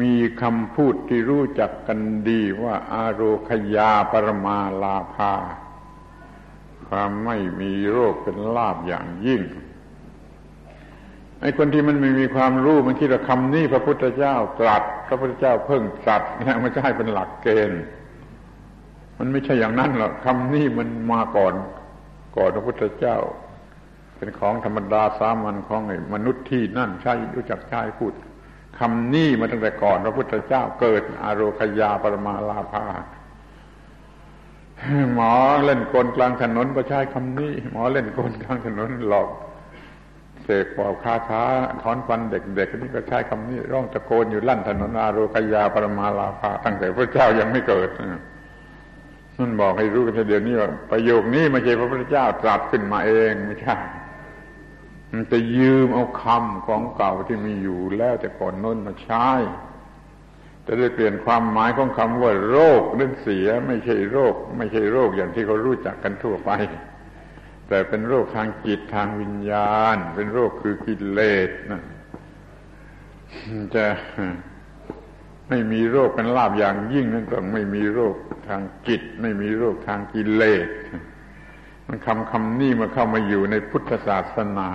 [0.00, 5.34] มีคำพูดที่รู้จักกันดีว่า อาโรคยาปรมาลาภา
[6.88, 9.42] ความไม่มีโรคเป็นลาบอย่างยิ่ง
[11.42, 17.82] ไอ้คนที่มันไม่มีความรู้มันคิดว่าคำนี้พระพุทธเจ้าตรัส พระพุทธเจ้าเพิ่งตรัสนะไม่ใช่เป็นหลักเกณฑ์
[19.18, 21.54] มันไม่ใช่อย่างนั้นหรอกคำนี้มันมาก่อน
[22.36, 23.16] ก่อนพระพุทธเจ้า
[24.16, 28.12] เป็นของธรรมดาสามัญของไอ้มนุษย์ที่นั่นใช่รู้จักใช้พูด
[28.78, 32.84] คำนี้มาตั้งแต่ก่อนพระพุทธเจ้าเกิดอารคยาปรมาลาภา
[35.14, 35.32] หมอ
[35.64, 39.28] เล่นกลกลางถนนก็ใช้คำนี้ หมอเล่นกลกลางถนนหลอก
[40.44, 41.44] เสกปอบคาถา
[41.82, 47.90] ถอนฟันเด็กๆนี่ก็ใช้คำนี้ ร้องตะโกนอยู่ลั่นถนนอาโรกยาปรมาลาภาตั้งแต่พระเจ้ายังไม่เกิด
[49.38, 53.76] นั่นบอกให้รู้กันเดียวนี้ว่าประโยคนี้ไม่ใช่พระพุทธเจ้าตรัสขึ้นมาเองไม่ใช่
[55.12, 59.28] มันจะยืมเอาคำของเก่าที่มีอยู่แล้วแต่ก่อนน้นมาใช้
[60.66, 66.50] จะได้เปลี่ยนความหมายของคำว่าโรคเรื่องเสีย ไม่ใช่โรค ไม่ใช่โรคอย่างที่เขารู้จักกันทั่วไป
[67.72, 71.82] แต่เป็นโรคทางจิตทางวิญญาณ เป็นโรคคือกิเลสนะ
[73.74, 73.86] จะ
[75.48, 78.14] ไม่มีโรคเป็นลาบอย่างยิ่งนั่นต้องไม่มีโรค
[78.48, 80.68] ทางจิต ไม่มีโรคทางกิเลส
[81.86, 84.70] มันคำคำนี้มาเข้ามาอยู่ในพุทธศาสนา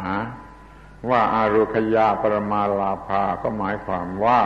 [1.10, 4.42] ว่าอาโรคยาปรมาลาภาก็หมายความว่า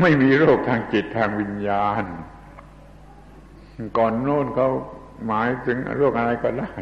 [0.00, 2.04] ไม่มีโรคทางจิตทางวิญญาณ
[3.98, 4.68] ก่อนโน้นเขา
[5.26, 6.72] หมายถึงโรคอะไรก็ได้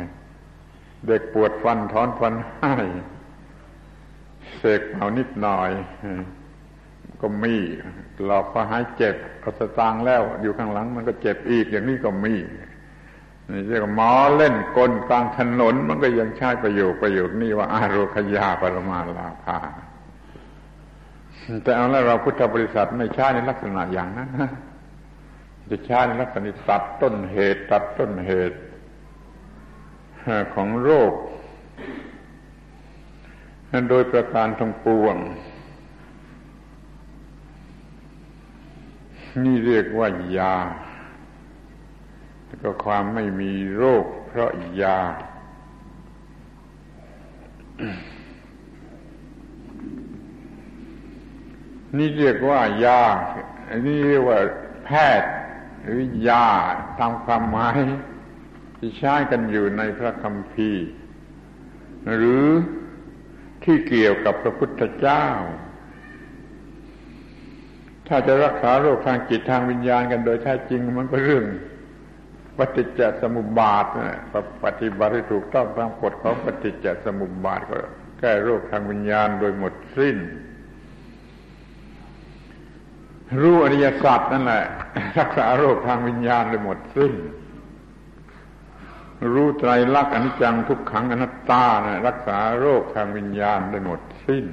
[1.06, 2.74] เด็กปวดฟันถอนฟันให้
[4.58, 5.70] เสกเป่านิดหน่อย
[7.20, 7.54] ก็มี
[8.24, 12.34] หลอกพอหายเจ็บเอาสตางแล้ว อยู่ข้างหลังมันก็เจ็บอีกอย่างนี้ก็มี
[13.50, 19.58] นี่เรียกหมอเล่นกลกลางถนน มันก็ยังใช้ประโยคประโยคนี้ว่าอาโรคยาปรมาลาภา
[21.62, 24.28] แต่เอาแล้วเราพุทธบริษัทไม่ใช้ในลักษณะอย่างนั้น
[25.70, 28.56] จะใช้ในลักษณะตัดต้นเหตุ ตัดต้นเหตุ
[30.54, 31.12] ของโรค
[33.90, 35.16] โดยประการทั้งปวง
[39.44, 40.08] นี่เรียกว่า
[40.38, 40.54] ยา
[42.46, 44.50] แล้วก็ความไม่มีโรค เพราะ
[44.82, 44.98] ยา
[51.96, 53.00] นี่เรียกว่ายา
[53.68, 54.38] อันนี้เรียกว่า
[54.84, 54.90] แพ
[55.20, 55.30] ทย์
[55.82, 56.46] หรือยา
[56.98, 57.78] ตามความหมาย
[58.78, 60.86] ที่ใช้กันอยู่ในพระคัมภีร์
[62.14, 62.46] หรือ
[63.64, 65.26] ที่เกี่ยวกับพระพุทธเจ้า
[68.08, 71.44] ถ้าจะรักษาโรคทางจิตทางวิญญาณกันโดยแท้จริงมันก็เรื่อง
[72.58, 73.84] ปฏิจจสมุปบาท
[74.64, 77.78] ปฏิบัติถูกต้องตามกฎของปฏิจจสมุปบาทก็
[78.18, 80.16] แก้โรคทางวิญญาณโดยหมดสิ้น
[83.40, 84.64] รู้อริยสัจนั่นแหละ
[85.18, 87.12] รักษาโรคทางวิญญาณโดยหมดสิ้น
[89.32, 94.44] รู้ไตรลักษณ์อนิจจังทุกขังอนัตตานะรักษาโรคทางวิญญาณโดยหมดสิ้น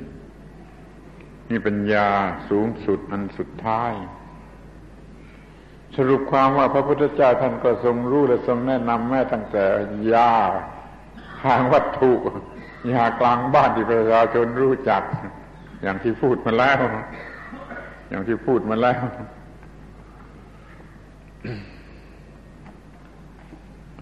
[1.49, 2.09] นี่เป็นยา
[2.49, 3.93] สูงสุดอันสุดท้าย
[5.95, 9.65] สรุปความว่าพระพุทธเจ้าท่านก็ทรงรู้และทรงแนะนำแม่ตั้งแต่
[10.13, 10.33] ยา
[11.43, 12.11] ทางวัตถุ
[12.93, 15.01] ยากลางบ้านที่ประชาชนรู้จัก
[15.81, 16.79] อย่างที่พูดมาแล้ว
[18.09, 19.01] อย่างที่พูดมาแล้ว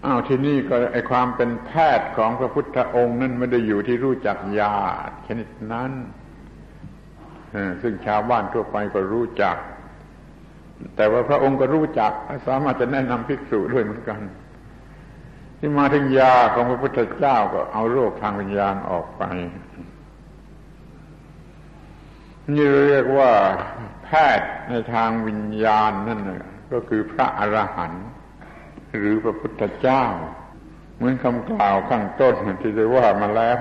[0.04, 4.74] อ้าวที่นี่ก็ไอความเป็นแพทย์ของพระพุทธองค์นั้นไม่ได้อยู่ที่รู้จักยา
[5.26, 5.92] ชนิดนั้น
[7.82, 9.56] ซึ่งชาวบ้านทั่วไปก็รู้จัก
[10.96, 12.12] แต่ว่าพระองค์ก็รู้จัก
[12.46, 14.20] สามารถจะแนะนำภิกษุด้วยเหมือนกัน
[15.58, 19.22] ที่มาถึงยาของพระพุทธเจ้าก็เอาโรคทางวิญญาณออกไป
[22.54, 23.30] นี่เรียกว่า
[24.04, 24.08] แพ
[24.38, 26.20] ทย์ในทางวิญญาณนั่น
[26.72, 28.06] ก็คือพระอรหันต์
[28.98, 30.04] หรือพระพุทธเจ้า
[30.96, 33.58] เหมือนคำกล่าวข้างต้นที่ได้ว่ามาแล้ว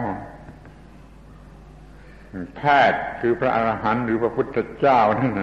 [2.56, 5.34] แพทย์คือพระอรหันต์หรือพระพุทธเจ้านั่น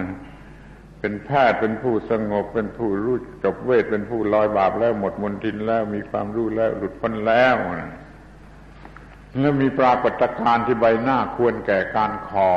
[0.99, 7.55] เป็นแพทย์เป็นผู้สงบ เป็นผู้รู้จบเวทเป็นผู้ลอยบาปแล้วหมดมนทินแล้วมีความรู้แล้วหลุดพ้นแล้ว
[9.39, 12.53] แล้วมีปรากฏการณ์ที่ใบหน้าควรแก่การขอ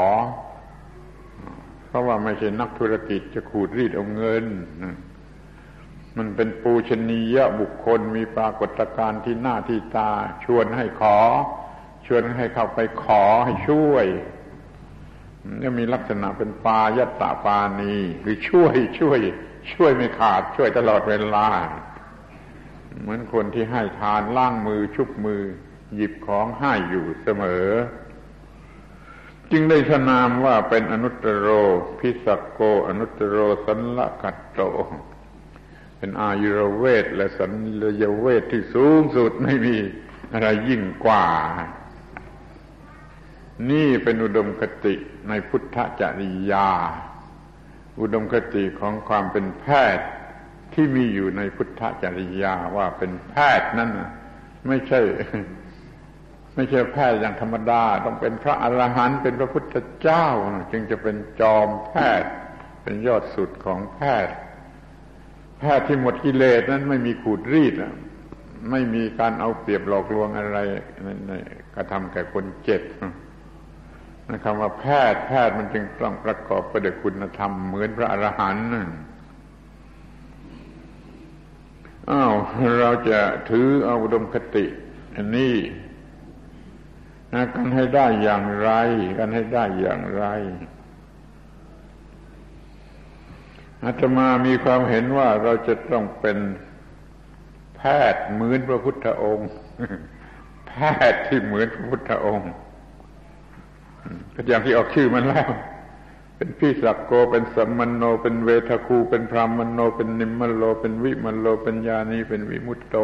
[1.86, 4.44] เพราะว่าไม่ใช่นักธุรกิจจะขูดรีดเอาเงิน
[6.18, 10.10] มันเป็นปูชนียบุคคลมีปรากฏการณ์ที่หน้าที่ตา
[10.44, 11.18] ชวนให้ขอ
[12.06, 14.06] ชวนให้เข้าไปขอให้ช่วย
[15.60, 17.94] นี่มีลักษณะเป็นปายัตตาปานี
[18.24, 19.18] คือช่วยช่วย
[19.74, 21.48] ช่วยไม่ขาด ช่วยตลอดเวลา
[23.00, 25.42] เหมือนคนที่ให้ทานล้างมือชุบมือ
[25.94, 27.68] หยิบของให้อยู่เสมอ
[29.50, 31.48] จึงได้สนามว่าเป็นอนุตตรโร
[31.98, 34.60] พิสักโก อนุตตรโรสันละกัตโต
[36.02, 37.52] เป็นอายุรเวทและสัน
[37.82, 39.76] ลยเวทที่สูงสุดไม่มี
[40.32, 41.26] อะไรยิ่งกว่า
[43.70, 44.94] นี่เป็นอุดมคติ
[45.28, 46.68] ในพุทธจริยา
[48.00, 49.66] อุดมคติของความเป็นแพ
[49.96, 50.06] ทย์
[50.74, 53.90] ที่มีอยู่ในพุทธจริยาว่าเป็นแพทย์นั้น
[54.68, 55.00] ไม่ใช่
[56.54, 60.26] ไม่ใช่แพทย์อย่างธรรมดา ต้องเป็นพระอรหันต์เป็นพระพุทธเจ้า
[60.72, 61.92] จึงจะเป็นจอมแพ
[62.22, 62.30] ทย์
[62.82, 64.34] เป็นยอดสุดของแพทย์
[65.62, 67.74] แพทย์ที่หมดกิเลสนั้นไม่มีขูดรีด
[68.70, 70.58] ไม่มีการเอาเปรียบหลอกลวงอะไร
[71.74, 72.82] กระทำแก่คนเจ็บ
[74.28, 78.66] นะคำว่าแพทย์แพทย์มันจึงต้องประกอบไปด้วยคุณธรรมเหมือนพระอรหันต์
[82.10, 82.34] อ้าว
[82.80, 83.20] เราจะ
[83.50, 84.66] ถือเอาอุดมคติ
[85.16, 85.56] อันนี้
[87.32, 88.70] นะกันให้ได้อย่างไร
[89.18, 90.24] กันให้ได้อย่างไร
[93.84, 96.38] อาตมามีความเห็นว่าเราจะต้องเป็น
[97.76, 97.80] แพ
[98.12, 99.50] ทย์เหมือนพระพุทธองค์
[100.68, 100.72] แพ
[101.12, 102.50] ทย์ที่เหมือนพระพุทธองค์
[104.34, 105.50] ก็อย่างที่ออกชื่อมันแล้ว
[106.36, 112.96] เป็นพี่สักโก เป็นสัมมโน เป็นเวทคู เป็นพรามโน เป็นนิมมโล เป็นวิมโล เป็นญาณีเป็นวิมุตโต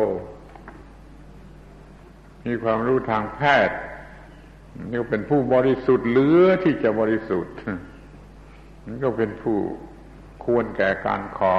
[2.47, 3.77] มีความรู้ทางแพทย์
[4.89, 7.55] นี่ก็เป็นผู้บริสุทธิ์เหลือที่จะบริสุทธิ์
[8.87, 9.59] นี่ก็เป็นผู้
[10.45, 11.57] ควรแก่การขอ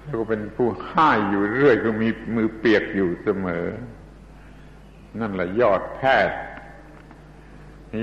[0.00, 3.66] แล้วก็เป็นผู้ให้อยู่เรื่อยก็มีมือเปียกอยู่เสมอ
[5.20, 6.38] นั่นแหละยอดแพทย์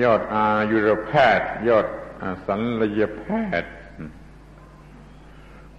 [0.03, 1.86] ยอดอายุรแพทย์ ยอด
[2.45, 3.26] สัลยแพ
[3.62, 3.74] ทย์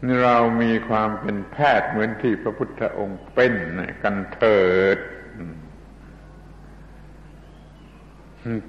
[0.05, 3.55] นี่เรามีความเป็นแพทย์เหมือนที่พระพุทธองค์เป็น
[4.03, 4.62] กันเถิ
[4.97, 4.99] ด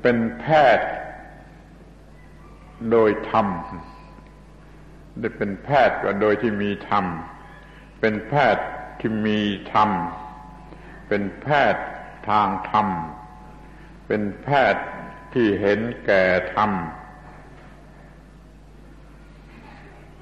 [0.01, 0.45] เป็นแพ
[0.77, 0.89] ทย์
[2.91, 3.47] โดยธรรม
[5.19, 7.05] ได้เป็นแพทย์ก็โดยที่มีธรรม
[7.99, 8.65] เป็นแพทย์
[8.99, 9.39] ที่มี
[9.73, 9.89] ธรรม
[11.07, 11.83] เป็นแพทย์
[12.29, 12.87] ทางธรรม
[14.07, 14.85] เป็นแพทย์
[15.33, 16.23] ที่เห็นแก่
[16.55, 16.71] ธรรม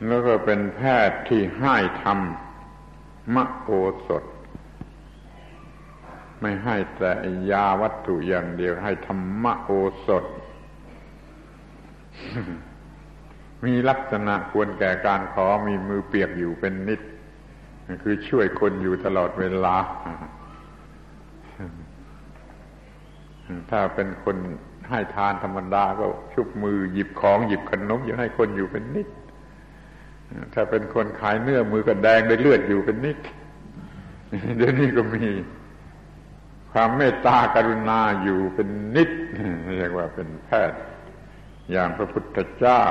[0.07, 2.19] แล้วก็เป็นแพทย์ที่ให้ธรรม
[3.35, 3.69] มะโอ
[4.07, 4.23] สถ
[6.41, 7.11] ไม่ให้แต่
[7.51, 9.72] ยาวัตถุอย่างเดียวให้ธรรมะโอ
[10.07, 10.26] สถ
[13.66, 17.02] มีลักษณะควรแก่การขอมีมือเปียกอยู่เป็นนิด
[18.04, 19.76] คือช่วยคนอยู่ตลอดเวลา
[23.72, 24.38] ถ้าเป็นคน
[24.90, 29.08] ให้ทานธรรมดาก็ชุบมือหยิบของหยิบขนมอยู่ให้คนอยู่เป็นนิด
[30.54, 33.18] ถ้าเป็นคนขายเนื้อมือก็แดงด้เลือดอยู่เป็นนิด
[34.58, 35.28] เดี๋ยวนี้ก็มี
[36.72, 39.10] ความเมตตากรุณาอยู่เป็นนิด
[39.78, 40.80] เรียกว่าเป็นแพทย์
[41.72, 42.84] อย่างพระพุทธเจ้า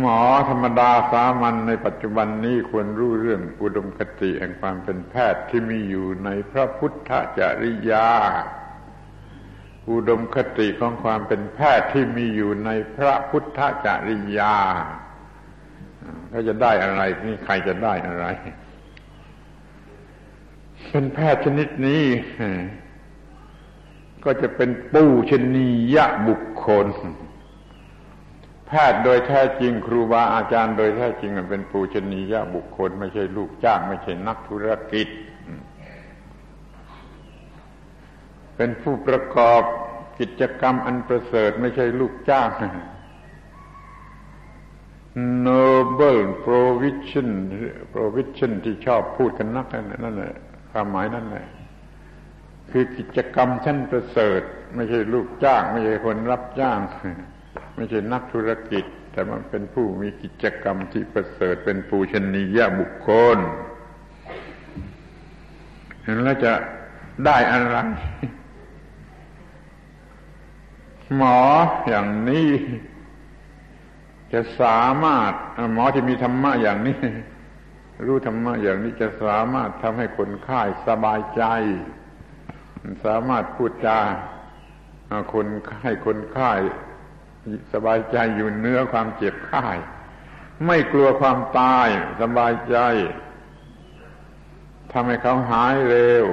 [0.00, 8.08] หมอธรรมดาสามัญในปัจจุบันนี้ควรรู้เรื่องอุดมคติแห่งความเป็นแพทย์ที่มีอยู่ในพระพุทธจริยา
[9.90, 14.56] อุดมคติของความเป็นแพทย์ที่มีอยู่ในพระพุทธจริยา
[16.30, 18.26] เขาจะได้อะไรนี่ใครจะได้อะไร
[20.88, 22.04] เป็นแพทย์ชนิดนี้
[24.24, 25.96] ก็จะเป็นปูชนีย
[26.28, 26.86] บุคคล
[28.66, 35.08] แพทย์โดยแท้จริงครูบาอาจารย์โดยแท้จริงมันเป็นปูชนียบุคคล ไม่ใช่ลูกจ้าง ไม่ใช่นักธุรกิจ
[38.56, 39.62] เป็นผู้ประกอบ
[40.20, 42.50] กิจกรรมอันประเสริฐไม่ใช่ลูกจ้าง
[45.46, 47.30] noble provision
[47.94, 49.66] provision ที่ชอบพูดกันนัก
[50.04, 50.34] นั่นแหละ
[50.70, 51.46] ความหมายนั่นแหละ
[52.70, 54.42] คือกิจกรรมชั้นประเสริฐ
[54.74, 56.78] ไม่ใช่ลูกจ้าง ไม่ใช่คนรับจ้าง
[57.76, 63.38] ไม่ใช่นักธุรกิจ แต่มันเป็นผู้มีกิจกรรมที่ประเสริฐเป็นปูชนียบุคคล
[66.02, 66.52] เห็นแล้วจะ
[67.24, 67.76] ได้อะไร
[71.16, 71.40] หมอ
[71.88, 72.50] อย่างนี้
[74.32, 75.32] จะสามารถ
[75.74, 76.98] หมอที่มีธรรมะอย่างนี้
[78.06, 81.42] รู้ธรรมะอย่างนี้จะสามารถทำให้คนไข้สบายใจ
[83.04, 83.98] สามารถพูดจา
[85.32, 85.46] คน
[85.82, 86.52] ให้คนไข้
[87.74, 89.66] สบายใจอยู่เนื้อความเจ็บไข้
[90.66, 91.88] ไม่กลัวความตาย
[92.22, 92.76] สบายใจ
[94.92, 96.26] ทำให้เขาหายเร็ว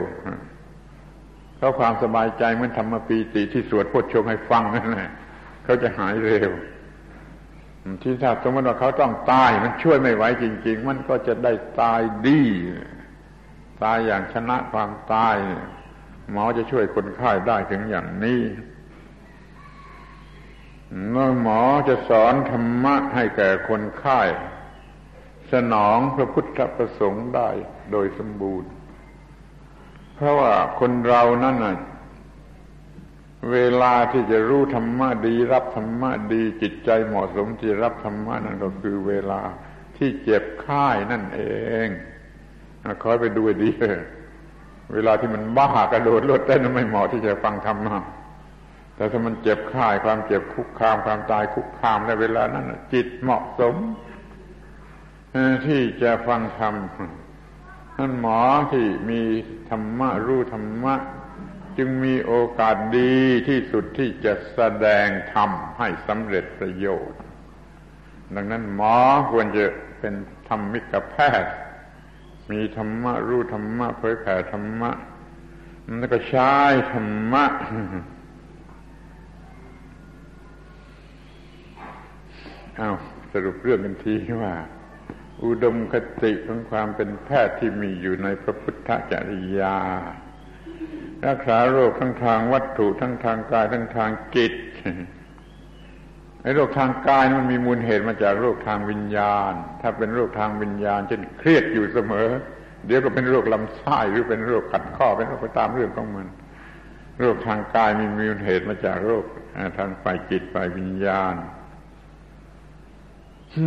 [1.57, 5.11] เขาความสบายใจเมือนธรรมปีติที่สวดพุทชมให้ฟังนั่นแหละ
[5.64, 6.52] เขาจะหายเร็ว
[8.02, 12.41] ที่ถ้าสมมติว่าเขาต้องตาย มันช่วยไม่ไหวจริง ๆ มันก็จะได้ตายดี
[13.84, 15.35] ตายอย่างชนะความตาย
[16.31, 18.41] หมอจะช่วยคนไข้ได้ถึงอย่างนี้
[21.09, 24.21] เมื่อหมอจะสอนธรรมะให้แก่คนไข้
[25.51, 27.49] สนองพระพุทธประสงค์ได้
[27.91, 28.69] โดยสมบูรณ์
[30.15, 31.77] เพราะว่าคนเรานั่นน่ะ
[33.51, 39.41] เวลาที่จะรู้ธรรมะดีรับธรรมะดี จิตใจเหมาะสมที่รับธรรมะนั่นก็คือเวลา
[39.97, 41.41] ที่เจ็บไข้นั่นเอ
[41.85, 41.87] ง
[43.03, 43.71] คอยไปดูดี
[44.93, 47.97] เวลาที่มันบ้ากระโดดรถเต้นไม่เหมาะที่จะฟังธรรมะ
[48.95, 53.75] แต่ถ้ามันเจ็บข่ายความเจ็บคุกคามความตายคุกคามในเวลานั้นจิตเหมาะสม
[55.67, 56.73] ที่จะฟังธรรม
[57.97, 58.39] ท่านหมอ
[58.73, 59.21] ที่มี
[59.69, 60.95] ธรรมะรู้ธรรมะ
[61.77, 63.15] จึงมีโอกาสดี
[63.47, 67.19] ที่สุดที่จะแสดงธรรมให้สำเร็จประโยชน์
[68.35, 68.95] ดังนั้นหมอ
[69.31, 69.63] ควรจะ
[69.99, 70.13] เป็น
[70.47, 71.53] ธรรมิกแพทย์
[72.51, 74.91] มีธรรมะรู้ธรรมะเผยแผ่ธรรมะ
[75.99, 76.53] แล้วก็ใช้
[76.93, 77.45] ธรรมะ
[82.77, 82.91] เอา
[83.33, 84.53] สรุปเรื่องกันทีว่า
[85.43, 89.77] อุดมคติของความเป็นแพทย์ที่มีอยู่ในพระพุทธจริยา
[91.27, 94.53] รักษาโรคทั้งทางวัตถุทั้งทางกายทั้งทางจิต
[96.41, 102.29] ไอ้โรคทางกายมันมีมูลเหตุมาจากโรคทางวิญญาณ ถ้าเป็นโรคทางวิญญาณเช่นเครียดอยู่เสมอ
[102.85, 106.27] เดี๋ยวก็เป็นโรคลำไส้หรือเป็นโรคขัดข้อเป็นโรคไปตามเรื่องของมัน
[107.19, 109.23] โรคทางกายมีมูลเหตุมาจากโรค
[109.77, 111.35] ทางฝ่ายจิตฝ่ายวิญญาณ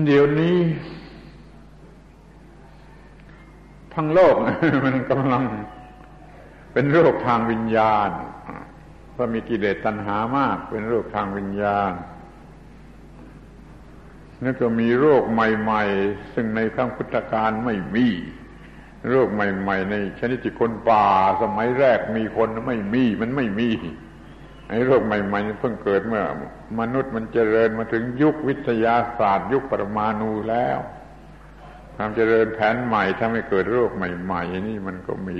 [0.04, 0.58] เดี๋ยวนี้
[3.94, 4.34] ทั้งโลก
[4.84, 5.44] มันกำลัง
[6.72, 8.10] เป็นโรคทางวิญญาณ
[9.12, 11.92] เพราะมีกิเลสตัณหามาก เป็นโรคทางวิญญาณ
[14.42, 18.06] นี่ก็มีโรคใหม่ ๆ ซึ่งในครั้งพุทธกาลไม่มี
[19.10, 21.06] โรคใหม่ ๆ ในชนิดที่คนป่า
[21.42, 23.68] สมัยแรกมีคนไม่มี มันไม่มี
[24.68, 26.24] ไอ้โรคใหม่ๆเพิ่งเกิดเมื่อ
[26.80, 30.78] มนุษย์มันเจริญมาถึงยุควิทยาศาสตร์ ยุคปรมาณูแล้ว
[31.96, 35.38] ความเจริญแผนใหม่ทำให้เกิดโรคใหม่ๆนี่มันก็มี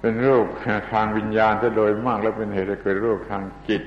[0.00, 0.46] เป็นโรค
[0.92, 3.82] ทางวิญญาณจะโดยมากแล้วเป็นเหตุให้เกิดโรคทางจิต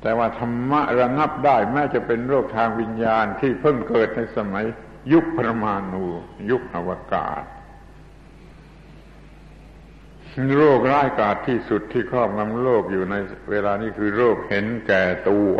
[0.00, 4.64] แต่ว่าธรรมะระงับได้แม้จะเป็นโรคทางวิญญาณที่เพิ่งเกิดในสมัย
[5.12, 6.04] ยุคปรมาณู
[6.50, 7.42] ยุคอวกาศ
[10.56, 13.14] โรคร้ายกาจที่สุดที่ครอบงำโลกอยู่ใน
[13.50, 15.54] เวลานี้คือโรคเห็นแก่ตัว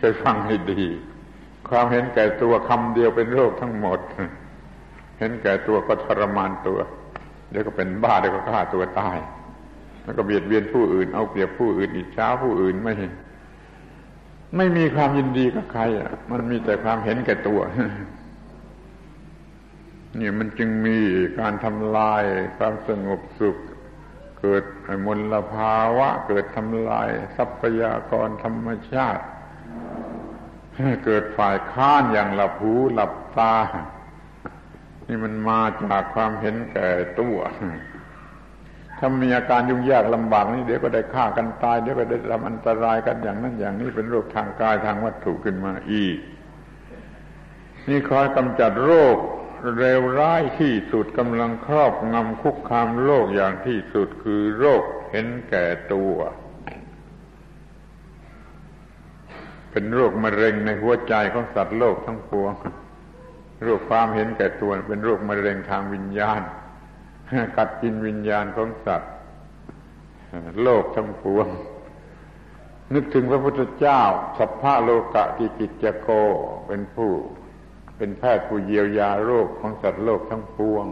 [0.00, 0.82] ช่วยฟังให้ดี
[1.68, 3.98] ความเห็นแก่ตัวคำเดียวเป็นโรคทั้งหมด
[5.18, 6.78] เห็นแก่ตัวก็ทรมานตัว
[7.50, 9.18] เดี๋ยวก็เป็นบ้าเดี๋ยวก็ฆ่าตัวตาย
[10.04, 12.94] แล้วก็เบียดเบียนผู้อื่น เอาเปรียบผู้อื่นอิจฉาผู้อื่นไม่
[14.56, 17.60] ไม่มีความยินดีกับใครอะ มันมีแต่ความเห็นแก่ตัว
[20.18, 20.98] นี่มันจึงมี
[21.38, 22.22] การทำลาย
[22.56, 23.56] ความสงบสุข
[24.40, 24.64] เกิด
[25.06, 29.24] มลภาวะ เกิดทำลายทรัพยากรธรรมชาติ
[31.04, 33.54] เกิดฝ่ายค้านอย่างหลับหูหลับตา
[35.08, 36.88] นี่มันมาจากความเห็นแก่
[37.20, 37.38] ตัว
[38.98, 46.16] ถ้ามีอาการยุ่งยากลำบากนี่เดี๋ยวก็ได้ฆ่ากันตายเดี๋ยวก็ได้ทำอันตรายกันอย่างนั้นอย่างนี้เป็นโรคทางกายทางวัตถุขึ้นมาอีก
[47.88, 49.16] นี่คอยกำจัดโรค
[49.78, 56.14] เร็วร้ายที่สุดกำลังครอบงำคุกคามโลกอย่างที่สุดคือโรคเห็นแก่ตัว
[59.70, 62.52] เป็นโรคมะเร็งในหัวใจของสัตว์โลกทั้งปวง
[63.62, 66.40] โรคความเห็นแก่ตัวเป็นโรคมะเร็งทางวิญญาณ
[67.56, 69.12] กัดกินวิญญาณของสัตว์
[70.62, 71.46] โลกทั้งปวง
[72.94, 74.02] นึกถึงพระพุทธเจ้า
[74.38, 76.08] สัพพะโลกะกิจิจโก
[76.66, 77.12] เป็นผู้
[78.00, 80.86] เป็นแพทย์ผู้เยียวยาโรคของสัตว์โลกทั้งปวง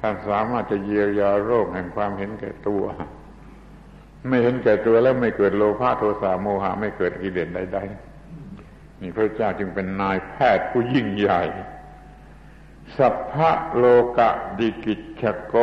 [0.00, 2.84] ท่านสามารถจะเยียวยาโรคแห่งความเห็นแก่ตัว
[4.28, 11.42] ไม่เห็นแก่ตัวแล้วไม่เกิดโลภะโทสะโมหะไม่เกิดกิเลสใดๆนี่พระเจ้าจึงเป็นนายแพทย์ผู้ยิ่งใหญ่
[12.96, 13.84] สัพพะโล
[14.18, 15.54] กะดิกิจโก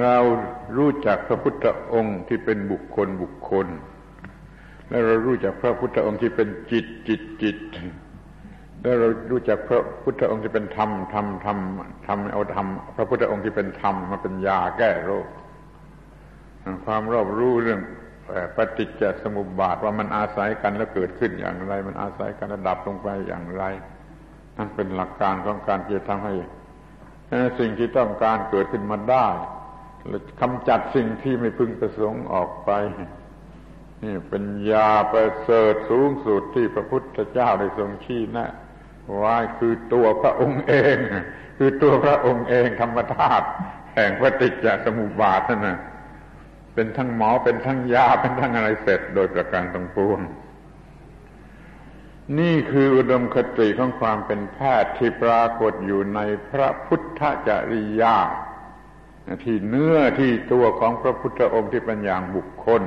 [0.00, 0.16] เรา
[0.76, 3.68] รู้จักพระพุทธองค์ที่เป็นบุคคลบุคคล
[4.88, 7.56] แล้วเรารู้จักพระพุทธองค์ที่เป็นจิตจิตจิต
[8.82, 11.58] แล้วเรารู้จักพระพุทธองค์ที่เป็นธรรมธรรมธรรม
[12.06, 12.66] ธรรมเอาธรรม
[12.96, 15.26] พระพุทธองค์ที่เป็นธรรมมาเป็นยาแก้โรค
[16.84, 17.80] ความรอบรู้เรื่อง
[18.56, 23.64] ปฏิจจสมุปบาทว่ามันอาศัยกันแล้วเกิดขึ้นอย่างไร มันอาศัยกันระดับลงไปอย่างไร
[24.56, 26.34] นั่นเป็นหลักการของการที่จะทำให้
[27.58, 29.28] สิ่งที่ต้องการเกิดขึ้นมาได้
[30.08, 32.70] และกำจัดสิ่งที่ไม่พึงประสงค์ออกไป
[34.02, 38.50] นี่เป็นยาประเสริฐสูงสุดที่พระพุทธเจ้าได้ทรงชี้แนะ
[39.22, 40.96] ว่าคือตัวพระองค์เอง
[41.58, 43.46] คือตัวพระองค์เองธรรมธาตุ
[43.94, 45.78] แห่งปฏิจจสมุปบาทนั่นนะ
[46.74, 50.20] เป็นทั้งหมอเป็นทั้งยาเป็นทั้งอะไรเสร็จโดยประการต่างปวง
[52.38, 58.16] นี่คืออุดมคติของความเป็นแพทย์ที่ปรากฏอยู่ในพระพุทธจริยา
[59.44, 62.82] ที่เนื้อที่ตัวของพระพุทธองค์ที่เป็นอย่างบุคคล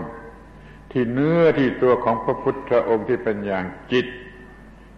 [0.92, 4.08] ที่เนื้อที่ตัวของพระพุทธองค์ที่เป็นอย่างจิต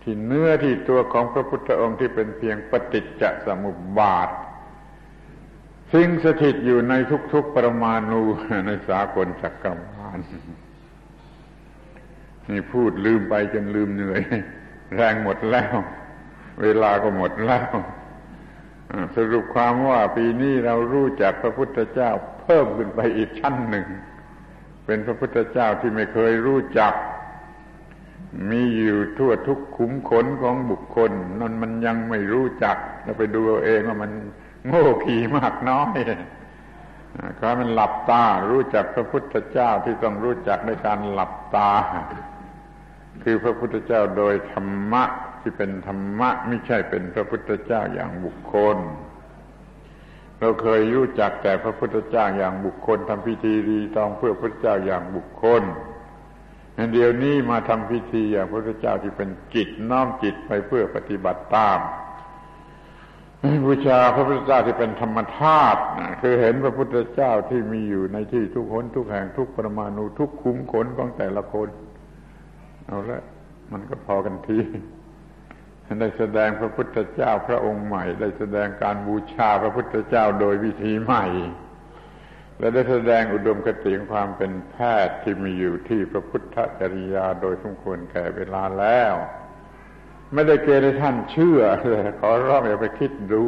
[0.04, 4.30] ที่เนื้อที่ตัวของพระพุทธองค์ที่เป็นเพียงปฏิจจสมุปบาท
[5.94, 6.94] สิ่งสถิตอยู่ใน
[7.34, 8.22] ทุกๆประมาณู
[8.66, 10.20] ในสากลจักรวาล
[12.50, 14.22] นี่พูดลืมไปจนลืมเหนื่อย
[14.96, 15.76] แรงหมดแล้ว
[16.62, 17.76] เวลาก็หมดแล้ว
[19.16, 22.12] สรุปความว่าปีนี้เรารู้จักพระพุทธเจ้า
[22.42, 23.88] เพิ่มขึ้นไปอีกชั้นหนึ่ง
[24.90, 26.94] เป็นพระพุทธเจ้าที่ไม่เคยรู้จัก
[28.50, 34.12] มีอยู่ทั่วทุกขุมขนของบุคคลนั่นมันยังไม่รู้จักเราไปดูเอาเองว่ามัน
[34.68, 35.98] โง่ขี่มากน้อย
[37.40, 41.72] ก็มันหลับตา รู้จักพระพุทธเจ้าที่ต้องรู้จักในการหลับตา
[43.24, 45.04] คือพระพุทธเจ้าโดยธรรมะ
[45.42, 48.78] ที่เป็นธรรมะไม่ใช่เป็นพระพุทธเจ้าอย่างบุคคล
[50.40, 55.64] เราเคยรู้จักแต่พระพุทธเจ้าอย่างบุคคลทำพิธีรีตองเพื่อพระเจ้าอย่างบุคคล
[56.94, 61.80] เดียวนี้มาทำพิธีอย่างพระพุทธเจ้าที่เป็นจิตน้อมจิตไปเพื่อปฏิบัติตาม
[63.66, 65.82] บูชาพระพุทธเจ้าที่เป็นธรรมธาตุ
[66.22, 71.70] คือเห็นพระพุทธเจ้าที่มีอยู่ในที่ทุกคนทุกแห่งทุกปรมาณูทุกคุ้มขนของแต่ละคน
[72.88, 73.22] เอาละ
[73.72, 74.60] มันก็พอกันที
[76.02, 81.26] ได้แสดงพระพุทธเจ้าพระองค์ใหม่ ได้แสดงการบูชาพระพุทธเจ้าโดยวิธีใหม่
[82.60, 84.76] และได้แสดงอุดมคติของความเป็นแพ
[85.08, 89.14] ทย์ที่มีอยู่ที่พระพุทธจริยาโดยสมควรแก่เวลาแล้ว
[90.34, 93.46] ไม่ได้เกณฑ์ให้ท่านเชื่อเลยขอร้องอย่าไปคิดดู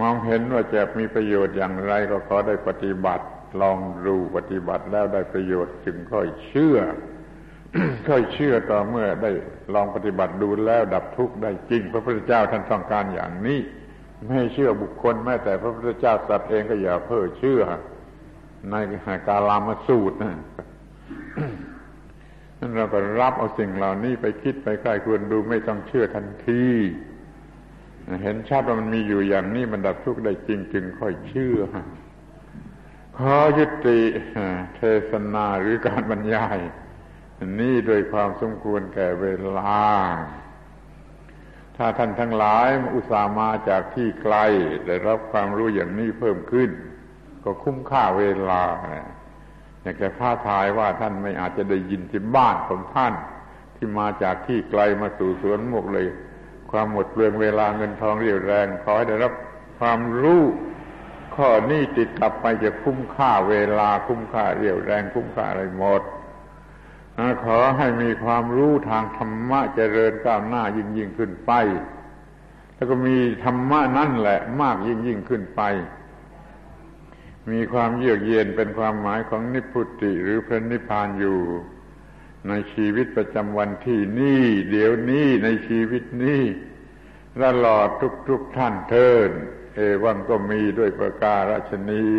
[0.00, 3.26] มองเห็นว่าจะมีประโยชน์อย่างไรก็ขอได้ปฏิบัติ
[3.60, 6.78] ลองดูปฏิบัติแล้วได้ประโยชน์จึงค่อยเชื่อ
[8.08, 9.30] ค่อยเชื่อต่อเมื่อได้
[9.74, 13.58] ลองปฏิบัติดูแล้วดับทุกข์ได้จริง พระพุทธเจ้าท่านต้องการอย่างนี้
[14.26, 17.62] ไม่เชื่อบุคคลแม้แต่พระพุทธเจ้าสัตว์เองก็อย่าเพ้อเชื่อ
[18.70, 18.74] ใน
[19.26, 20.38] กาลามสูตรนะ
[22.58, 26.64] นั่นเราก็รับเอาสิ่งเหล่านี้ไปคิดไปใกล้ควรดูไม่ต้องเชื่อทันที
[28.22, 31.58] เห็นชัดว่ามันมีอยู่อย่างนี้มันดับทุกข์ได้จริงจึงค่อยเชื่อ
[33.18, 34.00] ขอยุติ
[34.76, 34.80] เท
[35.10, 36.58] ศนาหรือการบรรยาย
[37.60, 39.26] นี่โดยความสมควรแก่เว
[39.58, 39.78] ลา
[41.76, 44.36] ถ้าท่านทั้งหลายอุตส่าห์มาจากที่ไกล
[44.86, 46.70] ได้รับความรู้อย่างนี้เพิ่มขึ้น
[47.44, 48.62] ก็คุ้มค่าเวลา
[49.82, 53.14] อยากจะท้าทายว่าท่านไม่อาจจะได้ยินที่บ้านของท่าน
[53.76, 56.06] ที่มาจากที่ไกลมาสู่สวนมกเลย
[56.70, 59.32] ความหมดเปลืองเวลาเงินทองเรียวแรงขอให้ได้รับ
[59.78, 60.42] ความรู้
[61.36, 66.02] ข้อนี้ติดกลับไปจะคุ้มค่าเวลาคุ้มค่าเรียวแรงคุ้มค่าอะไรหมด
[67.44, 71.52] ขอให้มีความรู้ทางธรรมะเจริญก้าวหน้ายิ่งยิ่งขึ้นไป
[72.74, 75.62] แล้วก็มีธรรมะนั่นแหละมากยิ่งยิ่งขึ้นไป
[77.52, 81.38] มีความเยือกเย็นเป็นความหมายของนิพุติหรือพระนิพพานอยู่
[82.48, 86.42] ในชีวิตประจำวันที่นี่ เดี๋ยวนี้ในชีวิตนี้
[87.42, 87.88] ตลอด
[88.28, 89.30] ทุกๆทท่านเทิน
[89.74, 92.04] เอวังก็มีด้วยประการชนี